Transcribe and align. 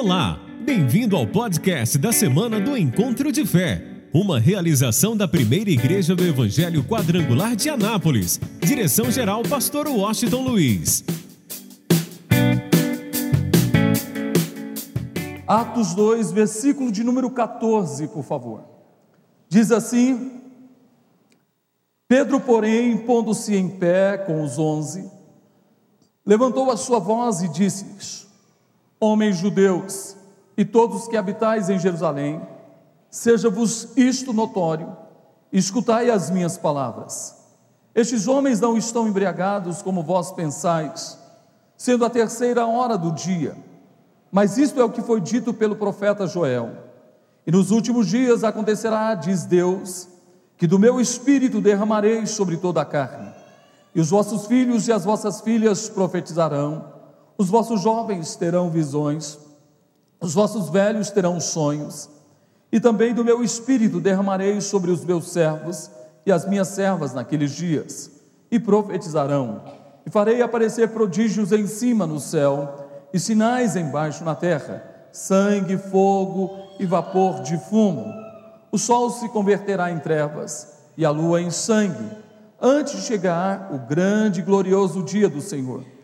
Olá, 0.00 0.38
bem-vindo 0.64 1.16
ao 1.16 1.26
podcast 1.26 1.98
da 1.98 2.12
semana 2.12 2.60
do 2.60 2.76
Encontro 2.76 3.32
de 3.32 3.44
Fé, 3.44 3.84
uma 4.14 4.38
realização 4.38 5.16
da 5.16 5.26
primeira 5.26 5.70
igreja 5.70 6.14
do 6.14 6.24
Evangelho 6.24 6.84
Quadrangular 6.84 7.56
de 7.56 7.68
Anápolis. 7.68 8.38
Direção-geral, 8.60 9.42
Pastor 9.42 9.88
Washington 9.88 10.42
Luiz. 10.42 11.02
Atos 15.48 15.92
2, 15.96 16.30
versículo 16.30 16.92
de 16.92 17.02
número 17.02 17.28
14, 17.32 18.06
por 18.06 18.22
favor. 18.22 18.62
Diz 19.48 19.72
assim: 19.72 20.40
Pedro, 22.06 22.38
porém, 22.38 22.98
pondo-se 22.98 23.52
em 23.52 23.68
pé 23.68 24.16
com 24.16 24.44
os 24.44 24.60
onze, 24.60 25.10
levantou 26.24 26.70
a 26.70 26.76
sua 26.76 27.00
voz 27.00 27.42
e 27.42 27.48
disse-lhes: 27.48 28.27
Homens 29.00 29.36
judeus 29.36 30.16
e 30.56 30.64
todos 30.64 31.06
que 31.06 31.16
habitais 31.16 31.70
em 31.70 31.78
Jerusalém, 31.78 32.42
seja-vos 33.08 33.96
isto 33.96 34.32
notório, 34.32 34.96
escutai 35.52 36.10
as 36.10 36.30
minhas 36.30 36.58
palavras. 36.58 37.36
Estes 37.94 38.26
homens 38.26 38.60
não 38.60 38.76
estão 38.76 39.06
embriagados 39.06 39.82
como 39.82 40.02
vós 40.02 40.32
pensais, 40.32 41.18
sendo 41.76 42.04
a 42.04 42.10
terceira 42.10 42.66
hora 42.66 42.98
do 42.98 43.12
dia. 43.12 43.56
Mas 44.32 44.58
isto 44.58 44.80
é 44.80 44.84
o 44.84 44.90
que 44.90 45.00
foi 45.00 45.20
dito 45.20 45.54
pelo 45.54 45.76
profeta 45.76 46.26
Joel. 46.26 46.70
E 47.46 47.52
nos 47.52 47.70
últimos 47.70 48.08
dias 48.08 48.44
acontecerá, 48.44 49.14
diz 49.14 49.44
Deus, 49.44 50.08
que 50.56 50.66
do 50.66 50.78
meu 50.78 51.00
espírito 51.00 51.60
derramarei 51.60 52.26
sobre 52.26 52.56
toda 52.56 52.82
a 52.82 52.84
carne. 52.84 53.32
E 53.94 54.00
os 54.00 54.10
vossos 54.10 54.46
filhos 54.46 54.88
e 54.88 54.92
as 54.92 55.04
vossas 55.04 55.40
filhas 55.40 55.88
profetizarão 55.88 56.97
os 57.38 57.48
vossos 57.48 57.80
jovens 57.80 58.34
terão 58.34 58.68
visões, 58.68 59.38
os 60.20 60.34
vossos 60.34 60.68
velhos 60.70 61.08
terão 61.08 61.40
sonhos, 61.40 62.10
e 62.72 62.80
também 62.80 63.14
do 63.14 63.24
meu 63.24 63.44
espírito 63.44 64.00
derramarei 64.00 64.60
sobre 64.60 64.90
os 64.90 65.04
meus 65.04 65.30
servos 65.30 65.88
e 66.26 66.32
as 66.32 66.44
minhas 66.46 66.66
servas 66.68 67.14
naqueles 67.14 67.52
dias, 67.52 68.10
e 68.50 68.58
profetizarão, 68.58 69.62
e 70.04 70.10
farei 70.10 70.42
aparecer 70.42 70.88
prodígios 70.88 71.52
em 71.52 71.68
cima 71.68 72.08
no 72.08 72.18
céu, 72.18 72.88
e 73.12 73.20
sinais 73.20 73.76
embaixo 73.76 74.24
na 74.24 74.34
terra: 74.34 74.82
sangue, 75.12 75.78
fogo 75.78 76.50
e 76.80 76.84
vapor 76.84 77.42
de 77.42 77.56
fumo. 77.56 78.04
O 78.72 78.76
sol 78.76 79.10
se 79.10 79.28
converterá 79.28 79.92
em 79.92 80.00
trevas 80.00 80.76
e 80.96 81.04
a 81.04 81.10
lua 81.10 81.40
em 81.40 81.52
sangue, 81.52 82.10
antes 82.60 82.94
de 82.94 83.02
chegar 83.02 83.72
o 83.72 83.78
grande 83.78 84.40
e 84.40 84.42
glorioso 84.42 85.04
dia 85.04 85.28
do 85.28 85.40
Senhor 85.40 85.97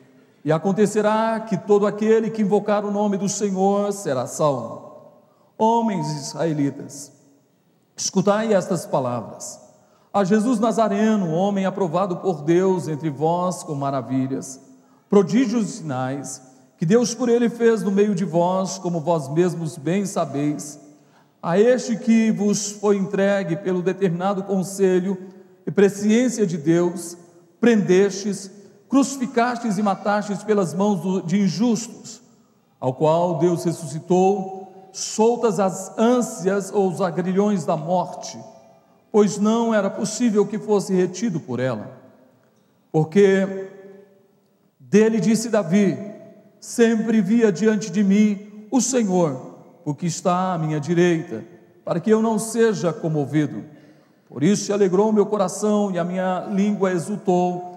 e 0.44 0.52
acontecerá 0.52 1.40
que 1.40 1.56
todo 1.56 1.86
aquele 1.86 2.30
que 2.30 2.42
invocar 2.42 2.84
o 2.84 2.90
nome 2.90 3.16
do 3.16 3.28
Senhor 3.28 3.92
será 3.92 4.26
salvo. 4.26 4.92
Homens 5.56 6.06
israelitas, 6.28 7.10
escutai 7.96 8.52
estas 8.52 8.84
palavras. 8.84 9.58
A 10.12 10.22
Jesus 10.22 10.60
Nazareno, 10.60 11.30
homem 11.30 11.64
aprovado 11.64 12.18
por 12.18 12.42
Deus 12.42 12.88
entre 12.88 13.08
vós 13.08 13.62
com 13.62 13.74
maravilhas, 13.74 14.60
prodígios 15.08 15.68
e 15.68 15.72
sinais, 15.78 16.42
que 16.76 16.84
Deus 16.84 17.14
por 17.14 17.28
ele 17.28 17.48
fez 17.48 17.82
no 17.82 17.90
meio 17.90 18.14
de 18.14 18.24
vós, 18.24 18.78
como 18.78 19.00
vós 19.00 19.28
mesmos 19.28 19.78
bem 19.78 20.04
sabeis, 20.04 20.78
a 21.42 21.58
este 21.58 21.96
que 21.96 22.30
vos 22.30 22.72
foi 22.72 22.96
entregue 22.96 23.56
pelo 23.56 23.82
determinado 23.82 24.42
conselho 24.42 25.16
e 25.66 25.70
presciência 25.70 26.46
de 26.46 26.58
Deus, 26.58 27.16
prendestes 27.60 28.50
crucificastes 28.94 29.76
e 29.76 29.82
matastes 29.82 30.44
pelas 30.44 30.72
mãos 30.72 31.26
de 31.26 31.40
injustos, 31.40 32.22
ao 32.78 32.94
qual 32.94 33.38
Deus 33.38 33.64
ressuscitou, 33.64 34.88
soltas 34.92 35.58
as 35.58 35.98
ânsias 35.98 36.70
ou 36.72 36.88
os 36.88 37.00
agrilhões 37.00 37.64
da 37.64 37.77
morte, 37.77 38.38
pois 39.10 39.36
não 39.36 39.74
era 39.74 39.90
possível 39.90 40.46
que 40.46 40.60
fosse 40.60 40.94
retido 40.94 41.40
por 41.40 41.58
ela. 41.58 41.90
Porque 42.92 43.68
dele 44.78 45.18
disse 45.18 45.48
Davi: 45.48 45.98
Sempre 46.60 47.20
via 47.20 47.50
diante 47.50 47.90
de 47.90 48.04
mim 48.04 48.68
o 48.70 48.80
Senhor, 48.80 49.56
porque 49.83 50.06
está 50.06 50.54
à 50.54 50.58
minha 50.58 50.78
direita, 50.78 51.44
para 51.84 51.98
que 51.98 52.10
eu 52.10 52.22
não 52.22 52.38
seja 52.38 52.92
comovido. 52.92 53.64
Por 54.28 54.44
isso 54.44 54.66
se 54.66 54.72
alegrou 54.72 55.12
meu 55.12 55.27
coração 55.27 55.90
e 55.90 55.98
a 55.98 56.04
minha 56.04 56.46
língua 56.48 56.92
exultou 56.92 57.73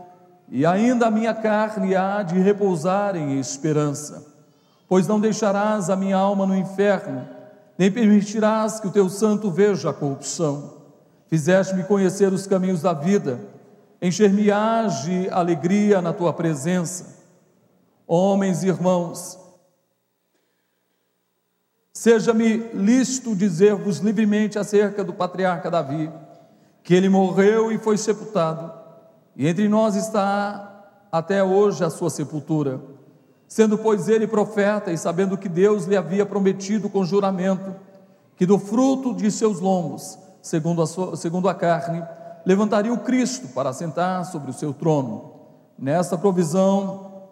e 0.50 0.66
ainda 0.66 1.08
a 1.08 1.12
minha 1.12 1.34
carne 1.34 1.96
há 1.96 2.24
de 2.24 2.40
repousar 2.40 3.16
em 3.16 3.38
esperança, 3.38 4.25
pois 4.88 5.06
não 5.06 5.19
deixarás 5.19 5.90
a 5.90 5.96
minha 5.96 6.16
alma 6.16 6.46
no 6.46 6.56
inferno, 6.56 7.28
nem 7.78 7.91
permitirás 7.91 8.80
que 8.80 8.88
o 8.88 8.91
teu 8.91 9.09
santo 9.09 9.52
veja 9.52 9.90
a 9.90 9.94
corrupção. 9.94 10.78
Fizeste-me 11.28 11.84
conhecer 11.84 12.31
os 12.31 12.47
caminhos 12.47 12.81
da 12.81 12.94
vida, 12.94 13.40
encher-me-ás 14.02 15.03
de 15.03 15.30
alegria 15.30 16.02
na 16.02 16.13
tua 16.13 16.31
presença. 16.31 17.18
Homens 18.07 18.63
e 18.63 18.68
irmãos, 18.68 19.38
seja-me 21.91 22.69
lícito 22.74 23.36
dizer-vos 23.36 23.97
livremente 23.97 24.57
acerca 24.57 25.03
do 25.03 25.12
patriarca 25.12 25.69
Davi, 25.69 26.09
que 26.81 26.94
ele 26.94 27.09
morreu 27.09 27.69
e 27.69 27.78
foi 27.78 27.97
sepultado 27.97 28.87
e 29.38 29.48
entre 29.48 29.70
nós 29.70 29.96
está 29.96 31.08
até 31.12 31.44
hoje 31.44 31.84
a 31.84 31.92
sua 31.92 32.09
sepultura. 32.09 32.81
Sendo, 33.48 33.78
pois, 33.78 34.09
ele 34.09 34.25
profeta 34.25 34.92
e 34.92 34.98
sabendo 34.98 35.38
que 35.38 35.48
Deus 35.48 35.86
lhe 35.86 35.96
havia 35.96 36.25
prometido 36.25 36.90
com 36.90 37.06
juramento 37.06 37.75
que 38.36 38.46
do 38.46 38.58
fruto 38.58 39.14
de 39.14 39.31
seus 39.31 39.59
lombos, 39.59 40.18
segundo 40.42 40.81
a, 40.81 40.88
sua, 40.88 41.16
segundo 41.16 41.48
a 41.48 41.53
carne, 41.53 42.03
levantaria 42.46 42.92
o 42.92 43.00
Cristo 43.00 43.48
para 43.50 43.74
sentar 43.74 44.25
sobre 44.25 44.50
o 44.50 44.53
seu 44.53 44.74
trono. 44.74 45.34
Nesta 45.78 46.18
provisão, 46.18 47.28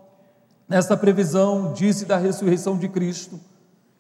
nesta 0.69 0.95
previsão, 0.95 1.73
disse 1.73 2.05
da 2.05 2.17
ressurreição 2.17 2.77
de 2.77 2.87
Cristo, 2.87 3.39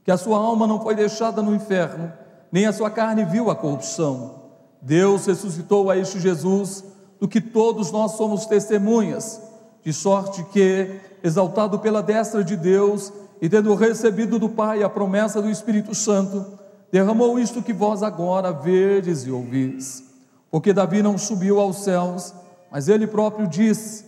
que 0.03 0.11
a 0.11 0.17
sua 0.17 0.37
alma 0.37 0.67
não 0.67 0.79
foi 0.79 0.95
deixada 0.95 1.41
no 1.41 1.55
inferno, 1.55 2.13
nem 2.51 2.67
a 2.67 2.73
sua 2.73 2.91
carne 2.91 3.25
viu 3.25 3.49
a 3.49 3.55
corrupção. 3.55 4.43
Deus 4.81 5.25
ressuscitou 5.25 5.89
a 5.89 5.97
este 5.97 6.19
Jesus 6.19 6.83
do 7.25 7.27
que 7.27 7.41
todos 7.41 7.91
nós 7.91 8.11
somos 8.11 8.45
testemunhas, 8.45 9.41
de 9.83 9.91
sorte 9.91 10.43
que, 10.43 10.99
exaltado 11.23 11.79
pela 11.79 12.03
destra 12.03 12.43
de 12.43 12.55
Deus 12.55 13.11
e 13.41 13.49
tendo 13.49 13.73
recebido 13.73 14.37
do 14.37 14.47
Pai 14.47 14.83
a 14.83 14.89
promessa 14.89 15.41
do 15.41 15.49
Espírito 15.49 15.95
Santo, 15.95 16.45
derramou 16.91 17.39
isto 17.39 17.63
que 17.63 17.73
vós 17.73 18.03
agora 18.03 18.51
vedes 18.51 19.25
e 19.25 19.31
ouvis. 19.31 20.03
Porque 20.51 20.71
Davi 20.71 21.01
não 21.01 21.17
subiu 21.17 21.59
aos 21.59 21.77
céus, 21.77 22.31
mas 22.71 22.87
ele 22.87 23.07
próprio 23.07 23.47
disse: 23.47 24.05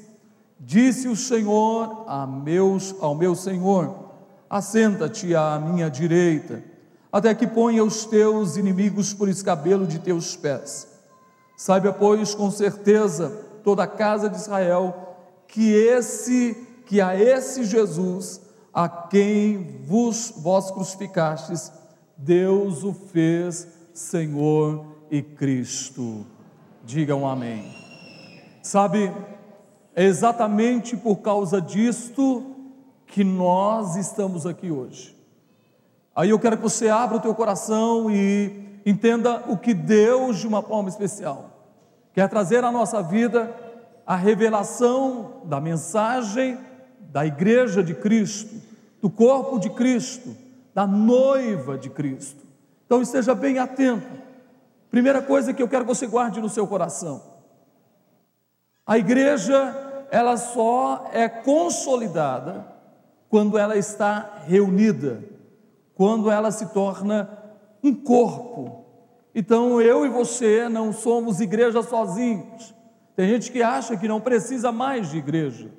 Disse 0.60 1.08
o 1.08 1.16
Senhor 1.16 2.04
a 2.08 2.28
meus, 2.28 2.94
ao 3.02 3.16
meu 3.16 3.34
Senhor: 3.34 3.96
Assenta-te 4.48 5.34
à 5.34 5.58
minha 5.58 5.90
direita, 5.90 6.64
até 7.12 7.34
que 7.34 7.48
ponha 7.48 7.84
os 7.84 8.06
teus 8.06 8.58
inimigos 8.58 9.12
por 9.12 9.28
escabelo 9.28 9.88
de 9.88 9.98
teus 9.98 10.36
pés. 10.36 10.97
Saiba, 11.58 11.92
pois, 11.92 12.36
com 12.36 12.52
certeza, 12.52 13.30
toda 13.64 13.82
a 13.82 13.88
casa 13.88 14.30
de 14.30 14.38
Israel, 14.38 15.16
que 15.48 15.74
esse, 15.74 16.56
que 16.86 17.02
a 17.02 17.20
esse 17.20 17.64
Jesus, 17.64 18.40
a 18.72 18.88
quem 18.88 19.82
vos 19.84 20.32
vós 20.38 20.70
crucificastes, 20.70 21.72
Deus 22.16 22.84
o 22.84 22.94
fez 22.94 23.68
Senhor 23.92 24.86
e 25.10 25.24
Cristo. 25.24 26.28
Digam 26.86 27.28
amém. 27.28 27.74
Sabe, 28.62 29.12
é 29.96 30.04
exatamente 30.04 30.96
por 30.96 31.18
causa 31.18 31.60
disto 31.60 32.56
que 33.08 33.24
nós 33.24 33.96
estamos 33.96 34.46
aqui 34.46 34.70
hoje. 34.70 35.18
Aí 36.16 36.30
eu 36.30 36.38
quero 36.38 36.58
que 36.58 36.64
você 36.64 36.88
abra 36.88 37.18
o 37.18 37.22
teu 37.22 37.34
coração 37.34 38.12
e 38.12 38.68
Entenda 38.88 39.44
o 39.50 39.58
que 39.58 39.74
Deus, 39.74 40.40
de 40.40 40.48
uma 40.48 40.62
forma 40.62 40.88
especial, 40.88 41.57
quer 42.18 42.28
trazer 42.28 42.64
à 42.64 42.72
nossa 42.72 43.00
vida 43.04 43.56
a 44.04 44.16
revelação 44.16 45.44
da 45.46 45.62
mensagem 45.62 46.58
da 47.12 47.24
igreja 47.24 47.84
de 47.84 47.94
Cristo, 47.94 48.56
do 49.00 49.08
corpo 49.08 49.60
de 49.60 49.70
Cristo, 49.70 50.36
da 50.74 50.88
noiva 50.88 51.78
de 51.78 51.92
Cristo. 51.92 52.44
Então 52.88 53.04
esteja 53.04 53.36
bem 53.36 53.60
atento. 53.60 54.08
Primeira 54.90 55.22
coisa 55.22 55.54
que 55.54 55.62
eu 55.62 55.68
quero 55.68 55.86
que 55.86 55.94
você 55.94 56.08
guarde 56.08 56.42
no 56.42 56.50
seu 56.50 56.66
coração. 56.66 57.22
A 58.84 58.98
igreja, 58.98 60.08
ela 60.10 60.38
só 60.38 61.12
é 61.14 61.30
consolidada 61.30 62.66
quando 63.30 63.60
ela 63.60 63.78
está 63.78 64.40
reunida, 64.48 65.24
quando 65.94 66.32
ela 66.32 66.50
se 66.50 66.66
torna 66.74 67.30
um 67.84 67.94
corpo. 67.94 68.77
Então 69.40 69.80
eu 69.80 70.04
e 70.04 70.10
você 70.10 70.68
não 70.68 70.92
somos 70.92 71.40
igreja 71.40 71.84
sozinhos. 71.84 72.74
Tem 73.16 73.30
gente 73.30 73.52
que 73.52 73.62
acha 73.62 73.96
que 73.96 74.08
não 74.08 74.20
precisa 74.20 74.72
mais 74.72 75.12
de 75.12 75.20
igreja. 75.20 75.70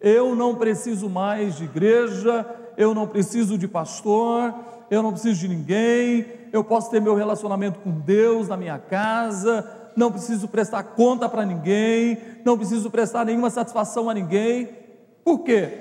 Eu 0.00 0.34
não 0.34 0.56
preciso 0.56 1.08
mais 1.08 1.54
de 1.54 1.66
igreja, 1.66 2.44
eu 2.76 2.92
não 2.92 3.06
preciso 3.06 3.56
de 3.56 3.68
pastor, 3.68 4.52
eu 4.90 5.04
não 5.04 5.12
preciso 5.12 5.38
de 5.38 5.46
ninguém, 5.46 6.26
eu 6.52 6.64
posso 6.64 6.90
ter 6.90 7.00
meu 7.00 7.14
relacionamento 7.14 7.78
com 7.78 7.92
Deus 7.92 8.48
na 8.48 8.56
minha 8.56 8.76
casa, 8.76 9.64
não 9.94 10.10
preciso 10.10 10.48
prestar 10.48 10.82
conta 10.82 11.28
para 11.28 11.46
ninguém, 11.46 12.18
não 12.44 12.58
preciso 12.58 12.90
prestar 12.90 13.24
nenhuma 13.24 13.50
satisfação 13.50 14.10
a 14.10 14.14
ninguém. 14.14 14.68
Por 15.22 15.44
quê? 15.44 15.78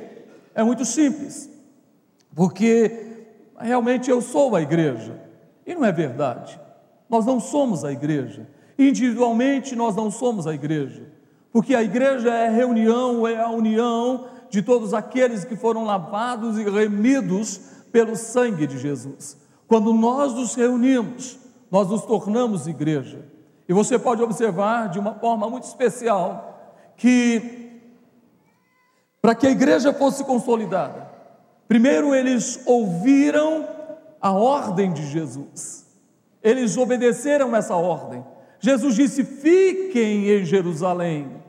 É 0.54 0.62
muito 0.62 0.86
simples. 0.86 1.50
Porque 2.36 3.26
realmente 3.58 4.12
eu 4.12 4.22
sou 4.22 4.56
a 4.56 4.62
igreja. 4.62 5.20
E 5.66 5.74
não 5.74 5.84
é 5.84 5.92
verdade. 5.92 6.64
Nós 7.16 7.26
não 7.26 7.40
somos 7.40 7.86
a 7.86 7.94
igreja. 7.94 8.46
Individualmente 8.78 9.74
nós 9.74 9.96
não 9.96 10.12
somos 10.12 10.46
a 10.46 10.54
igreja. 10.54 11.04
Porque 11.50 11.74
a 11.74 11.82
igreja 11.82 12.30
é 12.30 12.50
a 12.50 12.52
reunião, 12.52 13.26
é 13.26 13.40
a 13.40 13.50
união 13.50 14.26
de 14.50 14.62
todos 14.62 14.94
aqueles 14.94 15.46
que 15.46 15.56
foram 15.56 15.86
lavados 15.86 16.58
e 16.58 16.70
remidos 16.70 17.58
pelo 17.90 18.18
sangue 18.18 18.68
de 18.68 18.78
Jesus. 18.78 19.38
Quando 19.66 19.94
nós 19.94 20.34
nos 20.34 20.56
reunimos, 20.56 21.40
nós 21.72 21.88
nos 21.88 22.02
tornamos 22.02 22.68
igreja. 22.68 23.24
E 23.66 23.72
você 23.72 23.98
pode 23.98 24.22
observar 24.22 24.90
de 24.90 25.00
uma 25.00 25.14
forma 25.14 25.50
muito 25.50 25.64
especial 25.64 26.70
que, 26.98 27.80
para 29.22 29.34
que 29.34 29.48
a 29.48 29.52
igreja 29.52 29.94
fosse 29.94 30.22
consolidada, 30.26 31.10
primeiro 31.66 32.14
eles 32.14 32.62
ouviram 32.66 33.66
a 34.20 34.34
ordem 34.34 34.92
de 34.92 35.08
Jesus, 35.08 35.85
eles 36.46 36.78
obedeceram 36.78 37.56
essa 37.56 37.76
ordem. 37.76 38.24
Jesus 38.60 38.94
disse: 38.94 39.24
Fiquem 39.24 40.30
em 40.30 40.46
Jerusalém, 40.46 41.44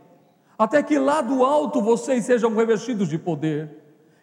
até 0.58 0.82
que 0.82 0.98
lá 0.98 1.20
do 1.20 1.44
alto 1.44 1.82
vocês 1.82 2.25
sejam 2.25 2.54
revestidos 2.54 3.06
de 3.06 3.19
poder. 3.19 3.69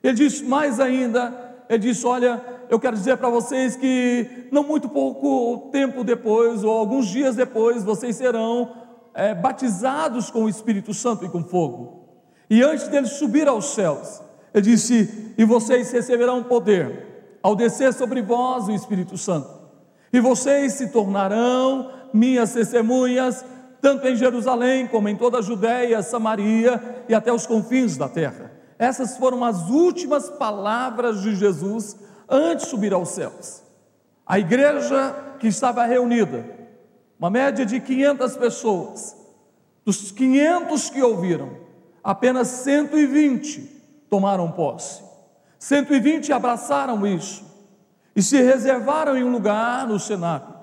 Ele 0.01 0.15
disse 0.15 0.43
mais 0.43 0.79
ainda: 0.79 1.31
Ele 1.69 1.77
disse: 1.77 2.07
Olha, 2.07 2.43
eu 2.71 2.79
quero 2.79 2.97
dizer 2.97 3.17
para 3.17 3.29
vocês 3.29 3.75
que 3.75 4.47
não 4.51 4.63
muito 4.63 4.89
pouco 4.89 5.69
tempo 5.71 6.03
depois, 6.03 6.63
ou 6.63 6.71
alguns 6.75 7.05
dias 7.05 7.35
depois, 7.35 7.83
vocês 7.83 8.15
serão 8.15 8.75
é, 9.13 9.35
batizados 9.35 10.31
com 10.31 10.45
o 10.45 10.49
Espírito 10.49 10.91
Santo 10.91 11.23
e 11.23 11.29
com 11.29 11.43
fogo. 11.43 12.07
E 12.49 12.63
antes 12.63 12.87
dele 12.87 13.05
subir 13.05 13.47
aos 13.47 13.75
céus, 13.75 14.23
ele 14.51 14.63
disse: 14.63 15.35
E 15.37 15.45
vocês 15.45 15.91
receberão 15.91 16.41
poder 16.41 17.37
ao 17.43 17.55
descer 17.55 17.93
sobre 17.93 18.23
vós 18.23 18.67
o 18.67 18.71
Espírito 18.71 19.19
Santo. 19.19 19.62
E 20.13 20.19
vocês 20.19 20.73
se 20.73 20.89
tornarão 20.89 21.91
minhas 22.13 22.53
testemunhas, 22.53 23.43
tanto 23.81 24.07
em 24.07 24.15
Jerusalém 24.15 24.85
como 24.85 25.09
em 25.09 25.15
toda 25.15 25.39
a 25.39 25.41
Judéia, 25.41 26.03
Samaria 26.03 27.03
e 27.09 27.15
até 27.15 27.33
os 27.33 27.47
confins 27.47 27.97
da 27.97 28.07
terra. 28.07 28.51
Essas 28.77 29.17
foram 29.17 29.43
as 29.43 29.69
últimas 29.71 30.29
palavras 30.29 31.23
de 31.23 31.35
Jesus 31.35 31.97
antes 32.29 32.65
de 32.65 32.69
subir 32.69 32.93
aos 32.93 33.09
céus. 33.09 33.63
A 34.23 34.37
igreja 34.37 35.15
que 35.39 35.47
estava 35.47 35.83
reunida, 35.83 36.45
uma 37.17 37.31
média 37.31 37.65
de 37.65 37.79
500 37.79 38.37
pessoas, 38.37 39.17
dos 39.83 40.11
500 40.11 40.91
que 40.91 41.01
ouviram, 41.01 41.49
apenas 42.03 42.49
120 42.49 43.61
tomaram 44.11 44.51
posse. 44.51 45.01
120 45.57 46.31
abraçaram 46.31 47.05
isso 47.07 47.52
e 48.15 48.21
se 48.21 48.41
reservaram 48.41 49.17
em 49.17 49.23
um 49.23 49.31
lugar 49.31 49.87
no 49.87 49.99
cenáculo. 49.99 50.53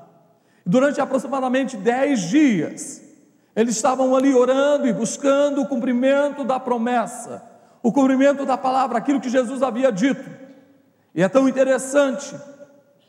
Durante 0.64 1.00
aproximadamente 1.00 1.76
10 1.76 2.20
dias, 2.28 3.02
eles 3.56 3.74
estavam 3.74 4.14
ali 4.14 4.34
orando 4.34 4.86
e 4.86 4.92
buscando 4.92 5.62
o 5.62 5.66
cumprimento 5.66 6.44
da 6.44 6.60
promessa, 6.60 7.42
o 7.82 7.92
cumprimento 7.92 8.44
da 8.46 8.56
palavra, 8.56 8.98
aquilo 8.98 9.20
que 9.20 9.28
Jesus 9.28 9.62
havia 9.62 9.90
dito. 9.90 10.24
E 11.14 11.22
é 11.22 11.28
tão 11.28 11.48
interessante 11.48 12.36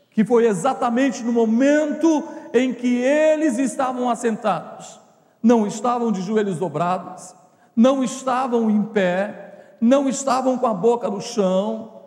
que 0.09 0.25
foi 0.25 0.47
exatamente 0.47 1.23
no 1.23 1.31
momento 1.31 2.23
em 2.53 2.73
que 2.73 2.97
eles 2.97 3.57
estavam 3.59 4.09
assentados, 4.09 4.99
não 5.41 5.65
estavam 5.67 6.11
de 6.11 6.21
joelhos 6.21 6.57
dobrados, 6.57 7.33
não 7.75 8.03
estavam 8.03 8.69
em 8.69 8.83
pé, 8.83 9.75
não 9.79 10.09
estavam 10.09 10.57
com 10.57 10.67
a 10.67 10.73
boca 10.73 11.09
no 11.09 11.21
chão, 11.21 12.00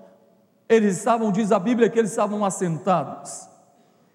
eles 0.75 0.99
estavam, 0.99 1.33
diz 1.33 1.53
a 1.53 1.59
Bíblia, 1.59 1.89
que 1.89 1.99
eles 1.99 2.11
estavam 2.11 2.45
assentados. 2.45 3.49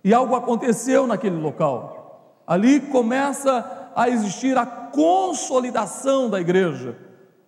E 0.04 0.14
algo 0.14 0.36
aconteceu 0.36 1.08
naquele 1.08 1.38
local. 1.38 2.42
Ali 2.46 2.80
começa 2.80 3.92
a 3.96 4.10
existir 4.10 4.58
a 4.58 4.66
consolidação 4.66 6.30
da 6.30 6.40
igreja, 6.40 6.96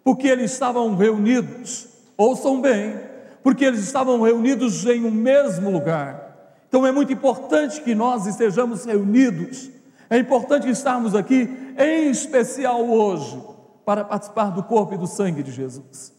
porque 0.03 0.27
eles 0.27 0.51
estavam 0.51 0.95
reunidos. 0.95 1.87
Ouçam 2.17 2.61
bem, 2.61 2.99
porque 3.43 3.65
eles 3.65 3.81
estavam 3.81 4.21
reunidos 4.21 4.85
em 4.85 5.05
um 5.05 5.11
mesmo 5.11 5.69
lugar. 5.69 6.55
Então 6.67 6.85
é 6.85 6.91
muito 6.91 7.11
importante 7.11 7.81
que 7.81 7.93
nós 7.93 8.25
estejamos 8.25 8.85
reunidos, 8.85 9.69
é 10.09 10.17
importante 10.17 10.69
estarmos 10.69 11.15
aqui, 11.15 11.49
em 11.77 12.09
especial 12.09 12.81
hoje, 12.81 13.41
para 13.85 14.03
participar 14.03 14.51
do 14.51 14.63
corpo 14.63 14.93
e 14.93 14.97
do 14.97 15.07
sangue 15.07 15.41
de 15.41 15.51
Jesus. 15.51 16.13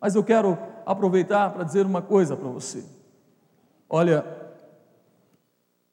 Mas 0.00 0.14
eu 0.14 0.22
quero 0.22 0.58
aproveitar 0.86 1.52
para 1.52 1.64
dizer 1.64 1.84
uma 1.84 2.00
coisa 2.00 2.36
para 2.36 2.48
você. 2.48 2.84
Olha, 3.90 4.24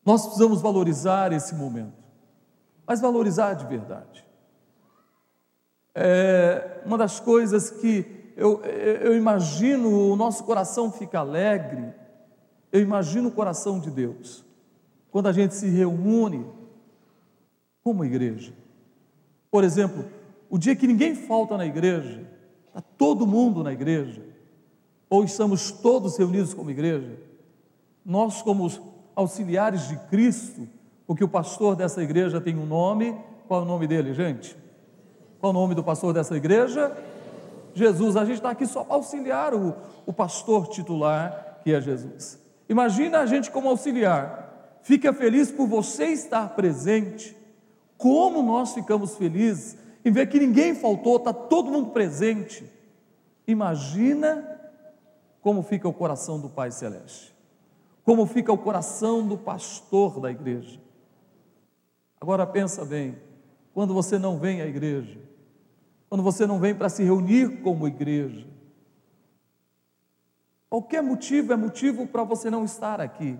nós 0.05 0.23
precisamos 0.23 0.61
valorizar 0.61 1.33
esse 1.33 1.55
momento, 1.55 1.97
mas 2.85 3.01
valorizar 3.01 3.55
de 3.55 3.65
verdade. 3.65 4.23
É 5.95 6.81
uma 6.85 6.97
das 6.97 7.19
coisas 7.19 7.71
que 7.71 8.33
eu, 8.37 8.61
eu 8.63 9.15
imagino 9.15 10.11
o 10.11 10.15
nosso 10.15 10.43
coração 10.43 10.91
fica 10.91 11.19
alegre, 11.19 11.93
eu 12.71 12.81
imagino 12.81 13.29
o 13.29 13.31
coração 13.31 13.79
de 13.79 13.89
Deus, 13.89 14.45
quando 15.09 15.27
a 15.27 15.31
gente 15.31 15.55
se 15.55 15.67
reúne 15.69 16.45
como 17.83 18.05
igreja. 18.05 18.53
Por 19.49 19.63
exemplo, 19.63 20.05
o 20.49 20.57
dia 20.57 20.75
que 20.75 20.87
ninguém 20.87 21.15
falta 21.15 21.57
na 21.57 21.65
igreja, 21.65 22.27
está 22.67 22.81
todo 22.81 23.27
mundo 23.27 23.63
na 23.63 23.71
igreja, 23.71 24.32
ou 25.13 25.23
estamos 25.23 25.69
todos 25.69 26.17
reunidos 26.17 26.55
como 26.55 26.71
igreja, 26.71 27.19
nós, 28.03 28.41
como 28.41 28.67
auxiliares 29.15 29.87
de 29.87 29.95
Cristo, 30.09 30.67
porque 31.05 31.23
o 31.23 31.27
pastor 31.27 31.75
dessa 31.75 32.01
igreja 32.01 32.41
tem 32.41 32.57
um 32.57 32.65
nome, 32.65 33.15
qual 33.47 33.59
é 33.59 33.63
o 33.63 33.67
nome 33.67 33.85
dele, 33.85 34.11
gente? 34.15 34.57
Qual 35.39 35.53
é 35.53 35.55
o 35.55 35.59
nome 35.59 35.75
do 35.75 35.83
pastor 35.83 36.15
dessa 36.15 36.35
igreja? 36.35 36.97
Jesus, 37.75 38.17
a 38.17 38.25
gente 38.25 38.37
está 38.37 38.49
aqui 38.49 38.65
só 38.65 38.83
para 38.83 38.95
auxiliar 38.95 39.53
o, 39.53 39.75
o 40.03 40.11
pastor 40.11 40.65
titular, 40.69 41.59
que 41.63 41.71
é 41.71 41.79
Jesus. 41.79 42.39
Imagina 42.67 43.19
a 43.19 43.27
gente 43.27 43.51
como 43.51 43.69
auxiliar, 43.69 44.79
fica 44.81 45.13
feliz 45.13 45.51
por 45.51 45.67
você 45.67 46.05
estar 46.05 46.55
presente, 46.55 47.37
como 47.99 48.41
nós 48.41 48.73
ficamos 48.73 49.15
felizes 49.15 49.77
em 50.03 50.11
ver 50.11 50.25
que 50.25 50.39
ninguém 50.39 50.73
faltou, 50.73 51.17
está 51.17 51.31
todo 51.31 51.69
mundo 51.69 51.91
presente. 51.91 52.67
Imagina 53.47 54.52
como 55.43 55.61
fica 55.61 55.89
o 55.89 55.93
coração 55.93 56.39
do 56.39 56.49
Pai 56.49 56.71
Celeste, 56.71 57.35
como 58.05 58.25
fica 58.25 58.51
o 58.51 58.57
coração 58.57 59.27
do 59.27 59.37
pastor 59.37 60.21
da 60.21 60.31
igreja. 60.31 60.79
Agora 62.19 62.47
pensa 62.47 62.85
bem, 62.85 63.17
quando 63.73 63.93
você 63.93 64.17
não 64.17 64.39
vem 64.39 64.61
à 64.61 64.65
igreja, 64.65 65.19
quando 66.07 66.23
você 66.23 66.47
não 66.47 66.59
vem 66.59 66.73
para 66.73 66.87
se 66.87 67.03
reunir 67.03 67.61
como 67.61 67.85
igreja. 67.85 68.47
Qualquer 70.69 71.03
motivo 71.03 71.51
é 71.51 71.57
motivo 71.57 72.07
para 72.07 72.23
você 72.23 72.49
não 72.49 72.63
estar 72.63 73.01
aqui. 73.01 73.37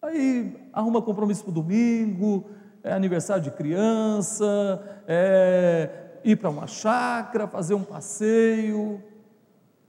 Aí 0.00 0.70
arruma 0.72 1.02
compromisso 1.02 1.42
para 1.42 1.50
o 1.50 1.54
domingo, 1.54 2.46
é 2.82 2.92
aniversário 2.92 3.42
de 3.42 3.50
criança, 3.50 5.02
é 5.06 6.20
ir 6.24 6.36
para 6.36 6.48
uma 6.48 6.66
chácara, 6.66 7.46
fazer 7.46 7.74
um 7.74 7.84
passeio. 7.84 9.02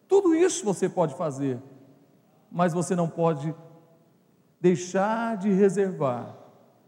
Tudo 0.09 0.33
isso 0.35 0.65
você 0.65 0.89
pode 0.89 1.13
fazer, 1.13 1.61
mas 2.51 2.73
você 2.73 2.95
não 2.95 3.07
pode 3.07 3.55
deixar 4.59 5.37
de 5.37 5.49
reservar 5.51 6.35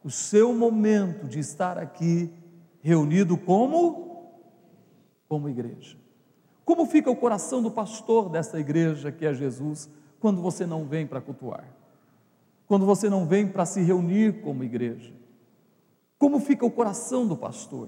o 0.03 0.09
seu 0.09 0.53
momento 0.53 1.27
de 1.27 1.39
estar 1.39 1.77
aqui 1.77 2.33
reunido 2.81 3.37
como 3.37 4.09
como 5.29 5.47
igreja. 5.47 5.97
Como 6.65 6.85
fica 6.85 7.09
o 7.09 7.15
coração 7.15 7.61
do 7.61 7.71
pastor 7.71 8.27
dessa 8.27 8.59
igreja 8.59 9.11
que 9.11 9.25
é 9.25 9.33
Jesus 9.33 9.89
quando 10.19 10.41
você 10.41 10.65
não 10.65 10.85
vem 10.85 11.05
para 11.05 11.21
cultuar? 11.21 11.63
Quando 12.67 12.85
você 12.85 13.09
não 13.09 13.25
vem 13.25 13.47
para 13.47 13.65
se 13.65 13.81
reunir 13.81 14.41
como 14.41 14.63
igreja? 14.63 15.13
Como 16.17 16.39
fica 16.39 16.65
o 16.65 16.71
coração 16.71 17.27
do 17.27 17.37
pastor? 17.37 17.87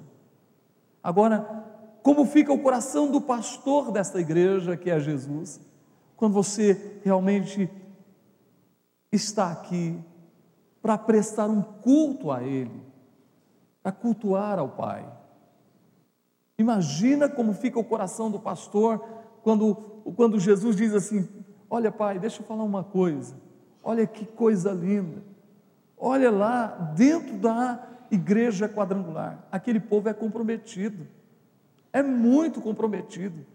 Agora, 1.03 1.72
como 2.03 2.25
fica 2.25 2.53
o 2.53 2.59
coração 2.59 3.09
do 3.09 3.19
pastor 3.19 3.91
desta 3.91 4.19
igreja 4.19 4.77
que 4.77 4.91
é 4.91 4.99
Jesus, 4.99 5.59
quando 6.15 6.33
você 6.33 6.99
realmente 7.03 7.69
está 9.11 9.51
aqui 9.51 9.99
para 10.81 10.97
prestar 10.97 11.47
um 11.47 11.61
culto 11.61 12.29
a 12.29 12.43
Ele, 12.43 12.83
a 13.83 13.91
cultuar 13.91 14.59
ao 14.59 14.69
Pai. 14.69 15.11
Imagina 16.59 17.27
como 17.27 17.53
fica 17.53 17.79
o 17.79 17.83
coração 17.83 18.29
do 18.29 18.39
pastor 18.39 19.03
quando 19.41 19.93
quando 20.11 20.39
Jesus 20.39 20.75
diz 20.75 20.93
assim: 20.93 21.27
Olha, 21.69 21.91
pai, 21.91 22.19
deixa 22.19 22.41
eu 22.41 22.45
falar 22.45 22.63
uma 22.63 22.83
coisa, 22.83 23.35
olha 23.83 24.05
que 24.05 24.25
coisa 24.25 24.71
linda, 24.71 25.23
olha 25.97 26.29
lá 26.29 26.67
dentro 26.95 27.37
da 27.37 27.87
igreja 28.11 28.69
quadrangular, 28.69 29.47
aquele 29.51 29.79
povo 29.79 30.09
é 30.09 30.13
comprometido, 30.13 31.07
é 31.93 32.01
muito 32.01 32.59
comprometido. 32.59 33.45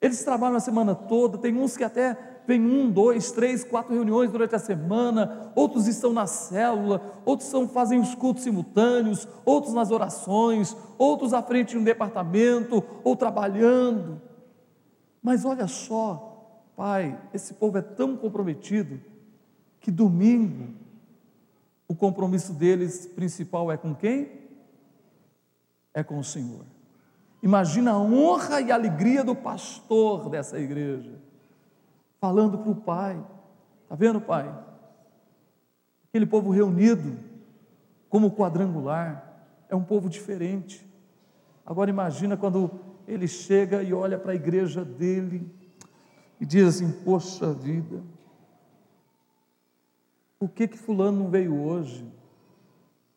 Eles 0.00 0.24
trabalham 0.24 0.56
a 0.56 0.60
semana 0.60 0.94
toda, 0.94 1.38
tem 1.38 1.56
uns 1.56 1.76
que 1.76 1.84
até 1.84 2.16
vem 2.46 2.60
um, 2.60 2.90
dois, 2.90 3.32
três, 3.32 3.64
quatro 3.64 3.92
reuniões 3.92 4.30
durante 4.30 4.54
a 4.54 4.58
semana, 4.58 5.52
outros 5.54 5.86
estão 5.86 6.12
na 6.12 6.26
célula, 6.26 7.20
outros 7.24 7.48
são, 7.48 7.68
fazem 7.68 8.00
os 8.00 8.14
cultos 8.14 8.44
simultâneos, 8.44 9.26
outros 9.44 9.74
nas 9.74 9.90
orações, 9.90 10.76
outros 10.96 11.34
à 11.34 11.42
frente 11.42 11.70
de 11.70 11.78
um 11.78 11.84
departamento 11.84 12.82
ou 13.02 13.16
trabalhando. 13.16 14.20
Mas 15.22 15.44
olha 15.44 15.66
só, 15.66 16.62
pai, 16.76 17.20
esse 17.34 17.54
povo 17.54 17.78
é 17.78 17.82
tão 17.82 18.16
comprometido 18.16 19.00
que 19.80 19.90
domingo 19.90 20.74
o 21.88 21.94
compromisso 21.94 22.52
deles 22.52 23.06
principal 23.06 23.70
é 23.72 23.76
com 23.76 23.94
quem? 23.94 24.30
É 25.92 26.02
com 26.04 26.18
o 26.18 26.24
Senhor. 26.24 26.75
Imagina 27.42 27.92
a 27.92 27.98
honra 27.98 28.60
e 28.60 28.72
a 28.72 28.74
alegria 28.74 29.22
do 29.22 29.34
pastor 29.34 30.28
dessa 30.28 30.58
igreja 30.58 31.26
falando 32.20 32.58
para 32.58 32.70
o 32.70 32.74
pai. 32.74 33.24
Está 33.84 33.94
vendo, 33.94 34.20
pai? 34.20 34.52
Aquele 36.08 36.26
povo 36.26 36.50
reunido, 36.50 37.18
como 38.08 38.32
quadrangular, 38.32 39.46
é 39.68 39.76
um 39.76 39.84
povo 39.84 40.08
diferente. 40.08 40.84
Agora 41.64 41.90
imagina 41.90 42.36
quando 42.36 42.70
ele 43.06 43.28
chega 43.28 43.82
e 43.82 43.92
olha 43.92 44.18
para 44.18 44.32
a 44.32 44.34
igreja 44.34 44.84
dele 44.84 45.48
e 46.40 46.46
diz 46.46 46.66
assim: 46.66 46.90
Poxa 47.04 47.52
vida, 47.52 48.02
por 50.38 50.50
que 50.50 50.66
que 50.66 50.78
fulano 50.78 51.24
não 51.24 51.30
veio 51.30 51.60
hoje? 51.60 52.04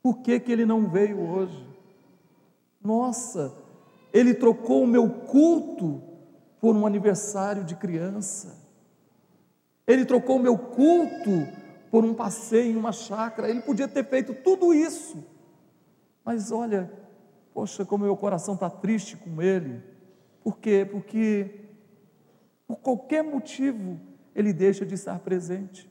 Por 0.01 0.19
que 0.19 0.39
que 0.39 0.51
ele 0.51 0.65
não 0.65 0.88
veio 0.88 1.19
hoje? 1.19 1.67
Nossa, 2.81 3.53
ele 4.11 4.33
trocou 4.33 4.83
o 4.83 4.87
meu 4.87 5.09
culto 5.09 6.01
por 6.59 6.75
um 6.75 6.85
aniversário 6.85 7.63
de 7.63 7.75
criança. 7.75 8.57
Ele 9.87 10.05
trocou 10.05 10.37
o 10.37 10.39
meu 10.39 10.57
culto 10.57 11.47
por 11.89 12.03
um 12.03 12.13
passeio 12.13 12.73
em 12.73 12.75
uma 12.75 12.91
chácara. 12.91 13.49
Ele 13.49 13.61
podia 13.61 13.87
ter 13.87 14.05
feito 14.05 14.33
tudo 14.33 14.73
isso. 14.73 15.23
Mas 16.23 16.51
olha, 16.51 16.91
poxa, 17.53 17.85
como 17.85 18.03
meu 18.03 18.17
coração 18.17 18.53
está 18.53 18.69
triste 18.69 19.17
com 19.17 19.41
ele. 19.41 19.81
Por 20.43 20.57
quê? 20.57 20.87
Porque 20.89 21.65
por 22.67 22.77
qualquer 22.77 23.23
motivo 23.23 23.99
ele 24.35 24.53
deixa 24.53 24.85
de 24.85 24.95
estar 24.95 25.19
presente. 25.19 25.89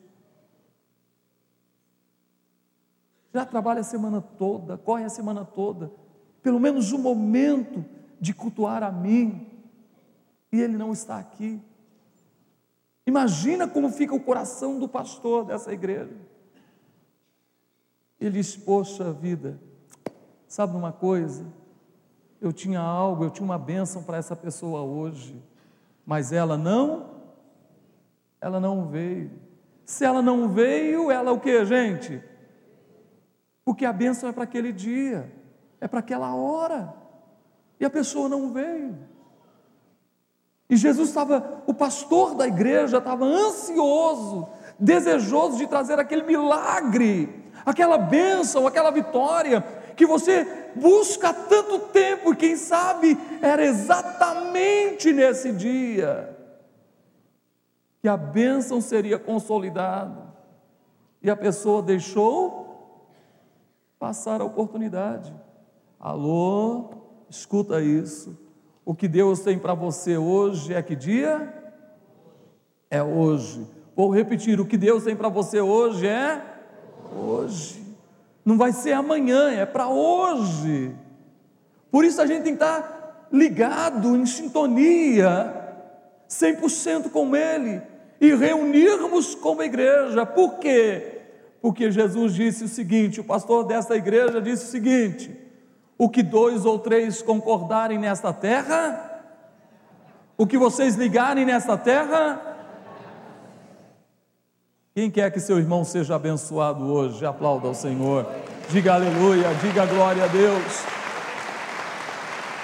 Já 3.35 3.45
trabalha 3.45 3.81
a 3.81 3.85
semana 3.85 4.21
toda, 4.21 4.79
corre 4.79 5.05
a 5.05 5.09
semana 5.09 5.45
toda, 5.45 5.93
pelo 6.43 6.59
menos 6.59 6.93
um 6.93 6.99
momento 6.99 7.85
de 8.21 8.35
cultuar 8.35 8.83
a 8.83 8.91
mim, 8.91 9.47
e 10.51 10.61
ele 10.61 10.77
não 10.77 10.93
está 10.93 11.19
aqui. 11.19 11.61
Imagina 13.07 13.67
como 13.67 13.91
fica 13.91 14.15
o 14.15 14.21
coração 14.21 14.79
do 14.79 14.89
pastor 14.89 15.45
dessa 15.45 15.73
igreja. 15.73 16.15
Ele 18.21 18.33
diz: 18.33 18.57
Poxa 18.57 19.13
vida, 19.13 19.59
sabe 20.47 20.77
uma 20.77 20.93
coisa? 20.93 21.47
Eu 22.41 22.53
tinha 22.53 22.81
algo, 22.81 23.25
eu 23.25 23.31
tinha 23.31 23.45
uma 23.45 23.59
bênção 23.59 24.03
para 24.03 24.17
essa 24.17 24.37
pessoa 24.37 24.83
hoje, 24.83 25.43
mas 26.05 26.33
ela 26.33 26.57
não, 26.57 27.11
ela 28.41 28.61
não 28.61 28.87
veio. 28.89 29.31
Se 29.85 30.05
ela 30.05 30.21
não 30.21 30.49
veio, 30.49 31.11
ela 31.11 31.33
o 31.33 31.41
que, 31.41 31.65
gente? 31.65 32.23
Porque 33.65 33.85
a 33.85 33.93
bênção 33.93 34.29
é 34.29 34.33
para 34.33 34.45
aquele 34.45 34.73
dia, 34.73 35.33
é 35.81 35.89
para 35.89 36.01
aquela 36.01 36.35
hora, 36.35 36.95
e 37.79 37.85
a 37.85 37.91
pessoa 37.91 38.29
não 38.29 38.53
veio. 38.53 38.97
E 40.71 40.77
Jesus 40.77 41.09
estava, 41.09 41.63
o 41.67 41.73
pastor 41.73 42.35
da 42.35 42.47
igreja 42.47 42.99
estava 42.99 43.25
ansioso, 43.25 44.49
desejoso 44.79 45.57
de 45.57 45.67
trazer 45.67 45.99
aquele 45.99 46.23
milagre, 46.23 47.45
aquela 47.65 47.97
bênção, 47.97 48.67
aquela 48.67 48.91
vitória 48.91 49.63
que 49.97 50.07
você 50.07 50.71
busca 50.77 51.31
há 51.31 51.35
tanto 51.35 51.79
tempo, 51.89 52.33
e 52.33 52.37
quem 52.37 52.55
sabe 52.55 53.19
era 53.43 53.65
exatamente 53.65 55.13
nesse 55.13 55.53
dia 55.53 56.37
que 58.01 58.09
a 58.09 58.17
bênção 58.17 58.81
seria 58.81 59.19
consolidada. 59.19 60.29
E 61.21 61.29
a 61.29 61.37
pessoa 61.37 61.83
deixou 61.83 62.69
passar 63.99 64.41
a 64.41 64.45
oportunidade. 64.45 65.35
Alô, 65.99 66.91
escuta 67.31 67.81
isso. 67.81 68.37
O 68.85 68.95
que 68.95 69.07
Deus 69.07 69.41
tem 69.41 69.59
para 69.59 69.75
você 69.75 70.17
hoje 70.17 70.73
é 70.73 70.83
que 70.83 70.97
dia? 70.97 71.53
É 72.91 73.03
hoje. 73.03 73.67
Vou 73.95 74.11
repetir: 74.11 74.61
o 74.61 74.67
que 74.67 74.77
Deus 74.77 75.05
tem 75.05 75.15
para 75.15 75.29
você 75.29 75.61
hoje 75.61 76.07
é 76.07 76.43
hoje. 77.15 77.83
Não 78.45 78.57
vai 78.57 78.73
ser 78.73 78.93
amanhã, 78.93 79.51
é 79.51 79.67
para 79.67 79.89
hoje. 79.89 80.95
Por 81.91 82.05
isso 82.05 82.21
a 82.21 82.27
gente 82.27 82.45
tem 82.45 82.57
que 82.57 82.63
estar 82.63 83.29
ligado, 83.31 84.17
em 84.17 84.25
sintonia, 84.25 85.55
100% 86.29 87.11
com 87.11 87.37
Ele 87.37 87.83
e 88.21 88.35
reunirmos 88.35 89.35
como 89.35 89.63
igreja. 89.63 90.25
Por 90.25 90.59
quê? 90.59 91.21
Porque 91.61 91.91
Jesus 91.91 92.33
disse 92.33 92.65
o 92.65 92.69
seguinte: 92.69 93.21
o 93.21 93.25
pastor 93.25 93.65
desta 93.65 93.95
igreja 93.97 94.41
disse 94.41 94.65
o 94.65 94.69
seguinte 94.69 95.48
o 95.99 96.09
que 96.09 96.23
dois 96.23 96.65
ou 96.65 96.79
três 96.79 97.21
concordarem 97.21 97.99
nesta 97.99 98.33
terra, 98.33 99.21
o 100.37 100.47
que 100.47 100.57
vocês 100.57 100.95
ligarem 100.95 101.45
nesta 101.45 101.77
terra. 101.77 102.41
Quem 104.95 105.11
quer 105.11 105.33
que 105.33 105.41
seu 105.41 105.59
irmão 105.59 105.85
seja 105.85 106.15
abençoado 106.15 106.85
hoje, 106.85 107.27
aplauda 107.27 107.67
ao 107.67 107.75
Senhor, 107.75 108.25
diga 108.69 108.95
aleluia, 108.95 109.53
diga 109.61 109.85
glória 109.87 110.25
a 110.25 110.29
Deus. 110.29 110.85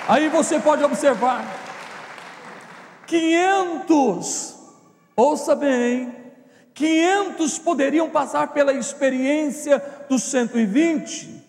Aí 0.06 0.28
você 0.28 0.60
pode 0.60 0.84
observar: 0.84 1.44
500, 3.06 4.54
ouça 5.16 5.56
bem, 5.56 6.14
500 6.72 7.58
poderiam 7.58 8.08
passar 8.10 8.52
pela 8.52 8.72
experiência 8.72 9.82
dos 10.08 10.22
120, 10.24 11.43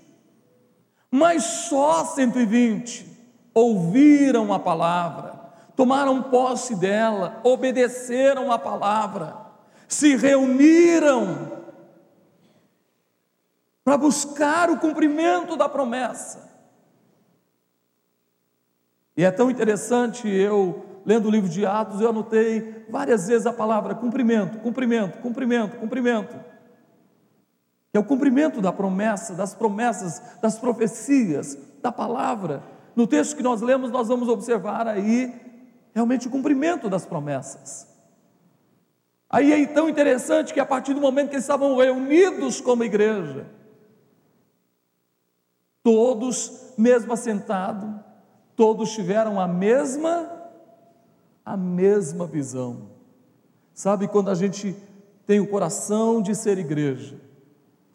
mas 1.15 1.43
só 1.43 2.03
120 2.03 3.05
ouviram 3.53 4.51
a 4.51 4.59
palavra, 4.59 5.33
tomaram 5.73 6.21
posse 6.23 6.75
dela, 6.75 7.39
obedeceram 7.41 8.51
a 8.51 8.59
palavra, 8.59 9.37
se 9.87 10.17
reuniram 10.17 11.53
para 13.81 13.97
buscar 13.97 14.69
o 14.69 14.77
cumprimento 14.77 15.55
da 15.55 15.69
promessa. 15.69 16.53
E 19.15 19.23
é 19.23 19.31
tão 19.31 19.49
interessante, 19.49 20.27
eu, 20.27 21.01
lendo 21.05 21.29
o 21.29 21.31
livro 21.31 21.49
de 21.49 21.65
Atos, 21.65 22.01
eu 22.01 22.09
anotei 22.09 22.85
várias 22.89 23.27
vezes 23.27 23.47
a 23.47 23.53
palavra 23.53 23.95
cumprimento, 23.95 24.57
cumprimento, 24.59 25.19
cumprimento, 25.19 25.77
cumprimento 25.77 26.54
é 27.97 27.99
o 27.99 28.03
cumprimento 28.03 28.61
da 28.61 28.71
promessa, 28.71 29.33
das 29.33 29.53
promessas, 29.53 30.21
das 30.41 30.57
profecias, 30.57 31.57
da 31.81 31.91
palavra. 31.91 32.63
No 32.95 33.05
texto 33.05 33.35
que 33.35 33.43
nós 33.43 33.61
lemos, 33.61 33.91
nós 33.91 34.07
vamos 34.07 34.29
observar 34.29 34.87
aí 34.87 35.33
realmente 35.93 36.27
o 36.27 36.31
cumprimento 36.31 36.89
das 36.89 37.05
promessas. 37.05 37.87
Aí 39.29 39.51
é 39.51 39.67
tão 39.67 39.89
interessante 39.89 40.53
que 40.53 40.59
a 40.59 40.65
partir 40.65 40.93
do 40.93 41.01
momento 41.01 41.29
que 41.29 41.35
eles 41.35 41.43
estavam 41.43 41.75
reunidos 41.75 42.61
como 42.61 42.83
igreja, 42.83 43.45
todos, 45.83 46.73
mesmo 46.77 47.13
assentados, 47.13 47.89
todos 48.55 48.91
tiveram 48.91 49.39
a 49.39 49.47
mesma 49.47 50.31
a 51.45 51.55
mesma 51.55 52.25
visão. 52.25 52.89
Sabe 53.73 54.07
quando 54.07 54.31
a 54.31 54.35
gente 54.35 54.75
tem 55.27 55.39
o 55.39 55.47
coração 55.47 56.21
de 56.21 56.33
ser 56.33 56.57
igreja, 56.57 57.19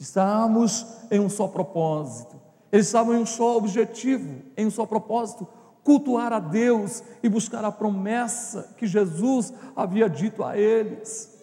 Estávamos 0.00 0.86
em 1.10 1.20
um 1.20 1.28
só 1.28 1.46
propósito. 1.46 2.40
Eles 2.72 2.86
estavam 2.86 3.14
em 3.14 3.18
um 3.18 3.26
só 3.26 3.58
objetivo, 3.58 4.42
em 4.56 4.66
um 4.66 4.70
só 4.70 4.86
propósito: 4.86 5.46
cultuar 5.84 6.32
a 6.32 6.40
Deus 6.40 7.02
e 7.22 7.28
buscar 7.28 7.62
a 7.66 7.70
promessa 7.70 8.74
que 8.78 8.86
Jesus 8.86 9.52
havia 9.76 10.08
dito 10.08 10.42
a 10.42 10.56
eles. 10.56 11.38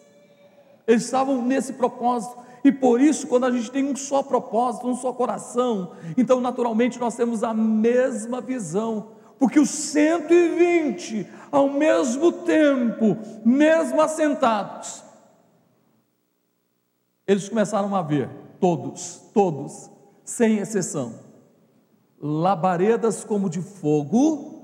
Eles 0.87 1.03
estavam 1.03 1.39
nesse 1.39 1.73
propósito. 1.73 2.35
E 2.63 2.71
por 2.71 2.99
isso, 2.99 3.27
quando 3.27 3.45
a 3.45 3.51
gente 3.51 3.69
tem 3.69 3.85
um 3.85 3.95
só 3.95 4.23
propósito, 4.23 4.87
um 4.87 4.95
só 4.95 5.13
coração, 5.13 5.91
então 6.17 6.41
naturalmente 6.41 6.99
nós 6.99 7.15
temos 7.15 7.43
a 7.43 7.53
mesma 7.53 8.41
visão. 8.41 9.15
porque 9.39 9.59
os 9.59 9.69
120, 9.69 11.27
ao 11.51 11.69
mesmo 11.69 12.31
tempo, 12.31 13.15
mesmo 13.45 14.01
assentados, 14.01 15.03
eles 17.27 17.47
começaram 17.47 17.95
a 17.95 18.01
ver, 18.01 18.27
todos, 18.59 19.21
todos, 19.33 19.89
sem 20.23 20.57
exceção, 20.57 21.13
labaredas 22.19 23.23
como 23.23 23.49
de 23.49 23.61
fogo 23.61 24.57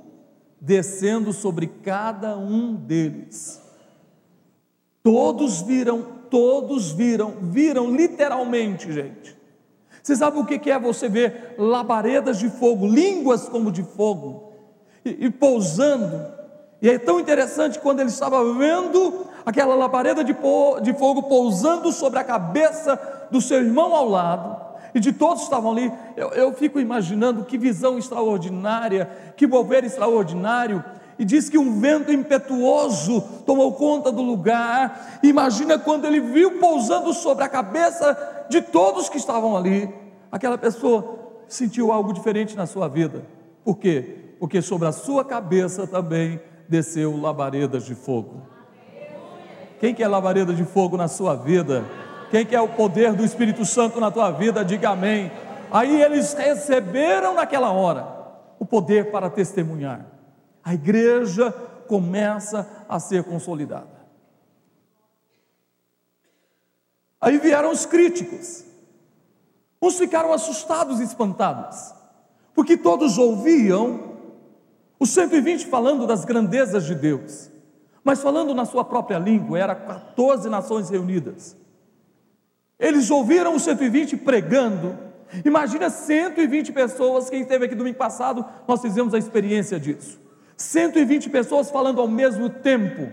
descendo 0.60 1.34
sobre 1.34 1.68
cada 1.68 2.38
um 2.38 2.74
deles. 2.74 3.62
Todos 5.02 5.62
viram, 5.62 6.02
todos 6.30 6.92
viram, 6.92 7.34
viram 7.42 7.94
literalmente, 7.94 8.92
gente. 8.92 9.38
Você 10.02 10.16
sabe 10.16 10.38
o 10.38 10.46
que 10.46 10.70
é 10.70 10.80
você 10.80 11.08
ver 11.08 11.56
labaredas 11.58 12.40
de 12.40 12.50
fogo, 12.50 12.88
línguas 12.88 13.48
como 13.48 13.72
de 13.72 13.84
fogo, 13.84 14.52
e, 15.06 15.26
e 15.26 15.30
pousando? 15.30 16.32
E 16.82 16.90
é 16.90 17.00
tão 17.00 17.20
interessante 17.20 17.80
quando 17.80 18.02
ele 18.02 18.10
estava 18.10 18.54
vendo 18.54 19.26
aquela 19.46 19.76
labareda 19.76 20.24
de, 20.24 20.36
de 20.82 20.94
fogo 20.94 21.24
pousando 21.24 21.92
sobre 21.92 22.20
a 22.20 22.24
cabeça 22.24 23.23
do 23.34 23.42
seu 23.42 23.58
irmão 23.58 23.96
ao 23.96 24.08
lado, 24.08 24.56
e 24.94 25.00
de 25.00 25.12
todos 25.12 25.40
que 25.40 25.46
estavam 25.46 25.72
ali, 25.72 25.92
eu, 26.16 26.30
eu 26.30 26.54
fico 26.54 26.80
imaginando 26.80 27.44
que 27.44 27.58
visão 27.58 27.98
extraordinária, 27.98 29.10
que 29.36 29.48
mover 29.48 29.84
extraordinário, 29.84 30.84
e 31.18 31.26
diz 31.26 31.50
que 31.50 31.58
um 31.58 31.80
vento 31.80 32.12
impetuoso 32.12 33.22
tomou 33.44 33.74
conta 33.74 34.12
do 34.12 34.22
lugar. 34.22 35.20
Imagina 35.24 35.80
quando 35.80 36.06
ele 36.06 36.20
viu 36.20 36.60
pousando 36.60 37.12
sobre 37.12 37.44
a 37.44 37.50
cabeça 37.50 38.46
de 38.50 38.62
todos 38.62 39.10
que 39.10 39.18
estavam 39.18 39.58
ali, 39.58 39.92
aquela 40.32 40.58
pessoa 40.58 41.20
sentiu 41.48 41.92
algo 41.92 42.14
diferente 42.14 42.56
na 42.56 42.68
sua 42.68 42.88
vida. 42.88 43.26
Por 43.64 43.78
quê? 43.78 44.36
Porque 44.40 44.62
sobre 44.62 44.88
a 44.88 44.92
sua 44.92 45.26
cabeça 45.26 45.88
também 45.88 46.40
desceu 46.70 47.20
labaredas 47.20 47.84
de 47.86 47.96
fogo. 47.96 48.42
Quem 49.80 49.94
quer 49.94 50.08
labareda 50.08 50.54
de 50.54 50.64
fogo 50.64 50.98
na 50.98 51.08
sua 51.08 51.36
vida? 51.36 51.84
Quem 52.34 52.48
quer 52.48 52.62
o 52.62 52.68
poder 52.68 53.14
do 53.14 53.24
Espírito 53.24 53.64
Santo 53.64 54.00
na 54.00 54.10
tua 54.10 54.32
vida, 54.32 54.66
diga 54.66 54.90
amém. 54.90 55.32
Aí 55.70 56.02
eles 56.02 56.34
receberam 56.34 57.36
naquela 57.36 57.72
hora 57.72 58.08
o 58.58 58.66
poder 58.66 59.12
para 59.12 59.30
testemunhar. 59.30 60.04
A 60.64 60.74
igreja 60.74 61.52
começa 61.88 62.68
a 62.90 63.00
ser 63.00 63.24
consolidada. 63.24 64.08
Aí 67.22 67.38
vieram 67.38 67.70
os 67.70 67.86
críticos. 67.86 68.66
Uns 69.80 70.00
ficaram 70.00 70.34
assustados 70.34 71.02
e 71.02 71.04
espantados, 71.04 71.94
porque 72.56 72.76
todos 72.76 73.20
ouviam 73.20 74.16
os 75.00 75.12
120 75.12 75.68
falando 75.68 76.08
das 76.08 76.26
grandezas 76.26 76.84
de 76.86 76.96
Deus, 76.96 77.52
mas 78.04 78.24
falando 78.24 78.56
na 78.56 78.66
sua 78.66 78.84
própria 78.84 79.20
língua, 79.20 79.60
era 79.60 79.76
14 79.76 80.50
nações 80.50 80.90
reunidas. 80.90 81.62
Eles 82.80 83.10
ouviram 83.10 83.56
os 83.56 83.64
120 83.64 84.18
pregando. 84.18 84.98
Imagina 85.46 85.90
120 85.90 86.72
pessoas, 86.72 87.30
quem 87.30 87.42
esteve 87.42 87.66
aqui 87.66 87.76
domingo 87.76 87.98
passado, 87.98 88.46
nós 88.68 88.82
fizemos 88.82 89.14
a 89.14 89.18
experiência 89.18 89.80
disso. 89.80 90.20
120 90.58 91.30
pessoas 91.30 91.70
falando 91.72 92.00
ao 92.00 92.08
mesmo 92.08 92.50
tempo. 92.50 93.10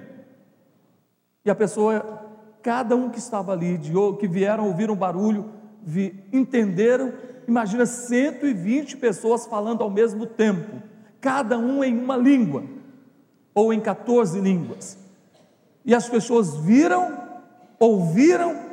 E 1.45 1.51
a 1.51 1.55
pessoa, 1.55 2.29
cada 2.63 2.95
um 2.95 3.09
que 3.09 3.19
estava 3.19 3.53
ali, 3.53 3.79
de, 3.79 3.93
que 4.19 4.29
vieram, 4.29 4.67
ouviram 4.67 4.95
um 4.95 4.97
barulho, 4.97 5.51
vi, 5.83 6.23
entenderam. 6.33 7.13
Imagina 7.49 7.87
120 7.87 8.97
pessoas 8.99 9.47
falando 9.47 9.83
ao 9.83 9.91
mesmo 9.91 10.27
tempo, 10.27 10.83
cada 11.21 11.59
um 11.59 11.83
em 11.83 11.99
uma 11.99 12.17
língua, 12.17 12.65
ou 13.55 13.73
em 13.73 13.81
14 13.81 14.39
línguas. 14.39 14.99
E 15.85 15.95
as 15.95 16.09
pessoas 16.09 16.57
viram, 16.59 17.19
ouviram 17.79 18.70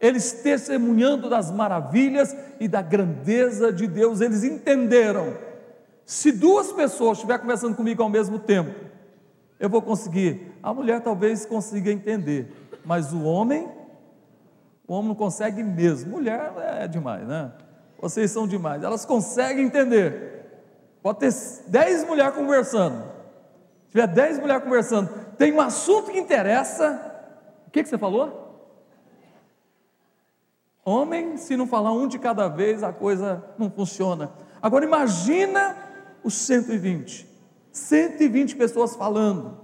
eles 0.00 0.32
testemunhando 0.32 1.28
das 1.28 1.50
maravilhas 1.50 2.34
e 2.58 2.66
da 2.66 2.80
grandeza 2.80 3.72
de 3.72 3.86
Deus, 3.86 4.20
eles 4.20 4.42
entenderam. 4.42 5.36
Se 6.06 6.32
duas 6.32 6.72
pessoas 6.72 7.18
estiverem 7.18 7.42
conversando 7.42 7.76
comigo 7.76 8.02
ao 8.02 8.08
mesmo 8.08 8.38
tempo, 8.38 8.74
eu 9.58 9.68
vou 9.68 9.82
conseguir. 9.82 10.54
A 10.62 10.72
mulher 10.72 11.02
talvez 11.02 11.44
consiga 11.44 11.92
entender, 11.92 12.50
mas 12.84 13.12
o 13.12 13.22
homem, 13.22 13.68
o 14.88 14.94
homem 14.94 15.08
não 15.08 15.14
consegue 15.14 15.62
mesmo. 15.62 16.12
Mulher 16.12 16.50
é 16.80 16.88
demais, 16.88 17.28
né? 17.28 17.52
Vocês 18.00 18.30
são 18.30 18.48
demais. 18.48 18.82
Elas 18.82 19.04
conseguem 19.04 19.66
entender. 19.66 20.40
Pode 21.02 21.18
ter 21.18 21.32
dez 21.68 22.04
mulheres 22.04 22.34
conversando. 22.34 23.04
Se 23.84 23.92
tiver 23.92 24.06
dez 24.06 24.38
mulheres 24.38 24.64
conversando, 24.64 25.10
tem 25.36 25.52
um 25.52 25.60
assunto 25.60 26.10
que 26.10 26.18
interessa. 26.18 26.98
O 27.66 27.70
que, 27.70 27.82
que 27.82 27.88
você 27.88 27.98
falou? 27.98 28.39
Homem, 30.84 31.36
se 31.36 31.56
não 31.56 31.66
falar 31.66 31.92
um 31.92 32.08
de 32.08 32.18
cada 32.18 32.48
vez, 32.48 32.82
a 32.82 32.92
coisa 32.92 33.44
não 33.58 33.70
funciona. 33.70 34.32
Agora 34.62 34.84
imagina 34.84 35.76
os 36.24 36.34
120. 36.34 37.28
120 37.72 38.56
pessoas 38.56 38.96
falando. 38.96 39.58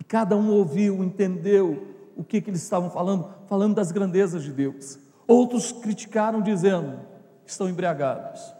E 0.00 0.04
cada 0.04 0.36
um 0.36 0.50
ouviu, 0.50 1.04
entendeu 1.04 1.94
o 2.16 2.24
que, 2.24 2.40
que 2.40 2.50
eles 2.50 2.62
estavam 2.62 2.90
falando, 2.90 3.28
falando 3.46 3.74
das 3.74 3.92
grandezas 3.92 4.42
de 4.42 4.52
Deus. 4.52 4.98
Outros 5.26 5.72
criticaram, 5.72 6.40
dizendo: 6.40 7.00
estão 7.44 7.68
embriagados. 7.68 8.54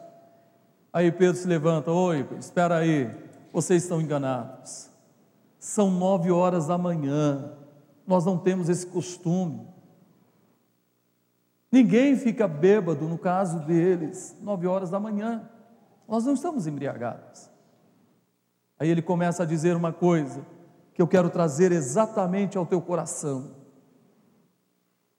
Aí 0.92 1.10
Pedro 1.10 1.36
se 1.36 1.48
levanta: 1.48 1.90
Oi, 1.90 2.26
espera 2.38 2.76
aí, 2.76 3.10
vocês 3.52 3.82
estão 3.82 4.00
enganados. 4.00 4.90
São 5.58 5.90
nove 5.90 6.30
horas 6.30 6.66
da 6.66 6.78
manhã, 6.78 7.52
nós 8.06 8.24
não 8.24 8.38
temos 8.38 8.68
esse 8.68 8.86
costume. 8.86 9.66
Ninguém 11.76 12.16
fica 12.16 12.48
bêbado, 12.48 13.06
no 13.06 13.18
caso 13.18 13.58
deles, 13.58 14.34
nove 14.40 14.66
horas 14.66 14.88
da 14.88 14.98
manhã. 14.98 15.46
Nós 16.08 16.24
não 16.24 16.32
estamos 16.32 16.66
embriagados. 16.66 17.50
Aí 18.78 18.88
ele 18.88 19.02
começa 19.02 19.42
a 19.42 19.46
dizer 19.46 19.76
uma 19.76 19.92
coisa 19.92 20.40
que 20.94 21.02
eu 21.02 21.06
quero 21.06 21.28
trazer 21.28 21.72
exatamente 21.72 22.56
ao 22.56 22.64
teu 22.64 22.80
coração. 22.80 23.50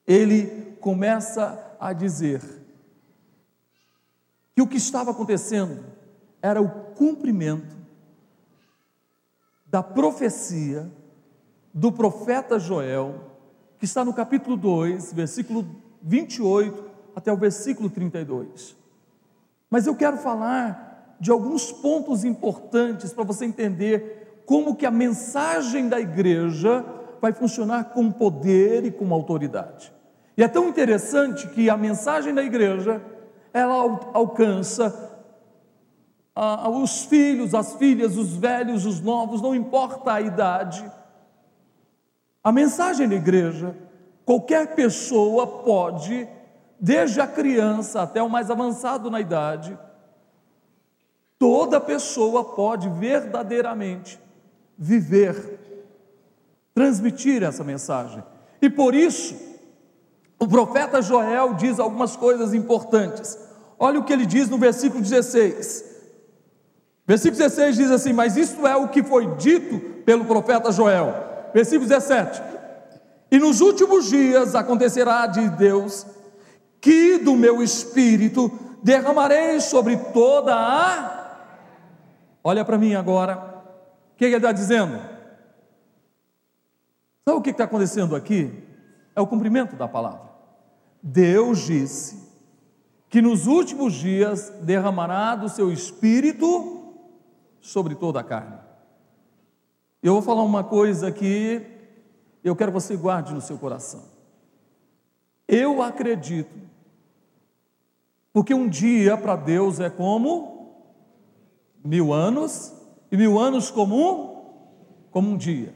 Ele 0.08 0.76
começa 0.82 1.78
a 1.80 1.94
dizer 1.94 2.42
que 4.56 4.62
o 4.64 4.68
que 4.68 4.78
estava 4.78 5.12
acontecendo 5.12 5.86
era 6.42 6.60
o 6.60 6.68
cumprimento 6.96 7.78
da 9.68 9.84
profecia 9.84 10.92
do 11.72 11.92
profeta 11.92 12.58
Joel, 12.58 13.30
que 13.78 13.86
está 13.86 14.04
no 14.04 14.12
capítulo 14.12 14.58
2, 14.58 15.14
versículo 15.14 15.86
28 16.02 16.86
até 17.16 17.32
o 17.32 17.38
versículo 17.38 17.90
32. 17.90 18.76
Mas 19.70 19.88
eu 19.88 19.96
quero 19.96 20.18
falar 20.18 21.16
de 21.20 21.32
alguns 21.32 21.72
pontos 21.72 22.24
importantes 22.24 23.12
para 23.12 23.24
você 23.24 23.46
entender 23.46 24.42
como 24.46 24.76
que 24.76 24.86
a 24.86 24.92
mensagem 24.92 25.90
da 25.90 26.00
igreja 26.00 26.86
vai 27.22 27.34
funcionar 27.34 27.86
com 27.86 28.12
poder 28.12 28.86
e 28.86 28.92
com 28.92 29.12
autoridade. 29.14 29.92
E 30.38 30.44
é 30.44 30.48
tão 30.48 30.70
interessante 30.70 31.48
que 31.50 31.70
a 31.70 31.76
mensagem 31.76 32.34
da 32.34 32.44
igreja 32.44 33.02
ela 33.52 33.74
alcança 34.14 35.08
os 36.70 37.06
filhos, 37.06 37.56
as 37.56 37.74
filhas, 37.74 38.16
os 38.16 38.36
velhos, 38.36 38.86
os 38.86 39.02
novos, 39.02 39.42
não 39.42 39.56
importa 39.56 40.14
a 40.14 40.22
idade. 40.22 40.90
A 42.44 42.52
mensagem 42.52 43.10
da 43.10 43.16
igreja 43.16 43.76
Qualquer 44.28 44.76
pessoa 44.76 45.48
pode, 45.48 46.28
desde 46.78 47.22
a 47.22 47.26
criança 47.26 48.02
até 48.02 48.22
o 48.22 48.30
mais 48.30 48.52
avançado 48.52 49.10
na 49.10 49.22
idade, 49.22 49.80
toda 51.40 51.80
pessoa 51.80 52.44
pode 52.44 52.90
verdadeiramente 52.90 54.20
viver, 54.78 55.88
transmitir 56.76 57.42
essa 57.42 57.64
mensagem. 57.64 58.22
E 58.62 58.70
por 58.70 58.94
isso, 58.94 59.34
o 60.38 60.46
profeta 60.46 61.02
Joel 61.02 61.54
diz 61.54 61.80
algumas 61.80 62.18
coisas 62.18 62.54
importantes. 62.54 63.40
Olha 63.80 63.98
o 63.98 64.04
que 64.04 64.12
ele 64.12 64.26
diz 64.26 64.50
no 64.50 64.58
versículo 64.58 65.02
16. 65.02 65.86
Versículo 67.08 67.38
16 67.38 67.78
diz 67.78 67.92
assim: 67.92 68.12
Mas 68.12 68.36
isto 68.36 68.68
é 68.68 68.76
o 68.76 68.90
que 68.90 69.02
foi 69.02 69.36
dito 69.38 69.80
pelo 70.04 70.26
profeta 70.26 70.70
Joel. 70.70 71.14
Versículo 71.54 71.88
17: 71.88 72.57
e 73.30 73.38
nos 73.38 73.62
últimos 73.62 74.10
dias 74.10 74.56
acontecerá 74.56 75.28
de 75.28 75.50
Deus 75.50 76.06
que 76.80 77.18
do 77.18 77.36
meu 77.36 77.62
espírito 77.62 78.52
derramarei 78.82 79.60
sobre 79.60 79.98
toda 79.98 80.56
a. 80.56 81.18
Olha 82.44 82.64
para 82.64 82.78
mim 82.78 82.94
agora. 82.96 83.56
O 84.14 84.18
que 84.18 84.26
ele 84.26 84.36
está 84.38 84.52
dizendo? 84.52 84.98
Sabe 87.26 87.38
o 87.38 87.42
que 87.42 87.50
está 87.50 87.66
acontecendo 87.66 88.16
aqui? 88.16 88.64
É 89.16 89.20
o 89.20 89.28
cumprimento 89.28 89.76
da 89.76 89.88
palavra. 89.88 90.30
Deus 91.04 91.60
disse 91.60 92.26
que 93.10 93.22
nos 93.22 93.48
últimos 93.48 93.94
dias 93.94 94.50
derramará 94.62 95.36
do 95.36 95.50
seu 95.50 95.72
espírito 95.72 96.96
sobre 97.60 97.96
toda 97.96 98.22
a 98.22 98.24
carne. 98.24 98.58
Eu 100.02 100.14
vou 100.14 100.22
falar 100.22 100.44
uma 100.44 100.64
coisa 100.64 101.12
que 101.12 101.77
eu 102.48 102.56
quero 102.56 102.72
que 102.72 102.80
você 102.80 102.96
guarde 102.96 103.34
no 103.34 103.42
seu 103.42 103.58
coração. 103.58 104.04
Eu 105.48 105.82
acredito, 105.82 106.56
porque 108.34 108.54
um 108.54 108.68
dia 108.68 109.18
para 109.18 109.36
Deus 109.36 109.80
é 109.80 109.90
como 109.90 110.58
mil 111.84 112.14
anos, 112.14 112.74
e 113.12 113.18
mil 113.18 113.40
anos 113.40 113.72
como 113.72 113.96
um, 113.96 114.38
como 115.10 115.32
um 115.32 115.38
dia. 115.38 115.74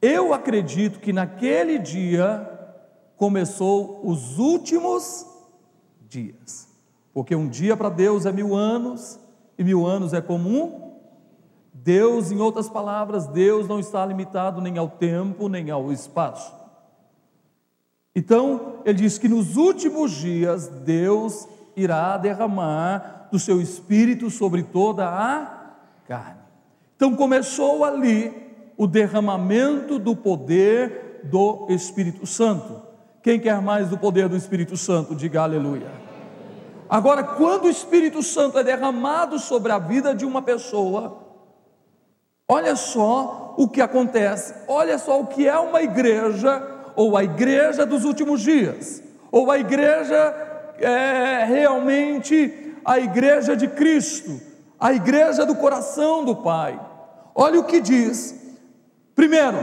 Eu 0.00 0.32
acredito 0.32 1.00
que 1.00 1.12
naquele 1.12 1.78
dia 1.78 2.48
começou 3.16 4.00
os 4.04 4.38
últimos 4.38 5.26
dias, 6.08 6.68
porque 7.12 7.34
um 7.34 7.48
dia 7.48 7.76
para 7.76 7.88
Deus 7.88 8.24
é 8.26 8.32
mil 8.32 8.54
anos, 8.54 9.18
e 9.58 9.64
mil 9.64 9.84
anos 9.84 10.12
é 10.12 10.20
como 10.20 10.48
um 10.48 10.87
Deus, 11.82 12.30
em 12.32 12.40
outras 12.40 12.68
palavras, 12.68 13.26
Deus 13.26 13.68
não 13.68 13.78
está 13.78 14.04
limitado 14.04 14.60
nem 14.60 14.78
ao 14.78 14.88
tempo, 14.88 15.48
nem 15.48 15.70
ao 15.70 15.92
espaço. 15.92 16.52
Então, 18.14 18.80
ele 18.84 18.98
diz 18.98 19.16
que 19.16 19.28
nos 19.28 19.56
últimos 19.56 20.10
dias 20.10 20.66
Deus 20.66 21.46
irá 21.76 22.16
derramar 22.16 23.28
do 23.30 23.38
seu 23.38 23.60
espírito 23.60 24.28
sobre 24.28 24.62
toda 24.62 25.08
a 25.08 25.74
carne. 26.06 26.40
Então, 26.96 27.14
começou 27.14 27.84
ali 27.84 28.32
o 28.76 28.86
derramamento 28.86 29.98
do 29.98 30.16
poder 30.16 31.20
do 31.24 31.66
Espírito 31.68 32.26
Santo. 32.26 32.82
Quem 33.22 33.38
quer 33.38 33.60
mais 33.60 33.88
do 33.88 33.98
poder 33.98 34.28
do 34.28 34.36
Espírito 34.36 34.76
Santo, 34.76 35.14
diga 35.14 35.42
aleluia. 35.42 35.90
Agora, 36.88 37.22
quando 37.22 37.64
o 37.64 37.70
Espírito 37.70 38.22
Santo 38.22 38.58
é 38.58 38.64
derramado 38.64 39.38
sobre 39.38 39.70
a 39.70 39.78
vida 39.78 40.14
de 40.14 40.24
uma 40.24 40.42
pessoa, 40.42 41.27
Olha 42.50 42.74
só 42.76 43.52
o 43.58 43.68
que 43.68 43.82
acontece, 43.82 44.54
olha 44.66 44.96
só 44.96 45.20
o 45.20 45.26
que 45.26 45.46
é 45.46 45.58
uma 45.58 45.82
igreja, 45.82 46.66
ou 46.96 47.14
a 47.14 47.22
igreja 47.22 47.84
dos 47.84 48.06
últimos 48.06 48.40
dias, 48.40 49.02
ou 49.30 49.50
a 49.50 49.58
igreja 49.58 50.34
é, 50.78 51.44
realmente 51.44 52.74
a 52.82 52.98
igreja 52.98 53.54
de 53.54 53.68
Cristo, 53.68 54.40
a 54.80 54.94
igreja 54.94 55.44
do 55.44 55.56
coração 55.56 56.24
do 56.24 56.36
Pai. 56.36 56.80
Olha 57.34 57.60
o 57.60 57.64
que 57.64 57.82
diz: 57.82 58.34
primeiro, 59.14 59.58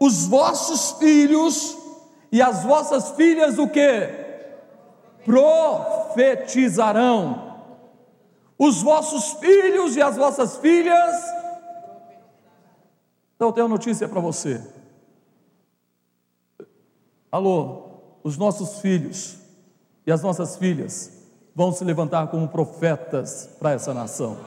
os 0.00 0.26
vossos 0.26 0.98
filhos 0.98 1.78
e 2.32 2.42
as 2.42 2.64
vossas 2.64 3.10
filhas 3.10 3.58
o 3.58 3.68
que? 3.68 4.08
Profetizarão. 5.24 7.52
Os 8.58 8.82
vossos 8.82 9.34
filhos 9.34 9.96
e 9.96 10.02
as 10.02 10.16
vossas 10.16 10.56
filhas 10.56 11.41
então 13.42 13.48
eu 13.48 13.54
tenho 13.54 13.66
uma 13.66 13.74
notícia 13.74 14.08
para 14.08 14.20
você. 14.20 14.62
Alô, 17.28 17.88
os 18.22 18.38
nossos 18.38 18.78
filhos 18.80 19.36
e 20.06 20.12
as 20.12 20.22
nossas 20.22 20.56
filhas 20.56 21.10
vão 21.52 21.72
se 21.72 21.82
levantar 21.82 22.28
como 22.28 22.46
profetas 22.46 23.50
para 23.58 23.72
essa 23.72 23.92
nação. 23.92 24.38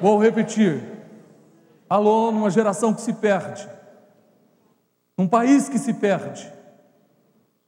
Vou 0.00 0.22
repetir. 0.22 0.80
Alô, 1.88 2.30
numa 2.30 2.48
geração 2.48 2.94
que 2.94 3.00
se 3.00 3.12
perde, 3.12 3.68
num 5.18 5.26
país 5.26 5.68
que 5.68 5.76
se 5.76 5.92
perde, 5.92 6.48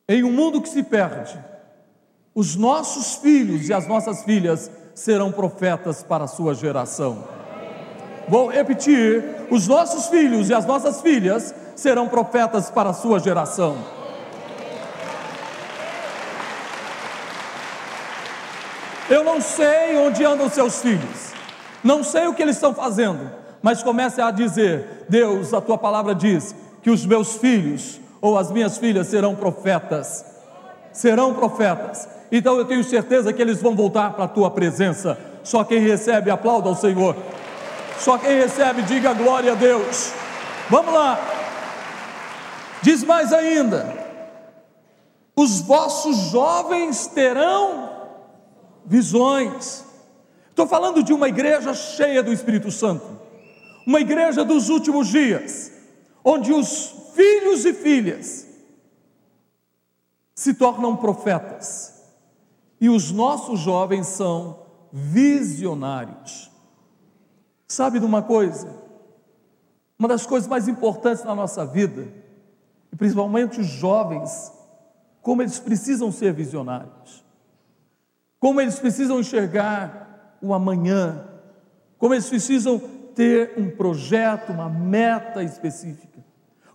em 0.08 0.22
um 0.22 0.30
mundo 0.30 0.62
que 0.62 0.68
se 0.68 0.84
perde, 0.84 1.36
os 2.32 2.54
nossos 2.54 3.16
filhos 3.16 3.68
e 3.68 3.74
as 3.74 3.88
nossas 3.88 4.22
filhas 4.22 4.70
serão 4.94 5.32
profetas 5.32 6.00
para 6.04 6.22
a 6.22 6.28
sua 6.28 6.54
geração. 6.54 7.26
Vou 8.28 8.46
repetir: 8.46 9.41
os 9.52 9.68
nossos 9.68 10.06
filhos 10.06 10.48
e 10.48 10.54
as 10.54 10.64
nossas 10.64 11.02
filhas 11.02 11.54
serão 11.76 12.08
profetas 12.08 12.70
para 12.70 12.88
a 12.88 12.94
sua 12.94 13.20
geração. 13.20 13.76
Eu 19.10 19.22
não 19.22 19.42
sei 19.42 19.98
onde 19.98 20.24
andam 20.24 20.48
seus 20.48 20.80
filhos, 20.80 21.34
não 21.84 22.02
sei 22.02 22.28
o 22.28 22.32
que 22.32 22.40
eles 22.40 22.56
estão 22.56 22.72
fazendo, 22.72 23.30
mas 23.60 23.82
comece 23.82 24.22
a 24.22 24.30
dizer: 24.30 25.04
Deus, 25.06 25.52
a 25.52 25.60
tua 25.60 25.76
palavra 25.76 26.14
diz 26.14 26.54
que 26.82 26.88
os 26.88 27.04
meus 27.04 27.36
filhos 27.36 28.00
ou 28.22 28.38
as 28.38 28.50
minhas 28.50 28.78
filhas 28.78 29.08
serão 29.08 29.34
profetas, 29.34 30.24
serão 30.94 31.34
profetas. 31.34 32.08
Então 32.32 32.56
eu 32.56 32.64
tenho 32.64 32.82
certeza 32.82 33.34
que 33.34 33.42
eles 33.42 33.60
vão 33.60 33.76
voltar 33.76 34.14
para 34.14 34.24
a 34.24 34.28
tua 34.28 34.50
presença. 34.50 35.18
Só 35.42 35.62
quem 35.62 35.80
recebe, 35.80 36.30
aplauda 36.30 36.70
ao 36.70 36.74
Senhor. 36.74 37.14
Só 38.02 38.18
quem 38.18 38.36
recebe, 38.36 38.82
diga 38.82 39.14
glória 39.14 39.52
a 39.52 39.54
Deus. 39.54 40.12
Vamos 40.68 40.92
lá. 40.92 41.20
Diz 42.82 43.04
mais 43.04 43.32
ainda: 43.32 43.96
os 45.36 45.60
vossos 45.60 46.16
jovens 46.32 47.06
terão 47.06 48.08
visões. 48.84 49.84
Estou 50.50 50.66
falando 50.66 51.00
de 51.00 51.12
uma 51.12 51.28
igreja 51.28 51.72
cheia 51.74 52.24
do 52.24 52.32
Espírito 52.32 52.72
Santo, 52.72 53.06
uma 53.86 54.00
igreja 54.00 54.44
dos 54.44 54.68
últimos 54.68 55.06
dias, 55.06 55.70
onde 56.24 56.52
os 56.52 56.92
filhos 57.14 57.64
e 57.64 57.72
filhas 57.72 58.48
se 60.34 60.54
tornam 60.54 60.96
profetas, 60.96 62.02
e 62.80 62.88
os 62.88 63.12
nossos 63.12 63.60
jovens 63.60 64.08
são 64.08 64.58
visionários. 64.92 66.51
Sabe 67.72 67.98
de 67.98 68.04
uma 68.04 68.20
coisa? 68.20 68.68
Uma 69.98 70.06
das 70.06 70.26
coisas 70.26 70.46
mais 70.46 70.68
importantes 70.68 71.24
na 71.24 71.34
nossa 71.34 71.64
vida, 71.64 72.06
e 72.92 72.96
principalmente 72.96 73.62
os 73.62 73.66
jovens, 73.66 74.52
como 75.22 75.40
eles 75.40 75.58
precisam 75.58 76.12
ser 76.12 76.34
visionários, 76.34 77.24
como 78.38 78.60
eles 78.60 78.78
precisam 78.78 79.18
enxergar 79.18 80.36
o 80.42 80.52
amanhã, 80.52 81.26
como 81.96 82.12
eles 82.12 82.28
precisam 82.28 82.78
ter 83.14 83.54
um 83.56 83.70
projeto, 83.70 84.52
uma 84.52 84.68
meta 84.68 85.42
específica. 85.42 86.22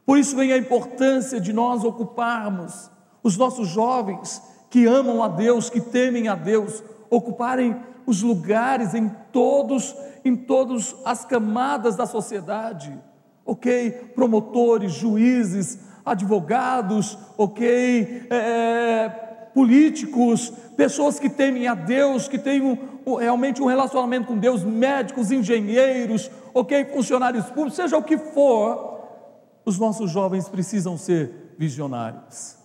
Por 0.03 0.17
isso 0.17 0.35
vem 0.35 0.51
a 0.51 0.57
importância 0.57 1.39
de 1.39 1.53
nós 1.53 1.83
ocuparmos 1.83 2.89
os 3.21 3.37
nossos 3.37 3.67
jovens 3.67 4.41
que 4.67 4.87
amam 4.87 5.21
a 5.21 5.27
Deus, 5.27 5.69
que 5.69 5.79
temem 5.79 6.27
a 6.27 6.33
Deus, 6.33 6.83
ocuparem 7.09 7.75
os 8.05 8.21
lugares 8.21 8.93
em 8.93 9.09
todos, 9.31 9.95
em 10.23 10.35
todas 10.35 10.95
as 11.03 11.25
camadas 11.25 11.95
da 11.95 12.05
sociedade, 12.05 12.97
ok? 13.45 13.91
Promotores, 14.15 14.93
juízes, 14.93 15.79
advogados, 16.05 17.17
ok? 17.37 18.27
É, 18.29 19.09
políticos, 19.53 20.53
pessoas 20.75 21.19
que 21.19 21.29
temem 21.29 21.67
a 21.67 21.73
Deus, 21.73 22.27
que 22.27 22.37
têm 22.37 22.61
um, 23.05 23.15
realmente 23.15 23.61
um 23.61 23.65
relacionamento 23.65 24.27
com 24.27 24.37
Deus, 24.37 24.63
médicos, 24.63 25.31
engenheiros, 25.31 26.29
ok? 26.53 26.85
Funcionários 26.85 27.47
públicos, 27.47 27.75
seja 27.75 27.97
o 27.97 28.03
que 28.03 28.17
for, 28.17 28.97
os 29.65 29.77
nossos 29.77 30.11
jovens 30.11 30.47
precisam 30.47 30.97
ser 30.97 31.53
visionários. 31.57 32.55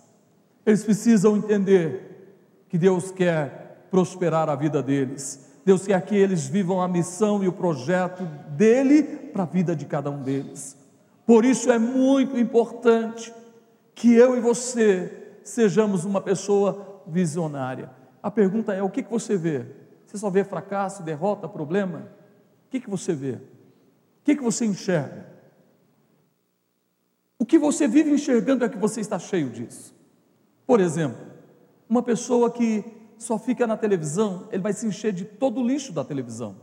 Eles 0.65 0.83
precisam 0.83 1.35
entender 1.35 2.65
que 2.69 2.77
Deus 2.77 3.11
quer 3.11 3.62
prosperar 3.93 4.49
a 4.49 4.55
vida 4.55 4.81
deles. 4.81 5.39
Deus 5.63 5.85
quer 5.85 6.03
que 6.03 6.15
eles 6.15 6.47
vivam 6.47 6.81
a 6.81 6.87
missão 6.87 7.43
e 7.43 7.47
o 7.47 7.53
projeto 7.53 8.23
dele 8.49 9.03
para 9.03 9.43
a 9.43 9.45
vida 9.45 9.75
de 9.75 9.85
cada 9.85 10.09
um 10.09 10.23
deles. 10.23 10.75
Por 11.27 11.45
isso 11.45 11.71
é 11.71 11.77
muito 11.77 12.35
importante 12.39 13.31
que 13.93 14.11
eu 14.15 14.35
e 14.35 14.39
você 14.39 15.35
sejamos 15.43 16.05
uma 16.05 16.19
pessoa 16.19 17.03
visionária. 17.05 17.91
A 18.23 18.31
pergunta 18.31 18.73
é: 18.73 18.81
o 18.81 18.89
que, 18.89 19.03
você 19.03 19.37
vê? 19.37 19.63
Você 20.07 20.17
só 20.17 20.31
vê 20.31 20.43
fracasso, 20.43 21.03
derrota, 21.03 21.47
problema? 21.47 21.99
O 22.65 22.71
que, 22.71 22.79
que 22.79 22.89
você 22.89 23.13
vê? 23.13 23.33
O 23.33 23.39
que, 24.23 24.35
que 24.35 24.43
você 24.43 24.65
enxerga? 24.65 25.27
O 27.37 27.45
que 27.45 27.59
você 27.59 27.87
vive 27.87 28.09
enxergando 28.09 28.65
é 28.65 28.69
que 28.69 28.77
você 28.77 29.01
está 29.01 29.19
cheio 29.19 29.51
disso. 29.51 29.93
Por 30.65 30.79
exemplo, 30.79 31.21
uma 31.87 32.01
pessoa 32.01 32.49
que 32.49 33.02
só 33.17 33.37
fica 33.37 33.65
na 33.65 33.77
televisão, 33.77 34.47
ele 34.51 34.61
vai 34.61 34.73
se 34.73 34.85
encher 34.85 35.13
de 35.13 35.25
todo 35.25 35.61
o 35.61 35.67
lixo 35.67 35.91
da 35.91 36.03
televisão. 36.03 36.55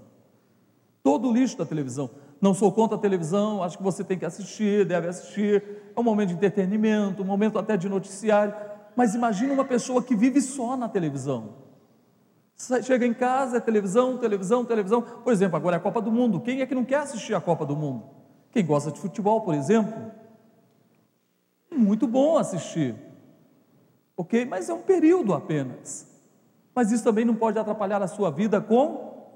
Todo 1.02 1.28
o 1.28 1.32
lixo 1.32 1.56
da 1.56 1.64
televisão. 1.64 2.10
Não 2.40 2.54
sou 2.54 2.72
contra 2.72 2.96
a 2.96 3.00
televisão, 3.00 3.62
acho 3.62 3.76
que 3.76 3.82
você 3.82 4.02
tem 4.02 4.18
que 4.18 4.24
assistir, 4.24 4.84
deve 4.86 5.08
assistir. 5.08 5.62
É 5.94 6.00
um 6.00 6.02
momento 6.02 6.28
de 6.28 6.34
entretenimento, 6.34 7.22
um 7.22 7.26
momento 7.26 7.58
até 7.58 7.76
de 7.76 7.88
noticiário. 7.88 8.54
Mas 8.96 9.14
imagina 9.14 9.52
uma 9.52 9.64
pessoa 9.64 10.02
que 10.02 10.16
vive 10.16 10.40
só 10.40 10.76
na 10.76 10.88
televisão. 10.88 11.54
Chega 12.82 13.06
em 13.06 13.14
casa, 13.14 13.56
é 13.56 13.60
televisão, 13.60 14.18
televisão, 14.18 14.64
televisão. 14.64 15.00
Por 15.00 15.32
exemplo, 15.32 15.56
agora 15.56 15.76
é 15.76 15.78
a 15.78 15.82
Copa 15.82 16.00
do 16.00 16.12
Mundo. 16.12 16.40
Quem 16.40 16.60
é 16.60 16.66
que 16.66 16.74
não 16.74 16.84
quer 16.84 17.00
assistir 17.00 17.34
a 17.34 17.40
Copa 17.40 17.64
do 17.64 17.76
Mundo? 17.76 18.04
Quem 18.50 18.64
gosta 18.64 18.90
de 18.90 18.98
futebol, 18.98 19.40
por 19.42 19.54
exemplo. 19.54 20.10
Muito 21.70 22.06
bom 22.06 22.36
assistir. 22.36 22.94
Ok? 24.16 24.44
Mas 24.44 24.68
é 24.68 24.74
um 24.74 24.82
período 24.82 25.32
apenas. 25.32 26.09
Mas 26.80 26.90
isso 26.90 27.04
também 27.04 27.26
não 27.26 27.34
pode 27.34 27.58
atrapalhar 27.58 28.00
a 28.00 28.08
sua 28.08 28.30
vida 28.30 28.58
com, 28.58 29.28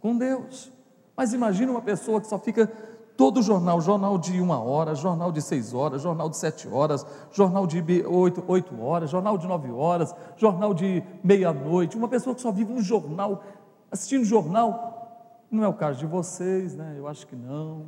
com 0.00 0.16
Deus. 0.16 0.72
Mas 1.14 1.34
imagine 1.34 1.70
uma 1.70 1.82
pessoa 1.82 2.18
que 2.18 2.26
só 2.26 2.38
fica 2.38 2.66
todo 3.14 3.42
jornal, 3.42 3.78
jornal 3.78 4.16
de 4.16 4.40
uma 4.40 4.58
hora, 4.58 4.94
jornal 4.94 5.30
de 5.30 5.42
seis 5.42 5.74
horas, 5.74 6.00
jornal 6.00 6.30
de 6.30 6.36
sete 6.38 6.66
horas, 6.66 7.04
jornal 7.30 7.66
de 7.66 7.84
oito, 8.06 8.42
oito 8.48 8.82
horas, 8.82 9.10
jornal 9.10 9.36
de 9.36 9.46
nove 9.46 9.70
horas, 9.70 10.14
jornal 10.38 10.72
de 10.72 11.04
meia-noite, 11.22 11.94
uma 11.94 12.08
pessoa 12.08 12.34
que 12.34 12.40
só 12.40 12.50
vive 12.50 12.72
no 12.72 12.80
jornal, 12.80 13.44
assistindo 13.90 14.24
jornal, 14.24 15.44
não 15.50 15.62
é 15.62 15.68
o 15.68 15.74
caso 15.74 15.98
de 15.98 16.06
vocês, 16.06 16.74
né? 16.74 16.94
Eu 16.96 17.06
acho 17.06 17.26
que 17.26 17.36
não. 17.36 17.84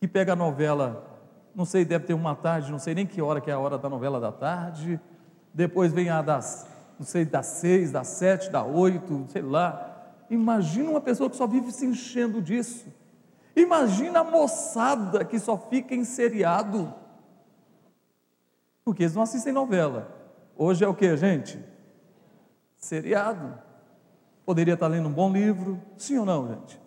Que 0.00 0.08
pega 0.08 0.32
a 0.32 0.36
novela, 0.36 1.04
não 1.54 1.66
sei, 1.66 1.84
deve 1.84 2.06
ter 2.06 2.14
uma 2.14 2.34
tarde, 2.34 2.72
não 2.72 2.78
sei 2.78 2.94
nem 2.94 3.06
que 3.06 3.20
hora 3.20 3.38
que 3.38 3.50
é 3.50 3.52
a 3.52 3.58
hora 3.58 3.76
da 3.76 3.90
novela 3.90 4.18
da 4.18 4.32
tarde, 4.32 4.98
depois 5.52 5.92
vem 5.92 6.10
a 6.10 6.22
das, 6.22 6.66
não 6.98 7.06
sei, 7.06 7.24
das 7.24 7.46
seis, 7.46 7.90
das 7.90 8.08
sete, 8.08 8.50
das 8.50 8.66
oito, 8.66 9.26
sei 9.28 9.42
lá, 9.42 9.88
Imagina 10.30 10.90
uma 10.90 11.00
pessoa 11.00 11.30
que 11.30 11.36
só 11.36 11.46
vive 11.46 11.72
se 11.72 11.86
enchendo 11.86 12.42
disso. 12.42 12.86
Imagina 13.56 14.20
a 14.20 14.24
moçada 14.24 15.24
que 15.24 15.38
só 15.38 15.56
fica 15.56 15.94
em 15.94 16.04
seriado. 16.04 16.92
Porque 18.84 19.04
eles 19.04 19.14
não 19.14 19.22
assistem 19.22 19.52
novela. 19.52 20.14
Hoje 20.56 20.84
é 20.84 20.88
o 20.88 20.94
que, 20.94 21.16
gente? 21.16 21.58
Seriado. 22.76 23.58
Poderia 24.44 24.74
estar 24.74 24.86
lendo 24.86 25.08
um 25.08 25.12
bom 25.12 25.32
livro, 25.32 25.80
sim 25.96 26.18
ou 26.18 26.24
não, 26.24 26.48
gente? 26.48 26.80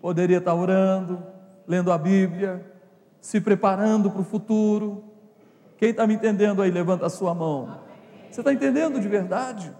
Poderia 0.00 0.38
estar 0.38 0.54
orando, 0.54 1.22
lendo 1.66 1.92
a 1.92 1.98
Bíblia, 1.98 2.64
se 3.20 3.40
preparando 3.40 4.10
para 4.10 4.20
o 4.20 4.24
futuro. 4.24 5.04
Quem 5.76 5.90
está 5.90 6.06
me 6.06 6.14
entendendo 6.14 6.62
aí, 6.62 6.70
levanta 6.70 7.06
a 7.06 7.10
sua 7.10 7.34
mão. 7.34 7.83
Você 8.34 8.40
está 8.40 8.52
entendendo 8.52 9.00
de 9.00 9.06
verdade? 9.06 9.72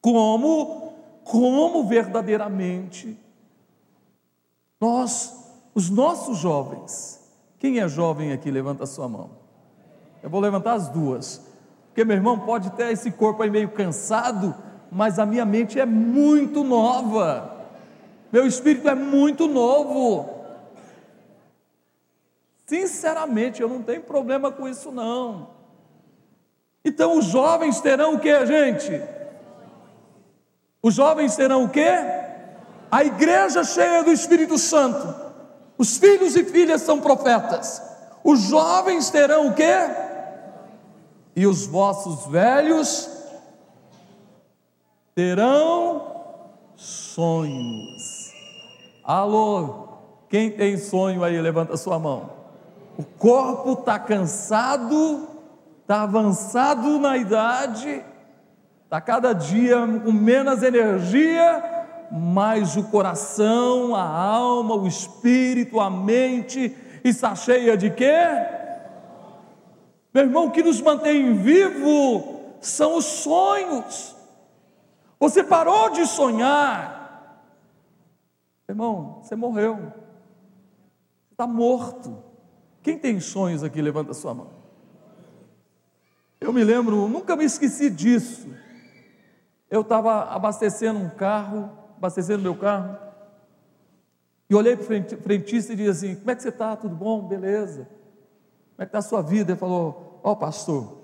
Como 0.00 0.88
como 1.22 1.84
verdadeiramente 1.84 3.16
nós, 4.80 5.52
os 5.72 5.88
nossos 5.88 6.38
jovens, 6.38 7.30
quem 7.60 7.78
é 7.78 7.86
jovem 7.86 8.32
aqui, 8.32 8.50
levanta 8.50 8.82
a 8.82 8.86
sua 8.88 9.08
mão. 9.08 9.30
Eu 10.20 10.28
vou 10.28 10.40
levantar 10.40 10.72
as 10.72 10.88
duas, 10.88 11.40
porque 11.86 12.04
meu 12.04 12.16
irmão 12.16 12.40
pode 12.40 12.70
ter 12.70 12.90
esse 12.90 13.12
corpo 13.12 13.44
aí 13.44 13.50
meio 13.50 13.68
cansado, 13.68 14.52
mas 14.90 15.20
a 15.20 15.26
minha 15.26 15.44
mente 15.44 15.78
é 15.78 15.86
muito 15.86 16.64
nova, 16.64 17.68
meu 18.32 18.48
espírito 18.48 18.88
é 18.88 18.96
muito 18.96 19.46
novo. 19.46 20.28
Sinceramente, 22.66 23.62
eu 23.62 23.68
não 23.68 23.80
tenho 23.80 24.02
problema 24.02 24.50
com 24.50 24.66
isso, 24.66 24.90
não. 24.90 25.57
Então, 26.88 27.18
os 27.18 27.26
jovens 27.26 27.82
terão 27.82 28.14
o 28.14 28.18
que, 28.18 28.46
gente? 28.46 29.02
Os 30.82 30.94
jovens 30.94 31.36
terão 31.36 31.64
o 31.64 31.68
quê? 31.68 31.90
A 32.90 33.04
igreja 33.04 33.62
cheia 33.62 34.02
do 34.02 34.10
Espírito 34.10 34.56
Santo. 34.56 35.14
Os 35.76 35.98
filhos 35.98 36.34
e 36.34 36.42
filhas 36.44 36.80
são 36.80 36.98
profetas. 36.98 37.82
Os 38.24 38.40
jovens 38.40 39.10
terão 39.10 39.48
o 39.48 39.54
quê? 39.54 39.74
E 41.36 41.46
os 41.46 41.66
vossos 41.66 42.24
velhos 42.32 43.06
terão 45.14 46.22
sonhos. 46.74 48.32
Alô, 49.04 49.88
quem 50.30 50.50
tem 50.50 50.78
sonho 50.78 51.22
aí, 51.22 51.38
levanta 51.38 51.74
a 51.74 51.76
sua 51.76 51.98
mão. 51.98 52.30
O 52.96 53.04
corpo 53.04 53.74
está 53.74 53.98
cansado, 53.98 55.37
está 55.88 56.02
avançado 56.02 56.98
na 56.98 57.16
idade, 57.16 58.04
está 58.84 59.00
cada 59.00 59.32
dia 59.32 59.78
com 60.04 60.12
menos 60.12 60.62
energia, 60.62 61.86
mas 62.12 62.76
o 62.76 62.90
coração, 62.90 63.96
a 63.96 64.02
alma, 64.02 64.74
o 64.74 64.86
espírito, 64.86 65.80
a 65.80 65.88
mente 65.88 66.76
está 67.02 67.34
cheia 67.34 67.74
de 67.74 67.88
quê? 67.88 68.12
Meu 70.12 70.24
irmão, 70.24 70.48
o 70.48 70.50
que 70.50 70.62
nos 70.62 70.78
mantém 70.78 71.32
vivo 71.32 72.58
são 72.60 72.98
os 72.98 73.06
sonhos. 73.06 74.14
Você 75.18 75.42
parou 75.42 75.88
de 75.88 76.06
sonhar, 76.06 77.48
irmão, 78.68 79.20
você 79.22 79.34
morreu, 79.34 79.90
está 81.32 81.46
morto. 81.46 82.22
Quem 82.82 82.98
tem 82.98 83.18
sonhos 83.20 83.64
aqui, 83.64 83.80
levanta 83.80 84.10
a 84.10 84.14
sua 84.14 84.34
mão. 84.34 84.57
Eu 86.40 86.52
me 86.52 86.62
lembro, 86.62 87.08
nunca 87.08 87.34
me 87.36 87.44
esqueci 87.44 87.90
disso. 87.90 88.48
Eu 89.70 89.82
estava 89.82 90.24
abastecendo 90.24 90.98
um 90.98 91.10
carro, 91.10 91.70
abastecendo 91.96 92.42
meu 92.42 92.56
carro, 92.56 92.96
e 94.48 94.54
olhei 94.54 94.76
para 94.76 94.84
o 94.84 95.20
frentista 95.20 95.72
e 95.72 95.76
disse 95.76 95.90
assim: 95.90 96.14
Como 96.16 96.30
é 96.30 96.34
que 96.34 96.42
você 96.42 96.48
está? 96.48 96.74
Tudo 96.74 96.94
bom? 96.94 97.26
Beleza. 97.26 97.88
Como 98.76 98.82
é 98.82 98.86
que 98.86 98.88
está 98.88 98.98
a 98.98 99.02
sua 99.02 99.20
vida? 99.20 99.52
Ele 99.52 99.58
falou: 99.58 100.20
Ó, 100.22 100.32
oh, 100.32 100.36
pastor, 100.36 101.02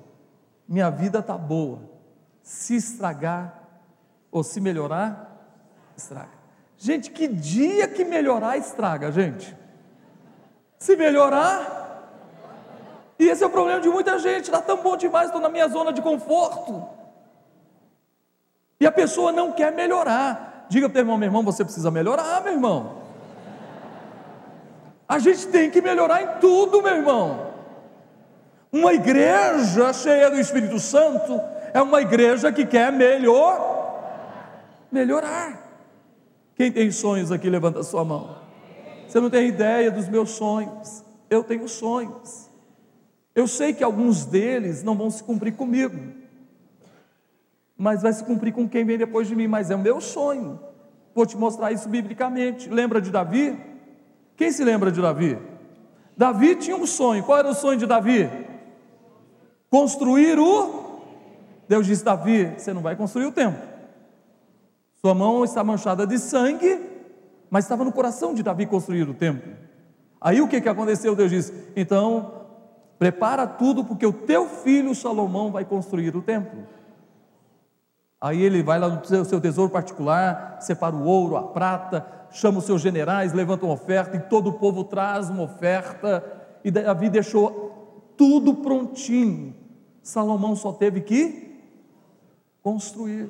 minha 0.66 0.88
vida 0.88 1.18
está 1.18 1.36
boa. 1.36 1.80
Se 2.42 2.76
estragar 2.76 3.62
ou 4.30 4.42
se 4.42 4.60
melhorar, 4.60 5.60
estraga. 5.96 6.32
Gente, 6.76 7.10
que 7.10 7.28
dia 7.28 7.86
que 7.86 8.04
melhorar 8.04 8.56
estraga, 8.56 9.12
gente. 9.12 9.56
Se 10.78 10.96
melhorar, 10.96 11.83
e 13.18 13.28
esse 13.28 13.42
é 13.42 13.46
o 13.46 13.50
problema 13.50 13.80
de 13.80 13.88
muita 13.88 14.18
gente. 14.18 14.44
Está 14.44 14.60
tão 14.60 14.78
bom 14.78 14.96
demais, 14.96 15.26
estou 15.26 15.40
na 15.40 15.48
minha 15.48 15.68
zona 15.68 15.92
de 15.92 16.02
conforto. 16.02 16.84
E 18.80 18.86
a 18.86 18.92
pessoa 18.92 19.30
não 19.30 19.52
quer 19.52 19.72
melhorar. 19.72 20.66
Diga 20.68 20.88
para 20.88 20.98
o 20.98 21.00
irmão, 21.00 21.16
meu 21.16 21.28
irmão, 21.28 21.42
você 21.42 21.64
precisa 21.64 21.90
melhorar, 21.90 22.42
meu 22.42 22.52
irmão. 22.52 23.02
A 25.08 25.18
gente 25.18 25.46
tem 25.48 25.70
que 25.70 25.80
melhorar 25.80 26.22
em 26.22 26.40
tudo, 26.40 26.82
meu 26.82 26.96
irmão. 26.96 27.52
Uma 28.72 28.92
igreja 28.92 29.92
cheia 29.92 30.30
do 30.30 30.40
Espírito 30.40 30.80
Santo 30.80 31.40
é 31.72 31.80
uma 31.80 32.00
igreja 32.00 32.50
que 32.50 32.66
quer 32.66 32.90
melhor, 32.90 34.02
melhorar. 34.90 35.60
Quem 36.56 36.72
tem 36.72 36.90
sonhos 36.90 37.30
aqui, 37.30 37.48
levanta 37.48 37.80
a 37.80 37.84
sua 37.84 38.04
mão. 38.04 38.36
Você 39.06 39.20
não 39.20 39.30
tem 39.30 39.48
ideia 39.48 39.90
dos 39.90 40.08
meus 40.08 40.30
sonhos. 40.30 41.04
Eu 41.30 41.44
tenho 41.44 41.68
sonhos. 41.68 42.50
Eu 43.34 43.46
sei 43.48 43.72
que 43.72 43.82
alguns 43.82 44.24
deles 44.24 44.82
não 44.82 44.96
vão 44.96 45.10
se 45.10 45.22
cumprir 45.22 45.54
comigo 45.54 46.24
mas 47.76 48.02
vai 48.02 48.12
se 48.12 48.24
cumprir 48.24 48.52
com 48.52 48.68
quem 48.68 48.84
vem 48.84 48.96
depois 48.96 49.26
de 49.26 49.34
mim, 49.34 49.48
mas 49.48 49.70
é 49.70 49.74
o 49.74 49.78
meu 49.78 50.00
sonho. 50.00 50.60
Vou 51.14 51.26
te 51.26 51.36
mostrar 51.36 51.72
isso 51.72 51.88
biblicamente. 51.88 52.68
Lembra 52.68 53.00
de 53.00 53.10
Davi? 53.10 53.58
Quem 54.36 54.50
se 54.50 54.64
lembra 54.64 54.90
de 54.90 55.00
Davi? 55.00 55.38
Davi 56.16 56.56
tinha 56.56 56.76
um 56.76 56.86
sonho. 56.86 57.22
Qual 57.24 57.38
era 57.38 57.48
o 57.48 57.54
sonho 57.54 57.78
de 57.78 57.86
Davi? 57.86 58.30
Construir 59.68 60.38
o. 60.38 61.02
Deus 61.68 61.86
disse: 61.86 62.04
Davi, 62.04 62.54
você 62.56 62.72
não 62.72 62.82
vai 62.82 62.96
construir 62.96 63.26
o 63.26 63.32
templo. 63.32 63.60
Sua 65.00 65.14
mão 65.14 65.44
está 65.44 65.62
manchada 65.62 66.06
de 66.06 66.18
sangue, 66.18 66.80
mas 67.50 67.64
estava 67.64 67.84
no 67.84 67.92
coração 67.92 68.34
de 68.34 68.42
Davi 68.42 68.66
construir 68.66 69.08
o 69.08 69.14
templo. 69.14 69.52
Aí 70.20 70.40
o 70.40 70.48
que, 70.48 70.60
que 70.60 70.68
aconteceu? 70.68 71.14
Deus 71.14 71.30
disse: 71.30 71.52
então, 71.76 72.43
prepara 73.04 73.46
tudo, 73.46 73.84
porque 73.84 74.06
o 74.06 74.12
teu 74.14 74.48
filho 74.48 74.94
Salomão 74.94 75.52
vai 75.52 75.62
construir 75.62 76.16
o 76.16 76.22
templo. 76.22 76.66
Aí 78.18 78.42
ele 78.42 78.62
vai 78.62 78.78
lá 78.78 78.88
no 78.88 79.24
seu 79.26 79.38
tesouro 79.42 79.70
particular, 79.70 80.56
separa 80.58 80.96
o 80.96 81.04
ouro, 81.04 81.36
a 81.36 81.42
prata, 81.42 82.06
chama 82.30 82.60
os 82.60 82.64
seus 82.64 82.80
generais, 82.80 83.34
levanta 83.34 83.66
uma 83.66 83.74
oferta, 83.74 84.16
e 84.16 84.20
todo 84.20 84.48
o 84.48 84.52
povo 84.54 84.84
traz 84.84 85.28
uma 85.28 85.42
oferta, 85.42 86.24
e 86.64 86.70
Davi 86.70 87.10
deixou 87.10 88.14
tudo 88.16 88.54
prontinho. 88.54 89.54
Salomão 90.02 90.56
só 90.56 90.72
teve 90.72 91.02
que 91.02 91.60
construir. 92.62 93.28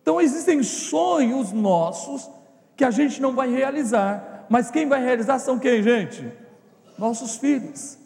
Então 0.00 0.18
existem 0.18 0.62
sonhos 0.62 1.52
nossos 1.52 2.26
que 2.74 2.84
a 2.86 2.90
gente 2.90 3.20
não 3.20 3.34
vai 3.34 3.50
realizar, 3.50 4.46
mas 4.48 4.70
quem 4.70 4.88
vai 4.88 5.04
realizar 5.04 5.38
são 5.40 5.58
quem, 5.58 5.82
gente? 5.82 6.32
Nossos 6.98 7.36
filhos. 7.36 7.97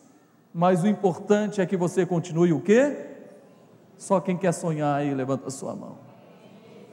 Mas 0.54 0.82
o 0.82 0.86
importante 0.86 1.60
é 1.60 1.66
que 1.66 1.76
você 1.76 2.04
continue 2.04 2.52
o 2.52 2.60
quê? 2.60 2.94
Só 3.96 4.20
quem 4.20 4.36
quer 4.36 4.52
sonhar 4.52 4.96
aí, 4.96 5.14
levanta 5.14 5.48
a 5.48 5.50
sua 5.50 5.74
mão. 5.74 5.96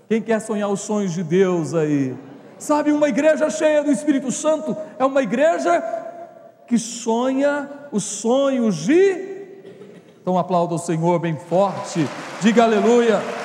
Quem 0.07 0.21
quer 0.21 0.39
sonhar 0.39 0.69
os 0.69 0.81
sonhos 0.81 1.13
de 1.13 1.23
Deus 1.23 1.73
aí? 1.73 2.15
Sabe, 2.57 2.91
uma 2.91 3.09
igreja 3.09 3.49
cheia 3.49 3.83
do 3.83 3.91
Espírito 3.91 4.31
Santo 4.31 4.75
é 4.97 5.05
uma 5.05 5.21
igreja 5.21 5.81
que 6.67 6.77
sonha 6.77 7.69
os 7.91 8.03
sonhos 8.03 8.75
de. 8.75 9.39
Então 10.21 10.37
aplauda 10.37 10.75
o 10.75 10.79
Senhor 10.79 11.19
bem 11.19 11.35
forte, 11.35 12.07
diga 12.41 12.63
aleluia. 12.63 13.38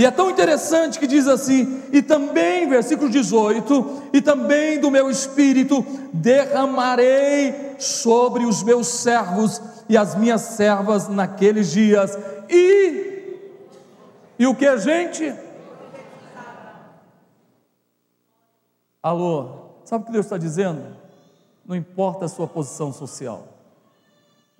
E 0.00 0.06
é 0.06 0.10
tão 0.10 0.30
interessante 0.30 0.98
que 0.98 1.06
diz 1.06 1.28
assim: 1.28 1.82
e 1.92 2.00
também, 2.00 2.66
versículo 2.66 3.10
18: 3.10 4.04
e 4.14 4.22
também 4.22 4.80
do 4.80 4.90
meu 4.90 5.10
espírito 5.10 5.84
derramarei 6.10 7.76
sobre 7.78 8.46
os 8.46 8.62
meus 8.62 8.86
servos 8.86 9.60
e 9.90 9.98
as 9.98 10.14
minhas 10.14 10.40
servas 10.40 11.06
naqueles 11.06 11.70
dias, 11.70 12.16
e 12.48 13.36
E 14.38 14.46
o 14.46 14.54
que, 14.54 14.78
gente? 14.78 15.34
Alô, 19.02 19.50
sabe 19.84 20.04
o 20.04 20.06
que 20.06 20.12
Deus 20.12 20.24
está 20.24 20.38
dizendo? 20.38 20.96
Não 21.62 21.76
importa 21.76 22.24
a 22.24 22.28
sua 22.28 22.46
posição 22.46 22.90
social, 22.90 23.46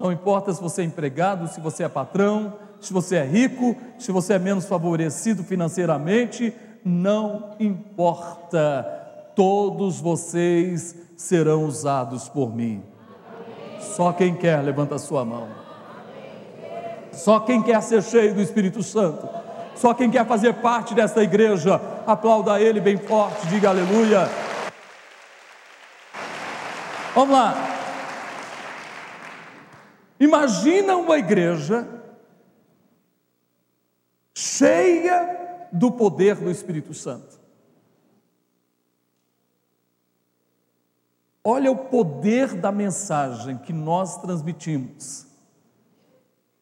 não 0.01 0.11
importa 0.11 0.51
se 0.55 0.63
você 0.63 0.81
é 0.81 0.85
empregado, 0.87 1.47
se 1.47 1.61
você 1.61 1.85
é 1.85 1.89
patrão, 1.89 2.55
se 2.81 2.91
você 2.91 3.17
é 3.17 3.25
rico, 3.25 3.77
se 3.99 4.11
você 4.11 4.33
é 4.33 4.39
menos 4.39 4.65
favorecido 4.65 5.45
financeiramente, 5.45 6.55
não 6.83 7.55
importa, 7.61 8.83
todos 9.37 10.01
vocês 10.01 10.97
serão 11.19 11.67
usados 11.67 12.31
por 12.31 12.57
mim. 12.57 12.83
Só 13.79 14.11
quem 14.11 14.35
quer, 14.35 14.63
levanta 14.63 14.95
a 14.95 14.99
sua 14.99 15.23
mão. 15.23 15.49
Só 17.13 17.41
quem 17.41 17.63
quer 17.63 17.83
ser 17.83 18.03
cheio 18.03 18.35
do 18.35 18.41
Espírito 18.41 18.83
Santo. 18.83 19.29
Só 19.75 19.93
quem 19.93 20.11
quer 20.11 20.27
fazer 20.27 20.55
parte 20.55 20.95
desta 20.95 21.23
igreja, 21.23 21.79
aplauda 22.07 22.59
Ele 22.59 22.81
bem 22.81 22.97
forte, 22.97 23.47
diga 23.49 23.69
aleluia. 23.69 24.27
Vamos 27.15 27.35
lá. 27.35 27.80
Imagina 30.21 30.97
uma 30.97 31.19
igreja 31.19 31.89
cheia 34.35 35.69
do 35.73 35.91
poder 35.91 36.37
do 36.37 36.51
Espírito 36.51 36.93
Santo. 36.93 37.41
Olha 41.43 41.73
o 41.73 41.77
poder 41.77 42.55
da 42.55 42.71
mensagem 42.71 43.57
que 43.57 43.73
nós 43.73 44.19
transmitimos. 44.19 45.27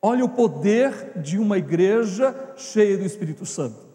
Olha 0.01 0.25
o 0.25 0.29
poder 0.29 1.21
de 1.21 1.37
uma 1.37 1.59
igreja 1.59 2.55
cheia 2.57 2.97
do 2.97 3.05
Espírito 3.05 3.45
Santo. 3.45 3.89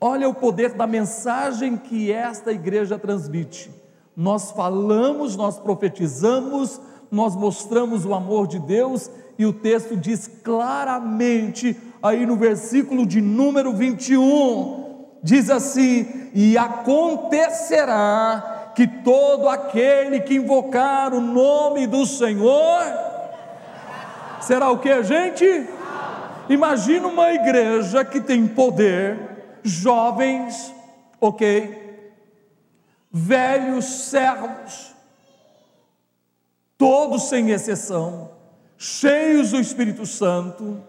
Olha 0.00 0.28
o 0.28 0.34
poder 0.34 0.74
da 0.74 0.86
mensagem 0.86 1.76
que 1.76 2.10
esta 2.10 2.52
igreja 2.52 2.98
transmite. 2.98 3.70
Nós 4.16 4.50
falamos, 4.50 5.36
nós 5.36 5.58
profetizamos, 5.58 6.80
nós 7.10 7.34
mostramos 7.34 8.04
o 8.04 8.14
amor 8.14 8.46
de 8.46 8.58
Deus 8.58 9.10
e 9.38 9.46
o 9.46 9.52
texto 9.52 9.96
diz 9.96 10.28
claramente, 10.42 11.76
aí 12.02 12.26
no 12.26 12.36
versículo 12.36 13.06
de 13.06 13.20
número 13.20 13.72
21, 13.72 15.06
diz 15.22 15.48
assim: 15.50 16.30
E 16.34 16.58
acontecerá 16.58 17.92
que 18.74 18.86
todo 18.86 19.48
aquele 19.48 20.20
que 20.20 20.34
invocar 20.34 21.12
o 21.14 21.20
nome 21.20 21.86
do 21.86 22.04
Senhor 22.06 22.82
será 24.40 24.70
o 24.70 24.78
que, 24.78 25.02
gente? 25.02 25.66
Imagina 26.48 27.08
uma 27.08 27.32
igreja 27.32 28.04
que 28.04 28.20
tem 28.20 28.46
poder, 28.46 29.18
jovens, 29.62 30.74
ok, 31.20 31.88
velhos 33.12 33.84
servos, 33.84 34.87
todos 36.78 37.24
sem 37.24 37.50
exceção, 37.50 38.30
cheios 38.76 39.50
do 39.50 39.58
Espírito 39.58 40.06
Santo, 40.06 40.80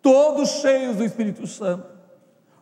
todos 0.00 0.48
cheios 0.60 0.96
do 0.96 1.04
Espírito 1.04 1.48
Santo, 1.48 1.84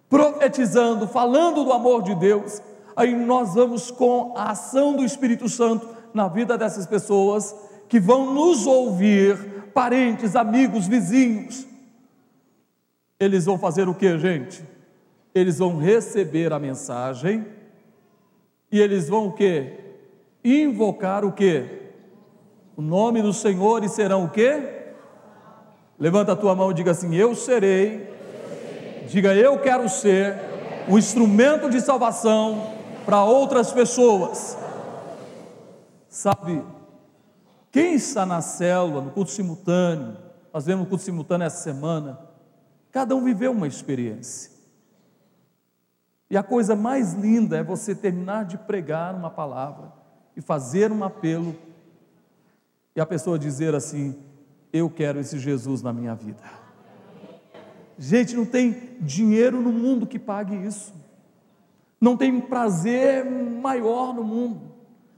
profetizando, 0.09 1.07
falando 1.07 1.63
do 1.63 1.73
amor 1.73 2.03
de 2.03 2.15
Deus, 2.15 2.63
aí 2.97 3.15
nós 3.15 3.55
vamos 3.55 3.91
com 3.91 4.33
a 4.35 4.53
ação 4.53 4.97
do 4.97 5.05
Espírito 5.05 5.47
Santo 5.47 5.87
na 6.15 6.27
vida 6.27 6.57
dessas 6.57 6.87
pessoas 6.87 7.55
que 7.87 8.01
vão 8.01 8.33
nos 8.33 8.67
ouvir, 8.67 9.37
parentes, 9.75 10.35
amigos, 10.35 10.87
vizinhos. 10.87 11.67
Eles 13.21 13.45
vão 13.45 13.59
fazer 13.59 13.89
o 13.89 13.95
que, 13.95 14.19
gente? 14.19 14.65
Eles 15.35 15.59
vão 15.59 15.77
receber 15.77 16.53
a 16.53 16.59
mensagem 16.59 17.47
e 18.73 18.81
eles 18.81 19.09
vão 19.09 19.29
o 19.29 19.33
que? 19.33 19.75
Invocar 20.43 21.25
o 21.25 21.33
que? 21.33 21.88
O 22.79 22.81
nome 22.81 23.21
do 23.21 23.33
Senhor 23.33 23.83
e 23.83 23.89
serão 23.89 24.23
o 24.23 24.31
que? 24.31 24.85
Levanta 25.99 26.31
a 26.31 26.37
tua 26.37 26.55
mão 26.55 26.71
e 26.71 26.75
diga 26.75 26.93
assim: 26.93 27.13
Eu 27.13 27.35
serei. 27.35 28.09
Diga, 29.09 29.35
eu 29.35 29.61
quero 29.61 29.89
ser 29.89 30.39
o 30.89 30.97
instrumento 30.97 31.69
de 31.69 31.81
salvação 31.81 32.73
para 33.05 33.25
outras 33.25 33.73
pessoas. 33.73 34.57
Sabe, 36.09 36.65
quem 37.73 37.95
está 37.95 38.25
na 38.25 38.41
célula, 38.41 39.03
no 39.03 39.11
culto 39.11 39.33
simultâneo, 39.33 40.17
nós 40.55 40.65
vemos 40.65 40.87
o 40.87 40.89
culto 40.89 41.03
simultâneo 41.03 41.49
essa 41.49 41.65
semana, 41.65 42.21
cada 42.93 43.13
um 43.17 43.25
viveu 43.25 43.51
uma 43.51 43.67
experiência. 43.67 44.53
E 46.31 46.37
a 46.37 46.45
coisa 46.45 46.77
mais 46.77 47.13
linda 47.13 47.57
é 47.57 47.63
você 47.65 47.93
terminar 47.93 48.45
de 48.45 48.57
pregar 48.57 49.17
uma 49.17 49.31
palavra 49.31 49.93
e 50.37 50.41
fazer 50.41 50.93
um 50.93 51.03
apelo, 51.03 51.57
e 52.99 53.01
a 53.01 53.07
pessoa 53.07 53.39
dizer 53.39 53.77
assim: 53.77 54.19
Eu 54.73 54.91
quero 54.91 55.21
esse 55.21 55.39
Jesus 55.39 55.83
na 55.83 55.93
minha 55.93 56.17
vida. 56.17 56.43
Gente, 57.97 58.35
não 58.35 58.45
tem 58.45 58.97
dinheiro 59.01 59.61
no 59.61 59.71
mundo 59.71 60.05
que 60.05 60.19
pague 60.19 60.57
isso. 60.57 60.93
Não 62.01 62.17
tem 62.17 62.41
prazer 62.41 63.25
maior 63.25 64.13
no 64.13 64.25
mundo. 64.25 64.73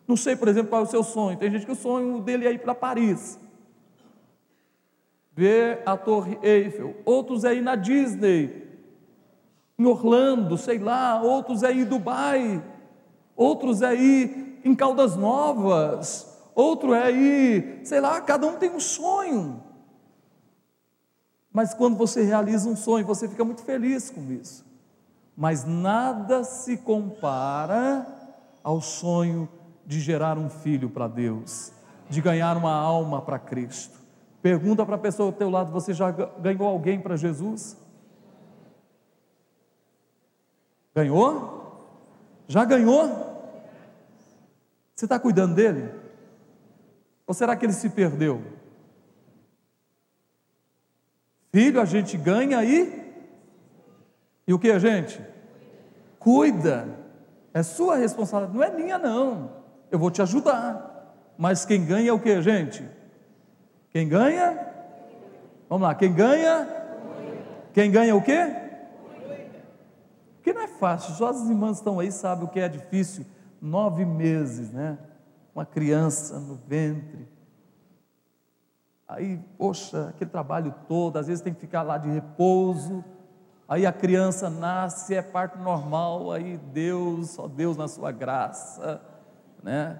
Não 0.07 0.14
sei, 0.14 0.37
por 0.37 0.49
exemplo, 0.49 0.69
qual 0.69 0.83
é 0.83 0.85
o 0.85 0.90
seu 0.90 1.03
sonho. 1.03 1.38
Tem 1.38 1.51
gente 1.51 1.64
que 1.64 1.73
o 1.73 1.77
sonho 1.77 2.21
dele 2.21 2.47
é 2.47 2.53
ir 2.53 2.59
para 2.59 2.75
Paris, 2.75 3.40
ver 5.35 5.83
a 5.87 5.97
Torre 5.97 6.38
Eiffel. 6.43 6.97
Outros 7.07 7.45
é 7.45 7.55
ir 7.55 7.62
na 7.62 7.77
Disney, 7.77 8.69
em 9.79 9.87
Orlando, 9.87 10.59
sei 10.59 10.79
lá. 10.79 11.23
Outros 11.23 11.62
é 11.62 11.73
ir 11.73 11.81
em 11.81 11.87
Dubai. 11.87 12.62
Outros 13.35 13.81
é 13.81 13.95
ir 13.95 14.61
em 14.66 14.75
Caldas 14.75 15.16
Novas. 15.16 16.30
Outro 16.55 16.95
é 16.95 17.11
ir, 17.11 17.81
sei 17.85 18.01
lá, 18.01 18.21
cada 18.21 18.47
um 18.47 18.57
tem 18.57 18.71
um 18.71 18.81
sonho. 18.81 19.63
Mas 21.53 21.75
quando 21.75 21.97
você 21.97 22.23
realiza 22.23 22.69
um 22.69 22.77
sonho, 22.77 23.05
você 23.05 23.29
fica 23.29 23.45
muito 23.45 23.63
feliz 23.63 24.11
com 24.11 24.31
isso 24.33 24.71
mas 25.41 25.65
nada 25.65 26.45
se 26.45 26.77
compara 26.77 28.07
ao 28.63 28.79
sonho 28.83 29.49
de 29.87 29.99
gerar 29.99 30.37
um 30.37 30.51
filho 30.51 30.91
para 30.91 31.09
Deus, 31.09 31.73
de 32.11 32.21
ganhar 32.21 32.59
uma 32.59 32.75
alma 32.75 33.23
para 33.23 33.39
Cristo. 33.39 33.99
Pergunta 34.43 34.85
para 34.85 34.97
a 34.97 34.99
pessoa 34.99 35.31
ao 35.31 35.33
teu 35.33 35.49
lado: 35.49 35.73
você 35.73 35.95
já 35.95 36.11
ganhou 36.11 36.69
alguém 36.69 37.01
para 37.01 37.17
Jesus? 37.17 37.75
Ganhou? 40.95 41.89
Já 42.47 42.67
ganhou? 42.67 43.09
Você 44.95 45.07
está 45.07 45.19
cuidando 45.19 45.55
dele? 45.55 45.91
Ou 47.31 47.35
será 47.35 47.55
que 47.55 47.64
ele 47.64 47.73
se 47.73 47.88
perdeu? 47.88 48.43
Filho, 51.53 51.81
a 51.81 51.85
gente 51.85 52.16
ganha 52.16 52.59
aí 52.59 53.14
e 54.49 54.53
o 54.53 54.59
que, 54.59 54.77
gente? 54.81 55.25
Cuida. 56.19 56.88
É 57.55 57.62
sua 57.62 57.95
responsabilidade, 57.95 58.59
não 58.59 58.64
é 58.64 58.77
minha, 58.77 58.99
não. 58.99 59.49
Eu 59.93 59.99
vou 60.01 60.11
te 60.11 60.21
ajudar. 60.21 61.14
Mas 61.38 61.64
quem 61.64 61.87
ganha 61.87 62.11
é 62.11 62.12
o 62.12 62.19
que, 62.19 62.43
gente? 62.43 62.85
Quem 63.90 64.09
ganha? 64.09 64.66
Vamos 65.69 65.87
lá, 65.87 65.95
quem 65.95 66.12
ganha? 66.12 66.66
Quem 67.73 67.93
ganha 67.93 68.16
o 68.16 68.23
quê? 68.23 68.57
Porque 70.35 70.53
não 70.53 70.62
é 70.62 70.66
fácil, 70.66 71.14
só 71.14 71.29
as 71.29 71.49
irmãs 71.49 71.77
estão 71.77 72.01
aí, 72.01 72.11
sabem 72.11 72.47
o 72.47 72.49
que 72.49 72.59
é 72.59 72.69
difícil. 72.69 73.25
Nove 73.62 74.05
meses, 74.05 74.73
né? 74.73 74.99
Uma 75.55 75.67
criança 75.67 76.38
no 76.38 76.55
ventre. 76.55 77.29
Aí, 79.09 79.38
poxa, 79.59 80.09
aquele 80.11 80.31
trabalho 80.31 80.75
todo, 80.87 81.17
às 81.17 81.27
vezes 81.27 81.42
tem 81.42 81.53
que 81.53 81.61
ficar 81.61 81.83
lá 81.83 81.98
de 81.98 82.09
repouso 82.09 83.05
aí 83.71 83.87
a 83.87 83.92
criança 83.92 84.51
nasce, 84.51 85.15
é 85.15 85.23
parto 85.23 85.57
normal, 85.61 86.33
aí 86.33 86.57
Deus, 86.57 87.31
só 87.31 87.46
Deus 87.46 87.77
na 87.77 87.87
sua 87.87 88.11
graça, 88.11 89.01
né? 89.63 89.96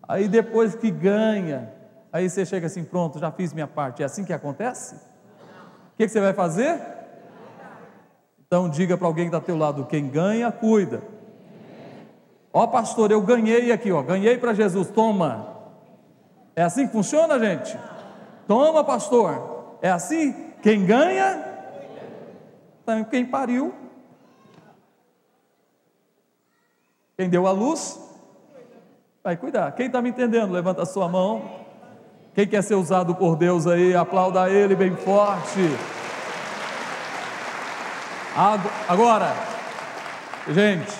Aí 0.00 0.28
depois 0.28 0.76
que 0.76 0.92
ganha, 0.92 1.72
aí 2.12 2.30
você 2.30 2.46
chega 2.46 2.68
assim, 2.68 2.84
pronto, 2.84 3.18
já 3.18 3.32
fiz 3.32 3.52
minha 3.52 3.66
parte, 3.66 4.04
é 4.04 4.06
assim 4.06 4.24
que 4.24 4.32
acontece? 4.32 4.94
O 4.94 5.96
que, 5.96 6.06
que 6.06 6.08
você 6.08 6.20
vai 6.20 6.32
fazer? 6.32 6.80
Então 8.46 8.68
diga 8.68 8.96
para 8.96 9.08
alguém 9.08 9.24
que 9.24 9.28
está 9.30 9.38
ao 9.38 9.42
teu 9.42 9.56
lado, 9.56 9.86
quem 9.86 10.08
ganha, 10.08 10.52
cuida. 10.52 11.02
Ó 12.56 12.68
pastor, 12.68 13.10
eu 13.10 13.20
ganhei 13.20 13.72
aqui, 13.72 13.90
ó, 13.90 14.00
ganhei 14.00 14.38
para 14.38 14.54
Jesus, 14.54 14.88
toma. 14.88 15.44
É 16.54 16.62
assim 16.62 16.86
que 16.86 16.92
funciona, 16.92 17.36
gente? 17.36 17.76
Toma, 18.46 18.84
pastor. 18.84 19.76
É 19.82 19.90
assim? 19.90 20.52
Quem 20.62 20.86
ganha, 20.86 21.44
então, 22.80 23.02
quem 23.02 23.26
pariu, 23.26 23.74
quem 27.16 27.28
deu 27.28 27.44
a 27.48 27.50
luz, 27.50 27.98
vai 29.22 29.36
cuidar. 29.36 29.72
Quem 29.72 29.86
está 29.86 30.00
me 30.00 30.10
entendendo, 30.10 30.52
levanta 30.52 30.82
a 30.82 30.86
sua 30.86 31.08
mão. 31.08 31.64
Quem 32.34 32.46
quer 32.46 32.62
ser 32.62 32.76
usado 32.76 33.16
por 33.16 33.34
Deus 33.34 33.66
aí, 33.66 33.96
aplauda 33.96 34.48
ele 34.48 34.76
bem 34.76 34.94
forte. 34.94 35.60
Agora, 38.88 39.34
gente, 40.48 40.92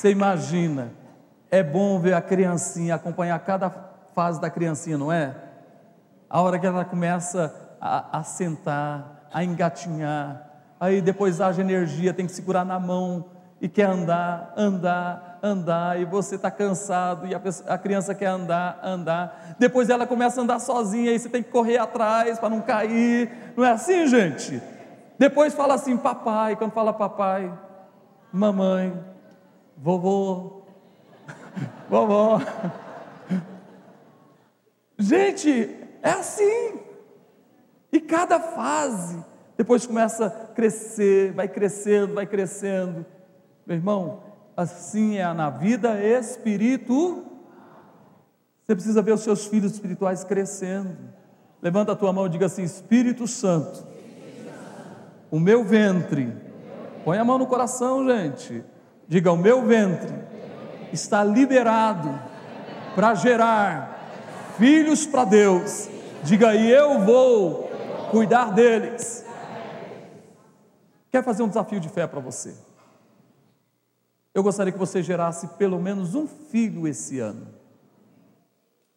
você 0.00 0.10
imagina, 0.10 0.94
é 1.50 1.62
bom 1.62 1.98
ver 1.98 2.14
a 2.14 2.22
criancinha, 2.22 2.94
acompanhar 2.94 3.38
cada 3.40 3.68
fase 4.14 4.40
da 4.40 4.48
criancinha, 4.48 4.96
não 4.96 5.12
é? 5.12 5.36
A 6.30 6.40
hora 6.40 6.58
que 6.58 6.66
ela 6.66 6.86
começa 6.86 7.54
a, 7.78 8.18
a 8.18 8.22
sentar, 8.22 9.28
a 9.30 9.44
engatinhar, 9.44 10.52
aí 10.80 11.02
depois 11.02 11.38
haja 11.38 11.60
energia, 11.60 12.14
tem 12.14 12.24
que 12.24 12.32
segurar 12.32 12.64
na 12.64 12.80
mão 12.80 13.26
e 13.60 13.68
quer 13.68 13.90
andar, 13.90 14.54
andar, 14.56 15.38
andar, 15.42 16.00
e 16.00 16.06
você 16.06 16.36
está 16.36 16.50
cansado, 16.50 17.26
e 17.26 17.34
a, 17.34 17.40
a, 17.68 17.76
criança 17.76 18.14
quer 18.14 18.28
andar, 18.28 18.80
andar, 18.82 19.54
depois 19.58 19.90
ela 19.90 20.06
começa 20.06 20.40
a 20.40 20.44
andar 20.44 20.60
sozinha, 20.60 21.10
aí 21.10 21.18
você 21.18 21.28
tem 21.28 21.42
que 21.42 21.50
correr 21.50 21.76
atrás 21.76 22.38
para 22.38 22.48
não 22.48 22.62
cair, 22.62 23.52
não 23.54 23.66
é 23.66 23.72
assim, 23.72 24.06
gente? 24.06 24.62
Depois 25.18 25.52
fala 25.52 25.74
assim, 25.74 25.94
papai, 25.98 26.56
quando 26.56 26.72
fala 26.72 26.90
papai, 26.90 27.52
mamãe, 28.32 29.10
vovô, 29.80 30.62
vovó. 31.88 32.40
Gente, 34.98 35.70
é 36.02 36.10
assim. 36.10 36.78
E 37.90 38.00
cada 38.00 38.38
fase, 38.38 39.24
depois 39.56 39.86
começa 39.86 40.26
a 40.26 40.30
crescer, 40.30 41.32
vai 41.32 41.48
crescendo, 41.48 42.14
vai 42.14 42.26
crescendo. 42.26 43.04
Meu 43.66 43.76
irmão, 43.76 44.22
assim 44.56 45.16
é 45.16 45.32
na 45.32 45.48
vida 45.50 45.98
espiritual. 46.00 47.24
Você 48.62 48.74
precisa 48.74 49.02
ver 49.02 49.12
os 49.12 49.22
seus 49.22 49.46
filhos 49.46 49.72
espirituais 49.72 50.22
crescendo. 50.22 50.96
Levanta 51.60 51.92
a 51.92 51.96
tua 51.96 52.12
mão 52.12 52.26
e 52.26 52.30
diga 52.30 52.46
assim: 52.46 52.62
Espírito 52.62 53.26
Santo, 53.26 53.84
o 55.30 55.40
meu 55.40 55.64
ventre, 55.64 56.32
põe 57.04 57.18
a 57.18 57.24
mão 57.24 57.38
no 57.38 57.46
coração, 57.46 58.06
gente. 58.06 58.62
Diga: 59.10 59.32
o 59.32 59.36
meu 59.36 59.66
ventre 59.66 60.14
está 60.92 61.24
liberado 61.24 62.16
para 62.94 63.12
gerar 63.16 64.54
filhos 64.56 65.04
para 65.04 65.24
Deus. 65.24 65.88
Diga: 66.22 66.54
e 66.54 66.70
eu 66.70 67.00
vou 67.00 67.68
cuidar 68.12 68.52
deles. 68.52 69.26
Quer 71.10 71.24
fazer 71.24 71.42
um 71.42 71.48
desafio 71.48 71.80
de 71.80 71.88
fé 71.88 72.06
para 72.06 72.20
você? 72.20 72.54
Eu 74.32 74.44
gostaria 74.44 74.72
que 74.72 74.78
você 74.78 75.02
gerasse 75.02 75.48
pelo 75.58 75.80
menos 75.80 76.14
um 76.14 76.28
filho 76.28 76.86
esse 76.86 77.18
ano. 77.18 77.48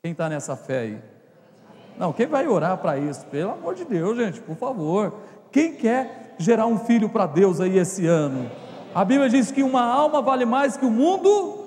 Quem 0.04 0.12
está 0.12 0.30
nessa 0.30 0.56
fé 0.56 0.78
aí? 0.78 1.02
Não, 1.98 2.14
quem 2.14 2.28
vai 2.28 2.48
orar 2.48 2.78
para 2.78 3.00
isso? 3.00 3.26
Pelo 3.26 3.54
amor 3.54 3.74
de 3.74 3.84
Deus, 3.84 4.16
gente, 4.16 4.40
por 4.42 4.56
favor. 4.58 5.16
Quem 5.52 5.74
quer 5.74 6.36
gerar 6.38 6.68
um 6.68 6.78
filho 6.78 7.10
para 7.10 7.26
Deus 7.26 7.60
aí 7.60 7.80
esse 7.80 8.06
ano? 8.06 8.63
A 8.96 9.04
Bíblia 9.04 9.30
diz 9.30 9.52
que 9.52 9.64
uma 9.64 9.82
alma 9.82 10.22
vale 10.22 10.46
mais 10.46 10.78
que 10.78 10.86
o 10.86 10.92
mundo. 10.92 11.60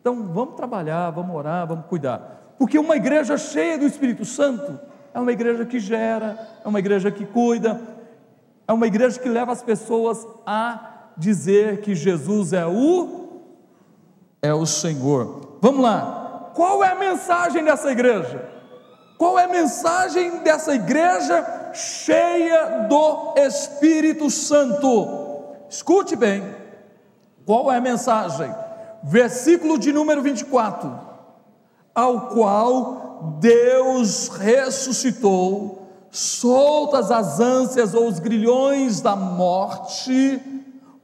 Então 0.00 0.28
vamos 0.32 0.54
trabalhar, 0.54 1.10
vamos 1.10 1.34
orar, 1.34 1.66
vamos 1.66 1.86
cuidar. 1.86 2.54
Porque 2.58 2.78
uma 2.78 2.96
igreja 2.96 3.36
cheia 3.36 3.78
do 3.78 3.86
Espírito 3.86 4.24
Santo 4.24 4.78
é 5.12 5.18
uma 5.18 5.32
igreja 5.32 5.64
que 5.64 5.78
gera, 5.78 6.38
é 6.64 6.68
uma 6.68 6.78
igreja 6.78 7.10
que 7.10 7.24
cuida, 7.24 7.80
é 8.66 8.72
uma 8.72 8.86
igreja 8.86 9.18
que 9.18 9.28
leva 9.28 9.52
as 9.52 9.62
pessoas 9.62 10.26
a 10.46 11.10
dizer 11.16 11.80
que 11.80 11.94
Jesus 11.94 12.52
é 12.52 12.66
o 12.66 13.24
é 14.42 14.52
o 14.52 14.66
Senhor. 14.66 15.58
Vamos 15.62 15.80
lá. 15.80 16.50
Qual 16.54 16.84
é 16.84 16.88
a 16.88 16.94
mensagem 16.94 17.64
dessa 17.64 17.90
igreja? 17.90 18.44
Qual 19.16 19.38
é 19.38 19.44
a 19.44 19.48
mensagem 19.48 20.38
dessa 20.40 20.74
igreja 20.74 21.72
cheia 21.72 22.86
do 22.88 23.34
Espírito 23.38 24.28
Santo? 24.28 25.23
Escute 25.74 26.14
bem. 26.14 26.54
Qual 27.44 27.70
é 27.70 27.78
a 27.78 27.80
mensagem? 27.80 28.48
Versículo 29.02 29.76
de 29.76 29.92
número 29.92 30.22
24. 30.22 30.88
Ao 31.92 32.28
qual 32.28 33.38
Deus 33.40 34.28
ressuscitou, 34.28 35.88
soltas 36.12 37.10
as 37.10 37.40
ânsias 37.40 37.92
ou 37.92 38.06
os 38.06 38.20
grilhões 38.20 39.00
da 39.00 39.16
morte, 39.16 40.40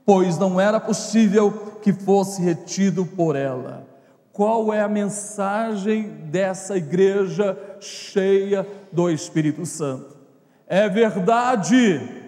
pois 0.05 0.37
não 0.37 0.57
era 0.57 0.79
possível 0.79 1.51
que 1.81 1.91
fosse 1.91 2.41
retido 2.41 3.05
por 3.05 3.35
ela. 3.35 3.85
Qual 4.31 4.73
é 4.73 4.79
a 4.79 4.87
mensagem 4.87 6.03
dessa 6.29 6.77
igreja 6.77 7.57
cheia 7.81 8.65
do 8.89 9.09
Espírito 9.09 9.65
Santo? 9.65 10.15
É 10.65 10.87
verdade, 10.87 12.20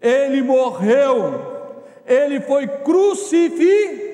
ele 0.00 0.42
morreu, 0.42 1.74
ele 2.06 2.40
foi 2.40 2.66
crucificado, 2.66 4.08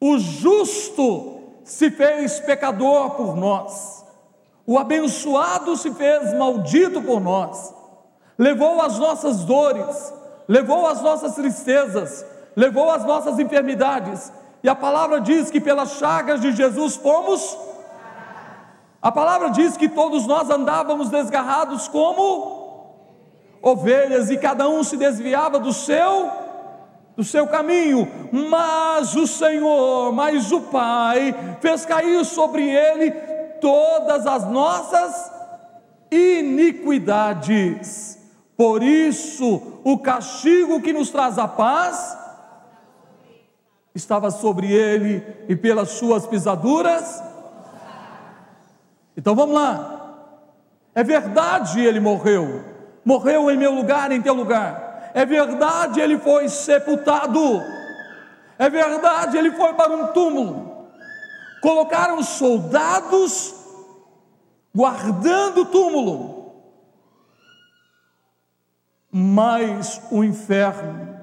o 0.00 0.18
justo 0.18 1.40
se 1.64 1.90
fez 1.90 2.40
pecador 2.40 3.10
por 3.10 3.36
nós, 3.36 4.04
o 4.66 4.78
abençoado 4.78 5.76
se 5.76 5.90
fez 5.92 6.32
maldito 6.34 7.02
por 7.02 7.20
nós, 7.20 7.74
levou 8.38 8.80
as 8.82 8.98
nossas 8.98 9.44
dores, 9.44 10.12
levou 10.48 10.86
as 10.86 11.00
nossas 11.00 11.34
tristezas, 11.34 12.24
levou 12.54 12.90
as 12.90 13.04
nossas 13.04 13.38
enfermidades, 13.38 14.32
e 14.62 14.68
a 14.68 14.74
palavra 14.74 15.20
diz 15.20 15.50
que 15.50 15.60
pelas 15.60 15.92
chagas 15.92 16.40
de 16.40 16.52
Jesus 16.52 16.96
fomos. 16.96 17.56
A 19.00 19.12
palavra 19.12 19.50
diz 19.50 19.76
que 19.76 19.88
todos 19.88 20.26
nós 20.26 20.50
andávamos 20.50 21.10
desgarrados 21.10 21.86
como 21.86 22.55
ovelhas 23.62 24.30
e 24.30 24.36
cada 24.36 24.68
um 24.68 24.84
se 24.84 24.96
desviava 24.96 25.58
do 25.58 25.72
seu 25.72 26.30
do 27.16 27.24
seu 27.24 27.46
caminho, 27.46 28.06
mas 28.30 29.16
o 29.16 29.26
Senhor, 29.26 30.12
mas 30.12 30.52
o 30.52 30.60
Pai 30.60 31.34
fez 31.62 31.86
cair 31.86 32.22
sobre 32.26 32.68
ele 32.68 33.10
todas 33.58 34.26
as 34.26 34.46
nossas 34.50 35.32
iniquidades. 36.10 38.18
Por 38.54 38.82
isso, 38.82 39.80
o 39.82 39.96
castigo 39.98 40.82
que 40.82 40.92
nos 40.92 41.08
traz 41.10 41.38
a 41.38 41.48
paz 41.48 42.18
estava 43.94 44.30
sobre 44.30 44.70
ele 44.70 45.24
e 45.48 45.56
pelas 45.56 45.88
suas 45.90 46.26
pisaduras. 46.26 47.22
Então 49.16 49.34
vamos 49.34 49.54
lá. 49.54 49.94
É 50.94 51.02
verdade, 51.02 51.80
ele 51.80 52.00
morreu. 52.00 52.75
Morreu 53.06 53.50
em 53.50 53.56
meu 53.56 53.72
lugar, 53.72 54.12
em 54.12 54.20
teu 54.20 54.34
lugar. 54.34 55.10
É 55.14 55.24
verdade, 55.24 55.98
ele 55.98 56.18
foi 56.18 56.50
sepultado. 56.50 57.62
É 58.58 58.68
verdade, 58.68 59.38
ele 59.38 59.52
foi 59.52 59.72
para 59.72 59.90
um 59.90 60.08
túmulo. 60.08 60.88
Colocaram 61.62 62.22
soldados 62.22 63.54
guardando 64.74 65.62
o 65.62 65.66
túmulo 65.66 66.36
mas 69.18 70.02
o 70.10 70.22
inferno, 70.22 71.20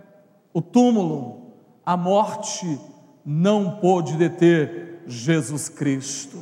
o 0.51 0.63
túmulo, 0.63 1.53
a 1.85 1.95
morte 1.95 2.79
não 3.23 3.77
pôde 3.79 4.17
deter 4.17 5.03
Jesus 5.05 5.69
Cristo. 5.69 6.35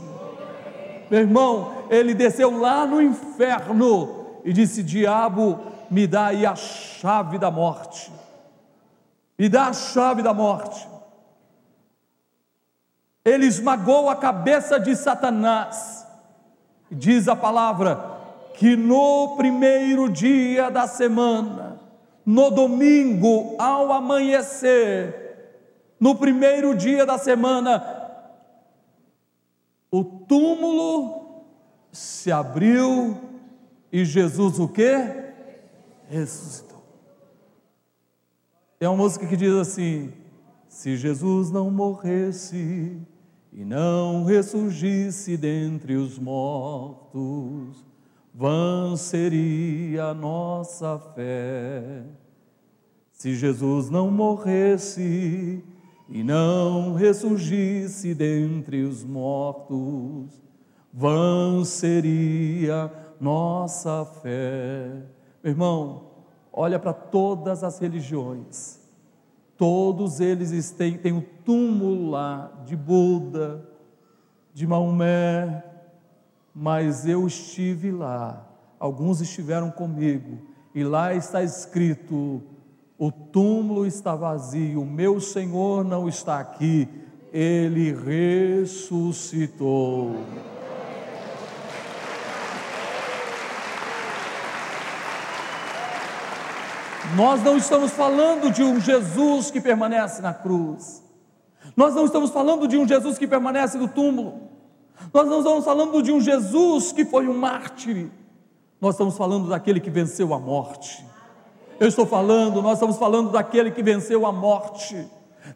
Meu 1.09 1.19
irmão, 1.19 1.87
ele 1.89 2.13
desceu 2.13 2.57
lá 2.57 2.85
no 2.85 3.01
inferno 3.01 4.20
e 4.43 4.53
disse: 4.53 4.83
Diabo, 4.83 5.59
me 5.89 6.07
dá 6.07 6.27
aí 6.27 6.45
a 6.45 6.55
chave 6.55 7.37
da 7.37 7.51
morte, 7.51 8.11
me 9.37 9.49
dá 9.49 9.67
a 9.67 9.73
chave 9.73 10.21
da 10.21 10.33
morte. 10.33 10.87
Ele 13.23 13.45
esmagou 13.45 14.09
a 14.09 14.15
cabeça 14.15 14.79
de 14.79 14.95
Satanás, 14.95 16.07
diz 16.91 17.27
a 17.27 17.35
palavra, 17.35 18.19
que 18.55 18.75
no 18.75 19.35
primeiro 19.37 20.09
dia 20.09 20.71
da 20.71 20.87
semana, 20.87 21.79
no 22.25 22.49
domingo, 22.49 23.55
ao 23.59 23.91
amanhecer, 23.91 25.21
no 25.99 26.15
primeiro 26.15 26.75
dia 26.75 27.05
da 27.05 27.17
semana, 27.17 27.83
o 29.91 30.03
túmulo 30.03 31.43
se 31.91 32.31
abriu 32.31 33.30
e 33.91 34.05
Jesus 34.05 34.59
o 34.59 34.67
que? 34.67 34.95
Ressuscitou. 36.07 36.81
Tem 38.79 38.87
uma 38.87 38.97
música 38.97 39.27
que 39.27 39.35
diz 39.35 39.53
assim: 39.53 40.11
se 40.67 40.95
Jesus 40.95 41.51
não 41.51 41.69
morresse 41.69 42.97
e 43.51 43.65
não 43.65 44.23
ressurgisse 44.23 45.35
dentre 45.35 45.95
os 45.95 46.17
mortos, 46.17 47.85
vã 48.33 48.95
seria 48.95 50.05
a 50.05 50.13
nossa 50.13 50.97
fé. 51.13 52.03
Se 53.11 53.35
Jesus 53.35 53.89
não 53.89 54.09
morresse 54.09 55.63
e 56.09 56.23
não 56.23 56.93
ressurgisse 56.93 58.15
dentre 58.15 58.83
os 58.83 59.03
mortos, 59.03 60.41
vã 60.91 61.63
seria 61.63 62.91
nossa 63.22 64.03
fé. 64.03 65.03
Meu 65.43 65.53
irmão, 65.53 66.07
olha 66.51 66.80
para 66.80 66.91
todas 66.91 67.63
as 67.63 67.78
religiões, 67.78 68.80
todos 69.55 70.19
eles 70.19 70.72
têm, 70.72 70.97
têm 70.97 71.13
um 71.13 71.22
túmulo 71.45 72.09
lá 72.09 72.51
de 72.65 72.76
Buda, 72.76 73.63
de 74.53 74.65
Maomé, 74.65 75.63
mas 76.53 77.07
eu 77.07 77.26
estive 77.28 77.91
lá, 77.91 78.45
alguns 78.80 79.22
estiveram 79.22 79.69
comigo, 79.69 80.39
e 80.74 80.84
lá 80.84 81.13
está 81.13 81.43
escrito: 81.43 82.41
o 82.97 83.11
túmulo 83.11 83.86
está 83.86 84.15
vazio, 84.15 84.84
meu 84.84 85.22
Senhor 85.22 85.86
não 85.86 86.09
está 86.09 86.39
aqui, 86.39 86.89
ele 87.32 87.93
ressuscitou. 88.61 90.15
Nós 97.16 97.43
não 97.43 97.57
estamos 97.57 97.91
falando 97.91 98.51
de 98.51 98.64
um 98.64 98.80
Jesus 98.80 99.51
que 99.51 99.59
permanece 99.59 100.22
na 100.22 100.34
cruz. 100.34 101.03
Nós 101.76 101.93
não 101.93 102.05
estamos 102.05 102.32
falando 102.32 102.68
de 102.68 102.78
um 102.78 102.88
Jesus 102.88 103.18
que 103.18 103.28
permanece 103.28 103.78
no 103.78 103.88
túmulo. 103.88 104.49
Nós 105.14 105.28
não 105.28 105.39
estamos 105.39 105.66
falando 105.66 106.01
de 106.01 106.12
um 106.12 106.22
Jesus 106.22 106.91
que 106.91 107.03
foi 107.03 107.28
um 107.28 107.34
mártir. 107.34 108.09
Nós 108.80 108.95
estamos 108.95 109.18
falando 109.18 109.49
daquele 109.49 109.80
que 109.80 109.89
venceu 109.89 110.34
a 110.34 110.39
morte. 110.39 111.05
Eu 111.80 111.88
estou 111.88 112.05
falando, 112.05 112.62
nós 112.62 112.74
estamos 112.74 112.97
falando 112.97 113.32
daquele 113.32 113.72
que 113.72 113.82
venceu 113.82 114.26
a 114.26 114.32
morte, 114.32 115.07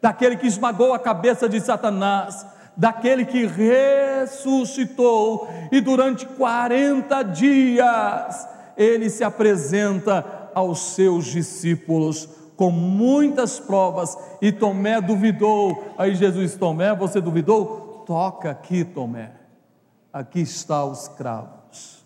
daquele 0.02 0.36
que 0.36 0.48
esmagou 0.48 0.94
a 0.94 1.00
cabeça 1.00 1.48
de 1.48 1.62
Satanás, 1.62 2.46
daquele 2.76 3.26
que 3.26 3.46
ressuscitou 3.46 4.68
e 5.72 5.80
durante 5.80 6.26
40 6.26 7.22
dias 7.24 8.48
ele 8.76 9.10
se 9.10 9.24
apresenta 9.24 10.26
aos 10.56 10.80
seus 10.96 11.26
discípulos 11.26 12.30
com 12.56 12.72
muitas 12.72 13.60
provas 13.60 14.18
e 14.42 14.52
Tomé 14.52 15.02
duvidou. 15.02 15.94
Aí 15.98 16.16
Jesus, 16.16 16.56
Tomé, 16.56 16.96
você 16.96 17.20
duvidou? 17.20 18.04
Toca 18.08 18.50
aqui, 18.50 18.84
Tomé. 18.86 19.34
Aqui 20.12 20.40
está 20.40 20.86
os 20.86 21.10
cravos. 21.10 22.06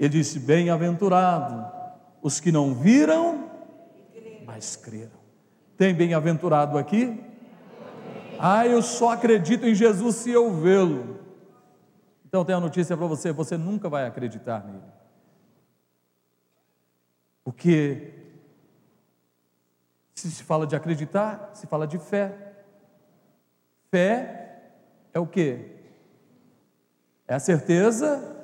Ele 0.00 0.08
disse: 0.08 0.38
Bem-aventurado 0.38 1.70
os 2.22 2.40
que 2.40 2.50
não 2.50 2.74
viram, 2.74 3.50
mas 4.46 4.76
creram. 4.76 5.26
Tem 5.76 5.94
bem-aventurado 5.94 6.78
aqui? 6.78 7.22
Ah, 8.38 8.66
eu 8.66 8.82
só 8.82 9.10
acredito 9.10 9.66
em 9.66 9.74
Jesus 9.74 10.16
se 10.16 10.30
eu 10.30 10.52
vê-lo. 10.54 11.16
Então 12.26 12.44
tem 12.44 12.54
a 12.54 12.60
notícia 12.60 12.96
para 12.96 13.06
você: 13.06 13.32
você 13.32 13.56
nunca 13.56 13.88
vai 13.88 14.06
acreditar 14.06 14.64
nele. 14.64 14.95
Porque 17.46 18.12
se 20.16 20.28
se 20.32 20.42
fala 20.42 20.66
de 20.66 20.74
acreditar, 20.74 21.52
se 21.54 21.64
fala 21.68 21.86
de 21.86 21.96
fé. 21.96 22.56
Fé 23.88 24.64
é 25.14 25.20
o 25.20 25.28
que? 25.28 25.64
É 27.28 27.36
a 27.36 27.38
certeza 27.38 28.36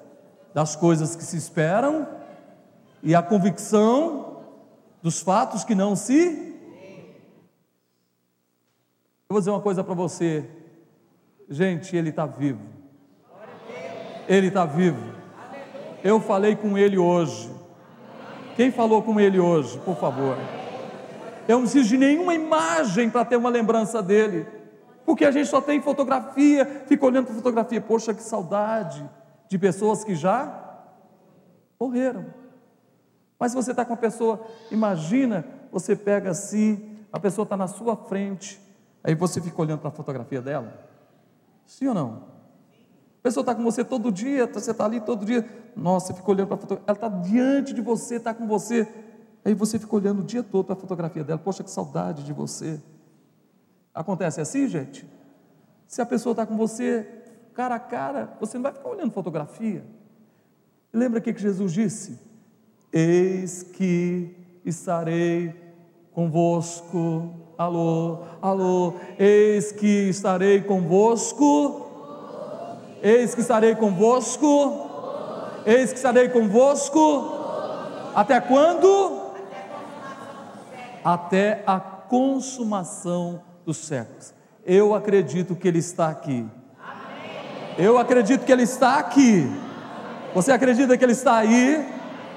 das 0.54 0.76
coisas 0.76 1.16
que 1.16 1.24
se 1.24 1.36
esperam 1.36 2.06
e 3.02 3.12
a 3.12 3.20
convicção 3.20 4.44
dos 5.02 5.20
fatos 5.20 5.64
que 5.64 5.74
não 5.74 5.96
se. 5.96 6.54
Eu 9.28 9.34
vou 9.34 9.40
dizer 9.40 9.50
uma 9.50 9.60
coisa 9.60 9.82
para 9.82 9.94
você, 9.94 10.48
gente, 11.50 11.96
ele 11.96 12.10
está 12.10 12.24
vivo. 12.24 12.62
Ele 14.28 14.46
está 14.46 14.64
vivo. 14.64 15.12
Eu 16.04 16.20
falei 16.20 16.54
com 16.54 16.78
ele 16.78 16.96
hoje. 16.96 17.61
Quem 18.56 18.70
falou 18.70 19.02
com 19.02 19.18
ele 19.18 19.40
hoje, 19.40 19.78
por 19.80 19.96
favor? 19.96 20.36
Eu 21.48 21.56
não 21.56 21.62
preciso 21.62 21.88
de 21.88 21.98
nenhuma 21.98 22.34
imagem 22.34 23.10
para 23.10 23.24
ter 23.24 23.36
uma 23.36 23.48
lembrança 23.48 24.02
dele, 24.02 24.46
porque 25.04 25.24
a 25.24 25.30
gente 25.30 25.48
só 25.48 25.60
tem 25.60 25.80
fotografia, 25.80 26.84
fica 26.86 27.04
olhando 27.04 27.26
para 27.26 27.34
fotografia. 27.34 27.80
Poxa, 27.80 28.14
que 28.14 28.22
saudade 28.22 29.08
de 29.48 29.58
pessoas 29.58 30.04
que 30.04 30.14
já 30.14 30.62
morreram. 31.80 32.26
Mas 33.38 33.52
se 33.52 33.56
você 33.56 33.72
está 33.72 33.84
com 33.84 33.94
a 33.94 33.96
pessoa, 33.96 34.46
imagina, 34.70 35.44
você 35.72 35.96
pega 35.96 36.30
assim, 36.30 36.96
a 37.12 37.18
pessoa 37.18 37.42
está 37.42 37.56
na 37.56 37.66
sua 37.66 37.96
frente, 37.96 38.60
aí 39.02 39.14
você 39.14 39.40
fica 39.40 39.60
olhando 39.60 39.80
para 39.80 39.88
a 39.88 39.92
fotografia 39.92 40.40
dela. 40.40 40.72
Sim 41.66 41.88
ou 41.88 41.94
não? 41.94 42.31
A 43.22 43.30
pessoa 43.30 43.42
está 43.42 43.54
com 43.54 43.62
você 43.62 43.84
todo 43.84 44.10
dia, 44.10 44.48
você 44.48 44.72
está 44.72 44.84
ali 44.84 45.00
todo 45.00 45.24
dia. 45.24 45.48
Nossa, 45.76 46.08
você 46.08 46.14
fica 46.14 46.28
olhando 46.28 46.48
para 46.48 46.56
a 46.56 46.58
fotografia. 46.58 46.84
Ela 46.88 46.96
está 46.96 47.08
diante 47.08 47.72
de 47.72 47.80
você, 47.80 48.16
está 48.16 48.34
com 48.34 48.48
você. 48.48 48.88
Aí 49.44 49.54
você 49.54 49.78
fica 49.78 49.94
olhando 49.94 50.22
o 50.22 50.24
dia 50.24 50.42
todo 50.42 50.64
para 50.64 50.72
a 50.74 50.76
fotografia 50.76 51.22
dela. 51.22 51.38
Poxa, 51.38 51.62
que 51.62 51.70
saudade 51.70 52.24
de 52.24 52.32
você. 52.32 52.80
Acontece 53.94 54.40
assim, 54.40 54.66
gente? 54.66 55.06
Se 55.86 56.02
a 56.02 56.06
pessoa 56.06 56.32
está 56.32 56.44
com 56.44 56.56
você 56.56 57.06
cara 57.54 57.76
a 57.76 57.78
cara, 57.78 58.36
você 58.40 58.56
não 58.56 58.64
vai 58.64 58.72
ficar 58.72 58.88
olhando 58.88 59.12
fotografia. 59.12 59.84
Lembra 60.92 61.20
o 61.20 61.22
que 61.22 61.32
Jesus 61.38 61.72
disse? 61.72 62.18
Eis 62.92 63.62
que 63.62 64.34
estarei 64.64 65.54
convosco. 66.10 67.34
Alô, 67.56 68.24
alô, 68.40 68.94
eis 69.16 69.70
que 69.70 70.08
estarei 70.08 70.60
convosco 70.60 71.91
Eis 73.02 73.34
que 73.34 73.40
estarei 73.40 73.74
convosco. 73.74 74.88
Eis 75.66 75.90
que 75.90 75.96
estarei 75.96 76.28
convosco. 76.28 77.32
Até 78.14 78.40
quando? 78.40 79.20
Até 81.04 81.64
a 81.66 81.80
consumação 81.80 83.42
dos 83.66 83.78
séculos. 83.78 84.32
Eu 84.64 84.94
acredito 84.94 85.56
que 85.56 85.66
Ele 85.66 85.80
está 85.80 86.08
aqui. 86.08 86.46
Eu 87.76 87.98
acredito 87.98 88.44
que 88.44 88.52
Ele 88.52 88.62
está 88.62 88.98
aqui. 88.98 89.50
Você 90.32 90.52
acredita 90.52 90.96
que 90.96 91.04
Ele 91.04 91.12
está 91.12 91.38
aí? 91.38 91.84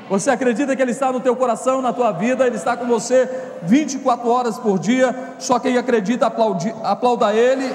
Você 0.09 0.29
acredita 0.31 0.75
que 0.75 0.81
Ele 0.81 0.91
está 0.91 1.11
no 1.11 1.19
teu 1.19 1.35
coração, 1.35 1.81
na 1.81 1.93
tua 1.93 2.11
vida? 2.11 2.47
Ele 2.47 2.55
está 2.55 2.75
com 2.75 2.85
você 2.87 3.29
24 3.63 4.27
horas 4.27 4.57
por 4.57 4.79
dia. 4.79 5.35
Só 5.37 5.59
quem 5.59 5.77
acredita 5.77 6.25
aplaude, 6.25 6.73
aplauda 6.83 7.33
Ele. 7.33 7.71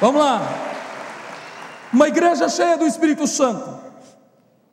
Vamos 0.00 0.20
lá. 0.20 0.40
Uma 1.92 2.06
igreja 2.06 2.48
cheia 2.48 2.76
do 2.76 2.86
Espírito 2.86 3.26
Santo. 3.26 3.68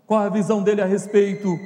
Qual 0.05 0.19
a 0.19 0.29
visão 0.29 0.61
dele 0.61 0.83
a 0.83 0.85
respeito 0.85 1.57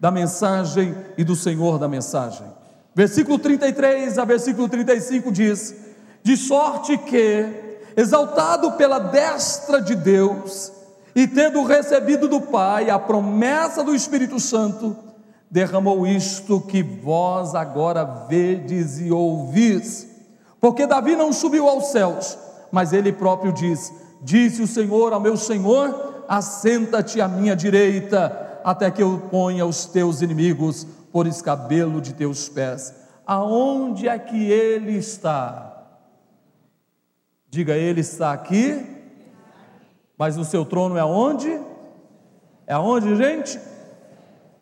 da 0.00 0.10
mensagem 0.10 0.92
e 1.16 1.22
do 1.22 1.36
Senhor 1.36 1.78
da 1.78 1.86
mensagem? 1.86 2.44
Versículo 2.92 3.38
33 3.38 4.18
a 4.18 4.24
versículo 4.24 4.68
35 4.68 5.30
diz: 5.30 5.74
De 6.22 6.36
sorte 6.36 6.98
que, 6.98 7.78
exaltado 7.96 8.72
pela 8.72 8.98
destra 8.98 9.80
de 9.80 9.94
Deus, 9.94 10.72
e 11.14 11.28
tendo 11.28 11.62
recebido 11.62 12.26
do 12.26 12.40
Pai 12.40 12.90
a 12.90 12.98
promessa 12.98 13.84
do 13.84 13.94
Espírito 13.94 14.40
Santo, 14.40 14.96
derramou 15.48 16.04
isto 16.04 16.60
que 16.60 16.82
vós 16.82 17.54
agora 17.54 18.04
vedes 18.28 18.98
e 18.98 19.12
ouvis. 19.12 20.08
Porque 20.60 20.88
Davi 20.88 21.14
não 21.14 21.32
subiu 21.32 21.68
aos 21.68 21.92
céus, 21.92 22.36
mas 22.74 22.92
ele 22.92 23.12
próprio 23.12 23.52
diz: 23.52 23.92
Disse 24.20 24.60
o 24.60 24.66
Senhor 24.66 25.12
ao 25.12 25.20
meu 25.20 25.36
Senhor: 25.36 26.24
Assenta-te 26.26 27.20
à 27.20 27.28
minha 27.28 27.54
direita, 27.54 28.60
até 28.64 28.90
que 28.90 29.00
eu 29.00 29.28
ponha 29.30 29.64
os 29.64 29.86
teus 29.86 30.20
inimigos 30.20 30.84
por 31.12 31.24
escabelo 31.24 32.00
de 32.00 32.12
teus 32.12 32.48
pés. 32.48 32.92
Aonde 33.24 34.08
é 34.08 34.18
que 34.18 34.50
ele 34.50 34.96
está? 34.96 35.84
Diga, 37.48 37.76
ele 37.76 38.00
está 38.00 38.32
aqui, 38.32 38.84
mas 40.18 40.36
o 40.36 40.44
seu 40.44 40.64
trono 40.64 40.96
é 40.96 41.00
aonde? 41.00 41.60
É 42.66 42.74
aonde, 42.74 43.14
gente? 43.14 43.56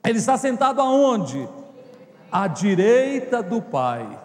Ele 0.04 0.18
está 0.18 0.36
sentado 0.36 0.82
aonde? 0.82 1.48
À 2.30 2.46
direita 2.46 3.42
do 3.42 3.62
Pai. 3.62 4.20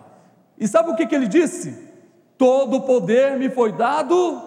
E 0.59 0.67
sabe 0.67 0.91
o 0.91 0.95
que, 0.95 1.07
que 1.07 1.15
ele 1.15 1.27
disse? 1.29 1.86
Todo 2.37 2.81
poder 2.81 3.37
me 3.37 3.49
foi 3.49 3.71
dado. 3.71 4.41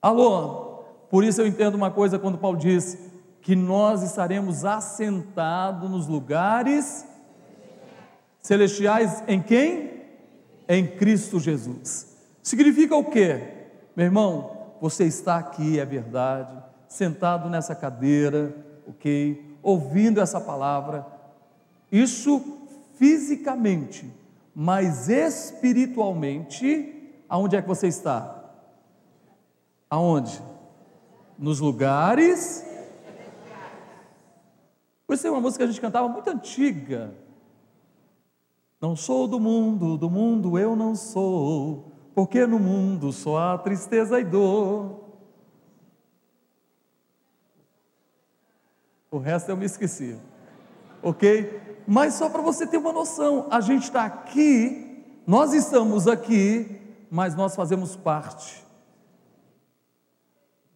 Alô, 0.00 0.84
por 1.10 1.24
isso 1.24 1.40
eu 1.40 1.46
entendo 1.46 1.74
uma 1.74 1.90
coisa 1.90 2.18
quando 2.18 2.38
Paulo 2.38 2.56
diz 2.56 2.96
que 3.42 3.56
nós 3.56 4.02
estaremos 4.02 4.64
assentados 4.64 5.90
nos 5.90 6.06
lugares 6.06 7.04
celestiais 8.40 9.24
em 9.26 9.42
quem? 9.42 10.04
Em 10.68 10.86
Cristo 10.86 11.40
Jesus. 11.40 12.16
Significa 12.42 12.94
o 12.94 13.04
quê? 13.04 13.68
Meu 13.96 14.06
irmão, 14.06 14.58
você 14.80 15.04
está 15.04 15.38
aqui, 15.38 15.80
é 15.80 15.84
verdade, 15.84 16.56
sentado 16.86 17.50
nessa 17.50 17.74
cadeira, 17.74 18.54
ok? 18.86 19.58
Ouvindo 19.62 20.20
essa 20.20 20.40
palavra, 20.40 21.04
isso 21.90 22.58
fisicamente 22.96 24.17
mas 24.60 25.08
espiritualmente, 25.08 27.14
aonde 27.28 27.54
é 27.54 27.62
que 27.62 27.68
você 27.68 27.86
está? 27.86 28.44
Aonde? 29.88 30.42
Nos 31.38 31.60
lugares 31.60 32.66
isso 35.08 35.26
é 35.28 35.30
uma 35.30 35.40
música 35.40 35.64
que 35.64 35.68
a 35.68 35.72
gente 35.72 35.80
cantava 35.80 36.08
muito 36.08 36.28
antiga. 36.28 37.14
Não 38.80 38.96
sou 38.96 39.28
do 39.28 39.38
mundo, 39.38 39.96
do 39.96 40.10
mundo 40.10 40.58
eu 40.58 40.74
não 40.74 40.96
sou, 40.96 41.92
porque 42.12 42.44
no 42.44 42.58
mundo 42.58 43.12
só 43.12 43.38
há 43.38 43.58
tristeza 43.58 44.18
e 44.18 44.24
dor. 44.24 45.04
O 49.08 49.18
resto 49.18 49.50
eu 49.50 49.56
me 49.56 49.66
esqueci, 49.66 50.18
ok? 51.02 51.60
Mas 51.86 52.14
só 52.14 52.28
para 52.28 52.42
você 52.42 52.66
ter 52.66 52.76
uma 52.76 52.92
noção, 52.92 53.46
a 53.50 53.60
gente 53.60 53.84
está 53.84 54.04
aqui, 54.04 55.04
nós 55.26 55.52
estamos 55.54 56.06
aqui, 56.06 56.80
mas 57.10 57.34
nós 57.34 57.54
fazemos 57.54 57.96
parte 57.96 58.64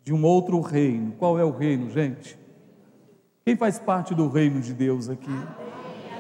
de 0.03 0.13
um 0.13 0.25
outro 0.25 0.61
reino. 0.61 1.13
Qual 1.19 1.39
é 1.39 1.45
o 1.45 1.51
reino, 1.51 1.91
gente? 1.91 2.39
Quem 3.45 3.57
faz 3.57 3.79
parte 3.79 4.15
do 4.15 4.29
reino 4.29 4.61
de 4.61 4.73
Deus 4.73 5.09
aqui? 5.09 5.37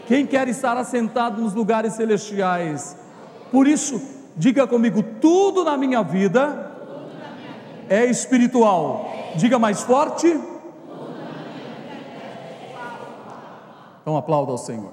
Quem 0.06 0.26
quer 0.26 0.48
estar 0.48 0.76
assentado 0.76 1.40
nos 1.40 1.54
lugares 1.54 1.94
celestiais? 1.94 2.96
Por 3.50 3.66
isso, 3.66 4.00
diga 4.36 4.66
comigo: 4.66 5.02
tudo 5.20 5.64
na 5.64 5.76
minha 5.76 6.02
vida 6.02 6.70
é 7.88 8.04
espiritual. 8.06 9.10
Diga 9.36 9.58
mais 9.58 9.82
forte. 9.82 10.38
Então 14.02 14.16
aplauda 14.16 14.52
ao 14.52 14.58
Senhor. 14.58 14.92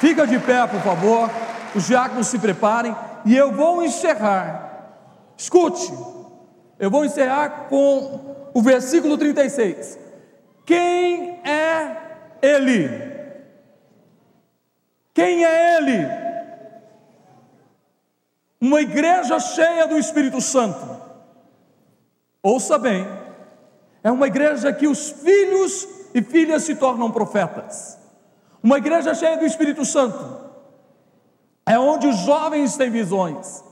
Fica 0.00 0.26
de 0.26 0.38
pé, 0.40 0.66
por 0.66 0.80
favor. 0.80 1.30
Os 1.74 1.86
diáconos 1.86 2.26
se 2.26 2.38
preparem 2.38 2.96
e 3.24 3.36
eu 3.36 3.52
vou 3.52 3.84
encerrar. 3.84 4.96
Escute, 5.36 5.92
eu 6.78 6.90
vou 6.90 7.04
encerrar 7.04 7.68
com 7.68 8.50
o 8.52 8.60
versículo 8.60 9.16
36. 9.16 9.98
Quem 10.66 11.40
é 11.44 11.96
ele? 12.42 13.12
Quem 15.14 15.44
é 15.44 15.76
Ele? 15.76 16.06
Uma 18.60 18.80
igreja 18.80 19.38
cheia 19.38 19.86
do 19.86 19.98
Espírito 19.98 20.40
Santo. 20.40 21.02
Ouça 22.42 22.78
bem, 22.78 23.06
é 24.02 24.10
uma 24.10 24.26
igreja 24.26 24.72
que 24.72 24.88
os 24.88 25.10
filhos 25.10 25.86
e 26.14 26.22
filhas 26.22 26.62
se 26.62 26.74
tornam 26.74 27.10
profetas. 27.10 27.98
Uma 28.62 28.78
igreja 28.78 29.14
cheia 29.14 29.36
do 29.36 29.46
Espírito 29.46 29.84
Santo. 29.84 30.42
É 31.66 31.78
onde 31.78 32.06
os 32.06 32.16
jovens 32.18 32.76
têm 32.76 32.90
visões. 32.90 33.62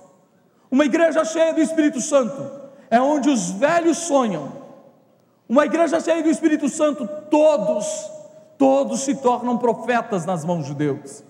Uma 0.70 0.84
igreja 0.84 1.24
cheia 1.24 1.52
do 1.52 1.60
Espírito 1.60 2.00
Santo. 2.00 2.50
É 2.90 3.00
onde 3.00 3.28
os 3.28 3.50
velhos 3.50 3.98
sonham. 3.98 4.52
Uma 5.48 5.64
igreja 5.66 6.00
cheia 6.00 6.22
do 6.22 6.30
Espírito 6.30 6.68
Santo, 6.68 7.08
todos 7.30 8.10
todos 8.60 9.00
se 9.00 9.14
tornam 9.14 9.56
profetas 9.56 10.26
nas 10.26 10.44
mãos 10.44 10.66
de 10.66 10.74
Deus. 10.74 11.24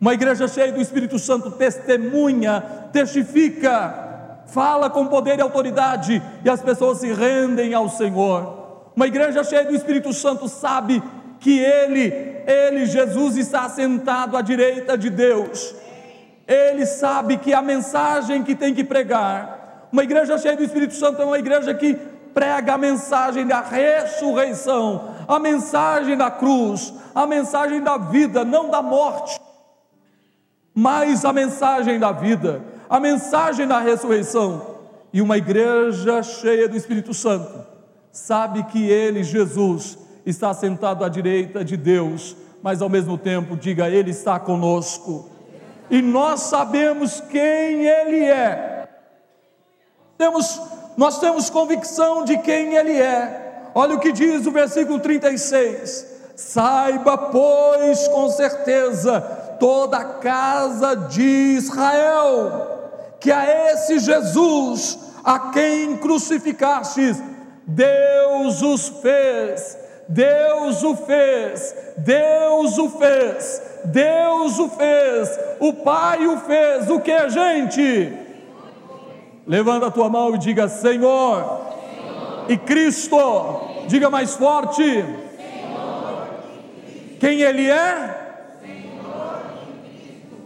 Uma 0.00 0.14
igreja 0.14 0.48
cheia 0.48 0.72
do 0.72 0.80
Espírito 0.80 1.16
Santo 1.16 1.52
testemunha, 1.52 2.60
testifica, 2.92 4.42
fala 4.48 4.90
com 4.90 5.06
poder 5.06 5.38
e 5.38 5.40
autoridade 5.40 6.20
e 6.44 6.50
as 6.50 6.60
pessoas 6.60 6.98
se 6.98 7.12
rendem 7.12 7.72
ao 7.72 7.88
Senhor. 7.88 8.65
Uma 8.96 9.06
igreja 9.06 9.44
cheia 9.44 9.62
do 9.62 9.76
Espírito 9.76 10.10
Santo 10.14 10.48
sabe 10.48 11.02
que 11.38 11.58
Ele, 11.58 12.10
Ele, 12.46 12.86
Jesus, 12.86 13.36
está 13.36 13.68
sentado 13.68 14.38
à 14.38 14.40
direita 14.40 14.96
de 14.96 15.10
Deus. 15.10 15.74
Ele 16.48 16.86
sabe 16.86 17.36
que 17.36 17.52
a 17.52 17.60
mensagem 17.60 18.42
que 18.42 18.54
tem 18.54 18.72
que 18.72 18.82
pregar, 18.82 19.88
uma 19.92 20.02
igreja 20.02 20.38
cheia 20.38 20.56
do 20.56 20.64
Espírito 20.64 20.94
Santo 20.94 21.20
é 21.20 21.26
uma 21.26 21.38
igreja 21.38 21.74
que 21.74 21.94
prega 22.32 22.72
a 22.72 22.78
mensagem 22.78 23.46
da 23.46 23.60
ressurreição, 23.60 25.14
a 25.28 25.38
mensagem 25.38 26.16
da 26.16 26.30
cruz, 26.30 26.94
a 27.14 27.26
mensagem 27.26 27.82
da 27.82 27.98
vida, 27.98 28.46
não 28.46 28.70
da 28.70 28.80
morte, 28.80 29.38
mas 30.74 31.22
a 31.22 31.34
mensagem 31.34 31.98
da 31.98 32.12
vida, 32.12 32.62
a 32.88 32.98
mensagem 32.98 33.66
da 33.66 33.78
ressurreição. 33.78 34.74
E 35.12 35.20
uma 35.20 35.36
igreja 35.36 36.22
cheia 36.22 36.66
do 36.66 36.76
Espírito 36.76 37.12
Santo 37.12 37.75
sabe 38.16 38.62
que 38.64 38.88
Ele, 38.88 39.22
Jesus, 39.22 39.98
está 40.24 40.54
sentado 40.54 41.04
à 41.04 41.08
direita 41.08 41.64
de 41.64 41.76
Deus, 41.76 42.36
mas 42.62 42.80
ao 42.80 42.88
mesmo 42.88 43.18
tempo, 43.18 43.56
diga, 43.56 43.88
Ele 43.88 44.10
está 44.10 44.38
conosco. 44.38 45.28
E 45.90 46.00
nós 46.00 46.40
sabemos 46.40 47.20
quem 47.20 47.86
Ele 47.86 48.24
é. 48.24 48.88
Temos, 50.18 50.60
nós 50.96 51.18
temos 51.18 51.50
convicção 51.50 52.24
de 52.24 52.38
quem 52.38 52.74
Ele 52.74 52.92
é 52.92 53.46
Olha 53.78 53.94
o 53.94 54.00
que 54.00 54.10
diz 54.10 54.46
o 54.46 54.50
versículo 54.50 54.98
36. 54.98 56.06
Saiba, 56.34 57.18
pois, 57.18 58.08
com 58.08 58.30
certeza, 58.30 59.20
toda 59.60 59.98
a 59.98 60.04
casa 60.14 60.94
de 60.96 61.22
Israel, 61.58 63.14
que 63.20 63.30
a 63.30 63.70
esse 63.70 63.98
Jesus, 63.98 64.98
a 65.22 65.50
quem 65.50 65.94
crucificastes, 65.98 67.22
Deus 67.66 68.62
os 68.62 68.88
fez, 68.88 69.76
Deus 70.08 70.84
o 70.84 70.94
fez, 70.94 71.74
Deus 71.96 72.78
o 72.78 72.88
fez, 72.90 73.62
Deus 73.86 74.58
o 74.58 74.68
fez, 74.68 75.40
o 75.58 75.72
Pai 75.72 76.26
o 76.28 76.38
fez, 76.38 76.88
o 76.88 77.00
que, 77.00 77.28
gente? 77.28 78.12
Levanta 79.44 79.86
a 79.86 79.90
tua 79.90 80.08
mão 80.08 80.34
e 80.34 80.38
diga: 80.38 80.68
Senhor, 80.68 81.60
e 82.48 82.56
Cristo, 82.56 83.18
diga 83.88 84.08
mais 84.08 84.34
forte, 84.34 85.04
quem 87.18 87.40
Ele 87.40 87.68
é? 87.68 88.25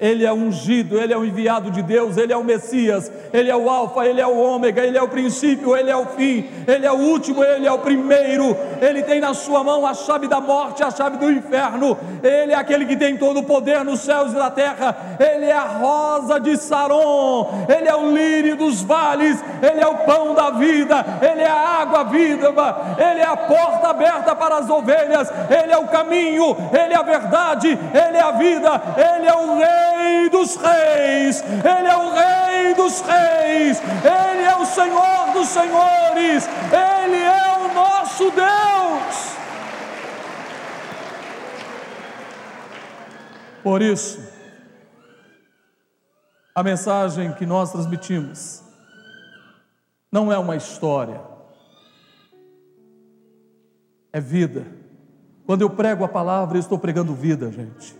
Ele 0.01 0.25
é 0.25 0.33
ungido, 0.33 0.99
Ele 0.99 1.13
é 1.13 1.19
o 1.19 1.25
enviado 1.25 1.71
de 1.71 1.83
Deus, 1.83 2.17
Ele 2.17 2.33
é 2.33 2.37
o 2.37 2.43
Messias, 2.43 3.13
Ele 3.33 3.51
é 3.51 3.57
o 3.57 3.69
Alfa, 3.69 4.07
Ele 4.07 4.21
é 4.21 4.27
o 4.27 4.39
Ômega, 4.39 4.83
Ele 4.83 4.97
é 4.97 5.03
o 5.03 5.09
princípio, 5.09 5.77
Ele 5.77 5.91
é 5.91 5.97
o 5.97 6.07
fim, 6.07 6.49
Ele 6.67 6.87
é 6.87 6.91
o 6.91 6.97
último, 6.97 7.45
Ele 7.45 7.67
é 7.67 7.73
o 7.73 7.79
primeiro, 7.79 8.57
Ele 8.81 9.03
tem 9.03 9.21
na 9.21 9.35
sua 9.35 9.63
mão 9.63 9.87
a 9.87 9.93
chave 9.93 10.27
da 10.27 10.41
morte, 10.41 10.83
a 10.83 10.91
chave 10.91 11.19
do 11.19 11.31
inferno, 11.31 11.99
Ele 12.23 12.53
é 12.53 12.55
aquele 12.55 12.87
que 12.87 12.97
tem 12.97 13.19
todo 13.19 13.41
o 13.41 13.43
poder 13.43 13.85
nos 13.85 14.01
céus 14.01 14.33
e 14.33 14.37
na 14.37 14.51
terra, 14.51 14.97
Ele 15.21 15.45
é 15.45 15.53
a 15.53 15.65
rosa 15.65 16.41
de 16.41 16.57
Saron, 16.57 17.67
Ele 17.69 17.89
é 17.89 17.95
o 17.95 18.11
lírio 18.11 18.57
dos 18.57 18.81
vales, 18.81 19.39
Ele 19.63 19.83
é 19.83 19.87
o 19.87 19.99
pão 19.99 20.35
da 20.35 20.49
vida, 20.51 21.05
Ele 21.21 21.43
é 21.43 21.51
a 21.51 21.83
água 21.83 22.05
viva, 22.05 22.97
Ele 22.97 23.21
é 23.21 23.27
a 23.27 23.37
porta 23.37 23.89
aberta 23.89 24.35
para 24.35 24.57
as 24.57 24.71
ovelhas, 24.71 25.31
Ele 25.51 25.73
é 25.75 25.77
o 25.77 25.89
caminho, 25.89 26.57
Ele 26.73 26.95
é 26.95 26.97
a 26.97 27.03
verdade, 27.03 27.69
Ele 27.69 28.17
é 28.17 28.23
a 28.23 28.31
vida, 28.31 28.83
Ele 28.97 29.27
é 29.27 29.35
o 29.35 29.59
rei 29.59 29.90
Rei 30.01 30.31
dos 30.31 30.57
Reis, 30.57 31.43
Ele 31.43 31.89
é 31.89 31.97
o 31.97 32.11
Rei 32.11 32.75
dos 32.75 33.01
Reis, 33.01 33.81
Ele 33.81 34.43
é 34.43 34.57
o 34.57 34.65
Senhor 34.65 35.33
dos 35.33 35.49
Senhores, 35.49 36.49
Ele 36.73 37.23
é 37.23 37.59
o 37.59 37.75
nosso 37.75 38.31
Deus. 38.31 39.31
Por 43.63 43.83
isso, 43.83 44.21
a 46.55 46.63
mensagem 46.63 47.33
que 47.35 47.45
nós 47.45 47.71
transmitimos 47.71 48.63
não 50.11 50.33
é 50.33 50.39
uma 50.39 50.57
história, 50.57 51.21
é 54.13 54.21
vida. 54.21 54.67
Quando 55.45 55.63
eu 55.63 55.71
prego 55.71 56.05
a 56.05 56.09
palavra, 56.09 56.57
eu 56.57 56.61
estou 56.61 56.79
pregando 56.79 57.15
vida, 57.15 57.51
gente. 57.53 58.00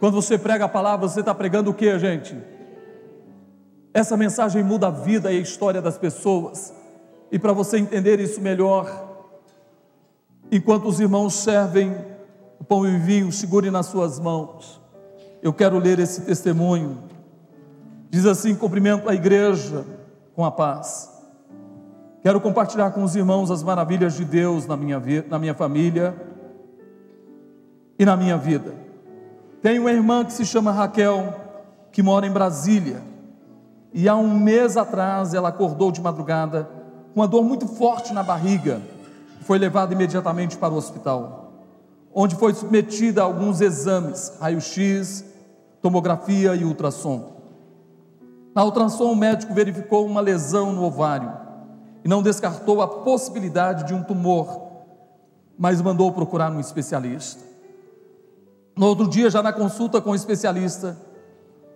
Quando 0.00 0.14
você 0.14 0.38
prega 0.38 0.64
a 0.64 0.68
palavra, 0.68 1.06
você 1.06 1.20
está 1.20 1.34
pregando 1.34 1.70
o 1.70 1.74
que, 1.74 1.98
gente? 1.98 2.34
Essa 3.92 4.16
mensagem 4.16 4.64
muda 4.64 4.86
a 4.86 4.90
vida 4.90 5.30
e 5.30 5.36
a 5.36 5.40
história 5.40 5.82
das 5.82 5.98
pessoas. 5.98 6.72
E 7.30 7.38
para 7.38 7.52
você 7.52 7.76
entender 7.76 8.18
isso 8.18 8.40
melhor, 8.40 9.28
enquanto 10.50 10.88
os 10.88 11.00
irmãos 11.00 11.34
servem 11.34 11.94
o 12.58 12.64
pão 12.64 12.88
e 12.88 12.96
o 12.96 12.98
vinho, 12.98 13.30
segure 13.30 13.70
nas 13.70 13.86
suas 13.86 14.18
mãos. 14.18 14.80
Eu 15.42 15.52
quero 15.52 15.78
ler 15.78 15.98
esse 15.98 16.22
testemunho. 16.22 16.98
Diz 18.08 18.24
assim: 18.24 18.54
cumprimento 18.54 19.06
a 19.06 19.14
igreja 19.14 19.84
com 20.34 20.46
a 20.46 20.50
paz. 20.50 21.10
Quero 22.22 22.40
compartilhar 22.40 22.90
com 22.92 23.02
os 23.02 23.14
irmãos 23.14 23.50
as 23.50 23.62
maravilhas 23.62 24.14
de 24.14 24.24
Deus 24.24 24.66
na 24.66 24.78
minha, 24.78 25.02
na 25.28 25.38
minha 25.38 25.54
família 25.54 26.14
e 27.98 28.04
na 28.06 28.16
minha 28.16 28.38
vida. 28.38 28.89
Tenho 29.62 29.82
uma 29.82 29.92
irmã 29.92 30.24
que 30.24 30.32
se 30.32 30.44
chama 30.44 30.72
Raquel, 30.72 31.34
que 31.92 32.02
mora 32.02 32.26
em 32.26 32.30
Brasília. 32.30 33.02
E 33.92 34.08
há 34.08 34.16
um 34.16 34.38
mês 34.38 34.76
atrás 34.76 35.34
ela 35.34 35.48
acordou 35.48 35.90
de 35.90 36.00
madrugada 36.00 36.68
com 37.12 37.20
uma 37.20 37.28
dor 37.28 37.42
muito 37.42 37.66
forte 37.66 38.12
na 38.12 38.22
barriga. 38.22 38.80
Foi 39.42 39.58
levada 39.58 39.92
imediatamente 39.92 40.56
para 40.56 40.72
o 40.72 40.76
hospital, 40.76 41.52
onde 42.14 42.36
foi 42.36 42.54
submetida 42.54 43.20
a 43.20 43.24
alguns 43.24 43.60
exames, 43.60 44.32
raio-x, 44.40 45.24
tomografia 45.82 46.54
e 46.54 46.64
ultrassom. 46.64 47.40
Na 48.54 48.64
ultrassom, 48.64 49.12
o 49.12 49.16
médico 49.16 49.52
verificou 49.52 50.06
uma 50.06 50.20
lesão 50.20 50.72
no 50.72 50.84
ovário 50.84 51.32
e 52.04 52.08
não 52.08 52.22
descartou 52.22 52.80
a 52.80 52.88
possibilidade 52.88 53.84
de 53.84 53.94
um 53.94 54.02
tumor 54.02 54.70
mas 55.62 55.82
mandou 55.82 56.10
procurar 56.10 56.50
um 56.50 56.58
especialista. 56.58 57.44
No 58.80 58.86
outro 58.86 59.06
dia, 59.06 59.28
já 59.28 59.42
na 59.42 59.52
consulta 59.52 60.00
com 60.00 60.12
o 60.12 60.14
especialista, 60.14 60.96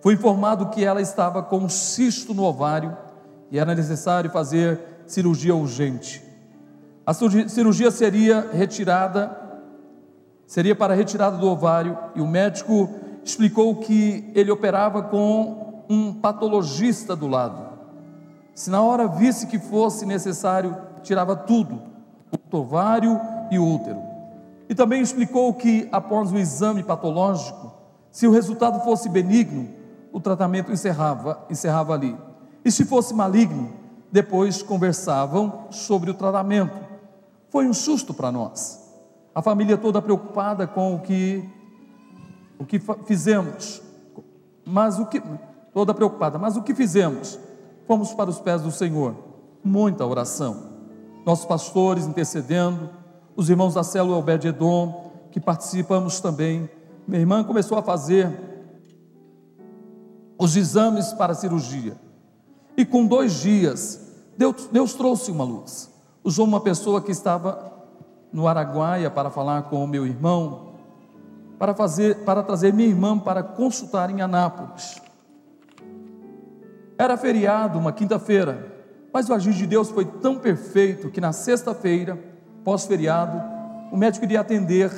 foi 0.01 0.15
informado 0.15 0.71
que 0.71 0.83
ela 0.83 0.99
estava 0.99 1.43
com 1.43 1.59
um 1.59 1.69
cisto 1.69 2.33
no 2.33 2.41
ovário 2.41 2.97
e 3.51 3.59
era 3.59 3.75
necessário 3.75 4.31
fazer 4.31 5.03
cirurgia 5.05 5.55
urgente. 5.55 6.23
A 7.05 7.13
cirurgia 7.13 7.91
seria 7.91 8.49
retirada, 8.51 9.39
seria 10.47 10.75
para 10.75 10.95
retirada 10.95 11.37
do 11.37 11.47
ovário, 11.47 11.95
e 12.15 12.21
o 12.21 12.27
médico 12.27 12.89
explicou 13.23 13.75
que 13.75 14.31
ele 14.33 14.49
operava 14.49 15.03
com 15.03 15.85
um 15.87 16.11
patologista 16.11 17.15
do 17.15 17.27
lado. 17.27 17.69
Se 18.55 18.71
na 18.71 18.81
hora 18.81 19.07
visse 19.07 19.45
que 19.45 19.59
fosse 19.59 20.07
necessário, 20.07 20.75
tirava 21.03 21.35
tudo, 21.35 21.83
o 22.51 22.57
ovário 22.57 23.21
e 23.51 23.59
o 23.59 23.75
útero. 23.75 24.14
E 24.67 24.75
também 24.75 25.01
explicou 25.01 25.53
que 25.53 25.87
após 25.91 26.31
o 26.31 26.37
exame 26.37 26.83
patológico, 26.83 27.73
se 28.11 28.25
o 28.27 28.31
resultado 28.31 28.83
fosse 28.83 29.09
benigno, 29.09 29.69
o 30.11 30.19
tratamento 30.19 30.71
encerrava, 30.71 31.45
encerrava 31.49 31.93
ali. 31.93 32.15
E 32.63 32.71
se 32.71 32.85
fosse 32.85 33.13
maligno, 33.13 33.73
depois 34.11 34.63
conversavam 34.63 35.65
sobre 35.69 36.09
o 36.09 36.13
tratamento. 36.13 36.77
Foi 37.49 37.67
um 37.67 37.73
susto 37.73 38.13
para 38.13 38.31
nós. 38.31 38.81
A 39.33 39.41
família 39.41 39.77
toda 39.77 40.01
preocupada 40.01 40.65
com 40.65 40.95
o 40.95 40.99
que 40.99 41.43
o 42.57 42.65
que 42.65 42.79
fizemos. 43.05 43.81
Mas 44.65 44.97
o 44.97 45.05
que 45.05 45.21
toda 45.73 45.93
preocupada, 45.93 46.39
mas 46.39 46.55
o 46.55 46.63
que 46.63 46.73
fizemos? 46.73 47.37
Fomos 47.85 48.13
para 48.13 48.29
os 48.29 48.39
pés 48.39 48.61
do 48.61 48.71
Senhor. 48.71 49.15
Muita 49.63 50.05
oração. 50.05 50.75
Nossos 51.25 51.45
pastores 51.45 52.07
intercedendo, 52.07 52.89
os 53.35 53.49
irmãos 53.49 53.73
da 53.73 53.83
célula 53.83 54.17
Obed-Edom, 54.17 55.11
que 55.31 55.39
participamos 55.39 56.19
também. 56.19 56.69
Minha 57.07 57.21
irmã 57.21 57.43
começou 57.43 57.77
a 57.77 57.81
fazer 57.81 58.29
os 60.37 60.55
exames 60.55 61.13
para 61.13 61.33
a 61.33 61.35
cirurgia. 61.35 61.97
E 62.77 62.85
com 62.85 63.05
dois 63.05 63.33
dias, 63.41 64.13
Deus, 64.37 64.67
Deus 64.71 64.93
trouxe 64.93 65.31
uma 65.31 65.43
luz. 65.43 65.91
Usou 66.23 66.45
uma 66.45 66.59
pessoa 66.59 67.01
que 67.01 67.11
estava 67.11 67.73
no 68.31 68.47
Araguaia 68.47 69.09
para 69.09 69.29
falar 69.29 69.63
com 69.63 69.83
o 69.83 69.87
meu 69.87 70.05
irmão, 70.05 70.73
para 71.57 71.73
fazer, 71.73 72.17
para 72.25 72.43
trazer 72.43 72.73
minha 72.73 72.89
irmã 72.89 73.17
para 73.17 73.41
consultar 73.41 74.09
em 74.09 74.21
Anápolis. 74.21 75.01
Era 76.97 77.17
feriado, 77.17 77.77
uma 77.77 77.91
quinta-feira, 77.91 78.73
mas 79.13 79.29
o 79.29 79.33
agir 79.33 79.53
de 79.53 79.65
Deus 79.65 79.89
foi 79.89 80.05
tão 80.05 80.37
perfeito 80.37 81.09
que 81.09 81.21
na 81.21 81.31
sexta-feira, 81.31 82.34
pós-feriado, 82.65 83.41
o 83.91 83.95
médico 83.95 84.25
iria 84.25 84.41
atender, 84.41 84.91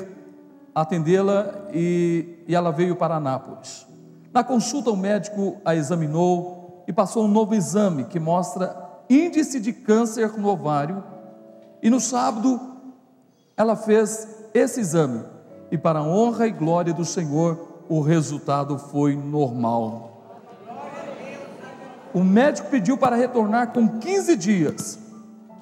atendê-la 0.74 1.68
e, 1.74 2.44
e 2.48 2.56
ela 2.56 2.72
veio 2.72 2.96
para 2.96 3.16
Anápolis. 3.16 3.86
Na 4.34 4.44
consulta, 4.44 4.90
o 4.90 4.96
médico 4.96 5.58
a 5.66 5.76
examinou 5.76 6.84
e 6.88 6.94
passou 6.94 7.26
um 7.26 7.28
novo 7.28 7.54
exame 7.54 8.06
que 8.06 8.20
mostra 8.20 8.76
índice 9.10 9.60
de 9.60 9.74
câncer 9.74 10.38
no 10.38 10.48
ovário. 10.48 11.04
E 11.84 11.90
no 11.90 12.00
sábado, 12.00 12.60
ela 13.56 13.76
fez 13.76 14.28
esse 14.54 14.80
exame. 14.80 15.24
E, 15.70 15.78
para 15.78 16.00
a 16.00 16.04
honra 16.04 16.48
e 16.48 16.52
glória 16.52 16.94
do 16.94 17.04
Senhor, 17.04 17.84
o 17.90 18.00
resultado 18.00 18.80
foi 18.80 19.16
normal. 19.16 20.08
O 22.14 22.24
médico 22.24 22.70
pediu 22.70 22.98
para 22.98 23.16
retornar 23.16 23.74
com 23.74 24.00
15 24.00 24.36
dias 24.38 25.00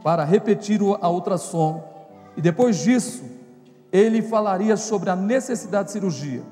para 0.05 0.23
repetir 0.23 0.79
a 1.01 1.09
ultrassom. 1.09 1.94
E 2.35 2.41
depois 2.41 2.77
disso, 2.77 3.23
ele 3.91 4.21
falaria 4.21 4.77
sobre 4.77 5.09
a 5.09 5.15
necessidade 5.15 5.87
de 5.87 5.91
cirurgia. 5.93 6.43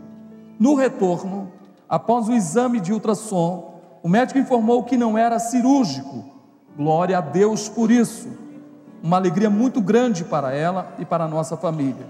No 0.60 0.76
retorno, 0.76 1.52
Após 1.94 2.28
o 2.28 2.34
exame 2.34 2.80
de 2.80 2.92
ultrassom, 2.92 3.80
o 4.02 4.10
médico 4.10 4.40
informou 4.40 4.84
que 4.84 4.98
não 4.98 5.16
era 5.16 5.38
cirúrgico. 5.38 6.26
Glória 6.76 7.20
a 7.20 7.22
Deus 7.22 7.70
por 7.70 7.92
isso. 7.92 8.28
Uma 9.04 9.18
alegria 9.18 9.48
muito 9.48 9.80
grande 9.80 10.24
para 10.24 10.52
ela 10.52 10.92
e 10.98 11.06
para 11.06 11.26
a 11.26 11.28
nossa 11.28 11.56
família. 11.56 12.08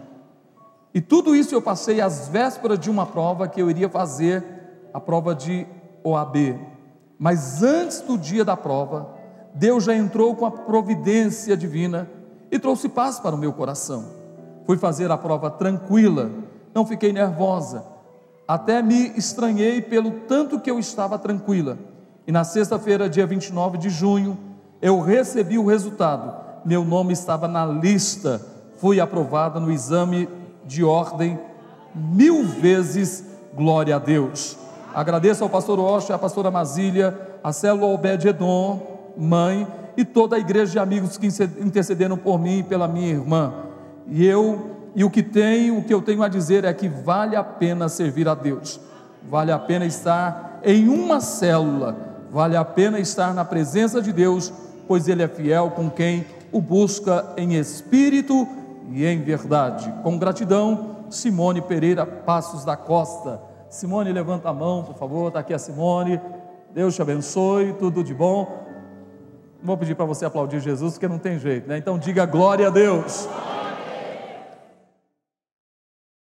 E 0.93 1.01
tudo 1.01 1.35
isso 1.35 1.53
eu 1.53 1.61
passei 1.61 1.99
às 1.99 2.29
vésperas 2.29 2.79
de 2.79 2.89
uma 2.89 3.05
prova 3.05 3.45
que 3.45 3.61
eu 3.61 3.69
iria 3.69 3.89
fazer, 3.89 4.41
a 4.93 5.01
prova 5.01 5.35
de 5.35 5.67
OAB. 6.01 6.57
Mas 7.19 7.61
antes 7.61 7.99
do 7.99 8.17
dia 8.17 8.45
da 8.45 8.55
prova, 8.55 9.09
Deus 9.53 9.83
já 9.83 9.93
entrou 9.93 10.33
com 10.33 10.45
a 10.45 10.51
providência 10.51 11.57
divina 11.57 12.09
e 12.53 12.59
trouxe 12.59 12.87
paz 12.87 13.19
para 13.19 13.33
o 13.33 13.37
meu 13.37 13.51
coração. 13.51 14.05
Fui 14.67 14.77
fazer 14.77 15.09
a 15.09 15.17
prova 15.17 15.49
tranquila, 15.49 16.29
não 16.71 16.85
fiquei 16.85 17.11
nervosa, 17.11 17.83
até 18.47 18.79
me 18.79 19.11
estranhei 19.17 19.81
pelo 19.81 20.11
tanto 20.27 20.59
que 20.59 20.69
eu 20.69 20.77
estava 20.77 21.17
tranquila. 21.17 21.79
E 22.27 22.31
na 22.31 22.43
sexta-feira, 22.43 23.09
dia 23.09 23.25
29 23.25 23.79
de 23.79 23.89
junho, 23.89 24.37
eu 24.79 25.01
recebi 25.01 25.57
o 25.57 25.65
resultado. 25.65 26.31
Meu 26.63 26.85
nome 26.85 27.11
estava 27.11 27.47
na 27.47 27.65
lista, 27.65 28.39
fui 28.77 28.99
aprovada 28.99 29.59
no 29.59 29.71
exame 29.71 30.29
de 30.63 30.83
ordem 30.83 31.39
mil 31.95 32.43
vezes, 32.45 33.25
glória 33.55 33.95
a 33.95 33.99
Deus. 33.99 34.57
Agradeço 34.93 35.43
ao 35.43 35.49
pastor 35.49 35.79
Osh, 35.79 36.11
à 36.11 36.19
pastora 36.19 36.51
Masília, 36.51 37.39
a 37.43 37.51
célula 37.51 37.87
Obed-Edom, 37.87 39.11
mãe, 39.17 39.67
e 39.95 40.03
toda 40.03 40.35
a 40.35 40.39
igreja 40.39 40.71
de 40.71 40.79
amigos 40.79 41.17
que 41.17 41.27
intercederam 41.59 42.17
por 42.17 42.39
mim 42.39 42.59
e 42.59 42.63
pela 42.63 42.87
minha 42.87 43.09
irmã. 43.09 43.53
E 44.07 44.25
eu 44.25 44.71
e 44.95 45.03
o 45.03 45.09
que 45.09 45.23
tenho, 45.23 45.77
o 45.77 45.83
que 45.83 45.93
eu 45.93 46.01
tenho 46.01 46.21
a 46.21 46.27
dizer 46.27 46.63
é 46.65 46.73
que 46.73 46.87
vale 46.87 47.35
a 47.35 47.43
pena 47.43 47.89
servir 47.89 48.27
a 48.27 48.35
Deus, 48.35 48.79
vale 49.29 49.51
a 49.51 49.57
pena 49.57 49.85
estar 49.85 50.59
em 50.63 50.87
uma 50.87 51.19
célula, 51.19 51.95
vale 52.31 52.55
a 52.55 52.63
pena 52.63 52.99
estar 52.99 53.33
na 53.33 53.43
presença 53.43 54.01
de 54.01 54.13
Deus, 54.13 54.53
pois 54.87 55.07
Ele 55.07 55.23
é 55.23 55.27
fiel 55.27 55.71
com 55.71 55.89
quem 55.89 56.25
o 56.51 56.61
busca 56.61 57.25
em 57.35 57.55
espírito 57.55 58.47
e 58.91 59.03
em 59.05 59.21
verdade. 59.21 59.91
Com 60.03 60.19
gratidão, 60.19 60.97
Simone 61.09 61.61
Pereira 61.61 62.05
Passos 62.05 62.63
da 62.63 62.77
Costa. 62.77 63.41
Simone, 63.69 64.11
levanta 64.11 64.49
a 64.49 64.53
mão, 64.53 64.83
por 64.83 64.95
favor, 64.95 65.29
está 65.29 65.39
aqui 65.39 65.53
a 65.53 65.59
Simone. 65.59 66.21
Deus 66.73 66.95
te 66.95 67.01
abençoe, 67.01 67.73
tudo 67.73 68.03
de 68.03 68.13
bom. 68.13 68.62
Vou 69.63 69.77
pedir 69.77 69.95
para 69.95 70.05
você 70.05 70.25
aplaudir 70.25 70.59
Jesus, 70.59 70.93
porque 70.93 71.07
não 71.07 71.17
tem 71.17 71.39
jeito, 71.39 71.69
né? 71.69 71.77
Então 71.77 71.97
diga 71.97 72.25
glória 72.25 72.67
a 72.67 72.69
Deus. 72.69 73.29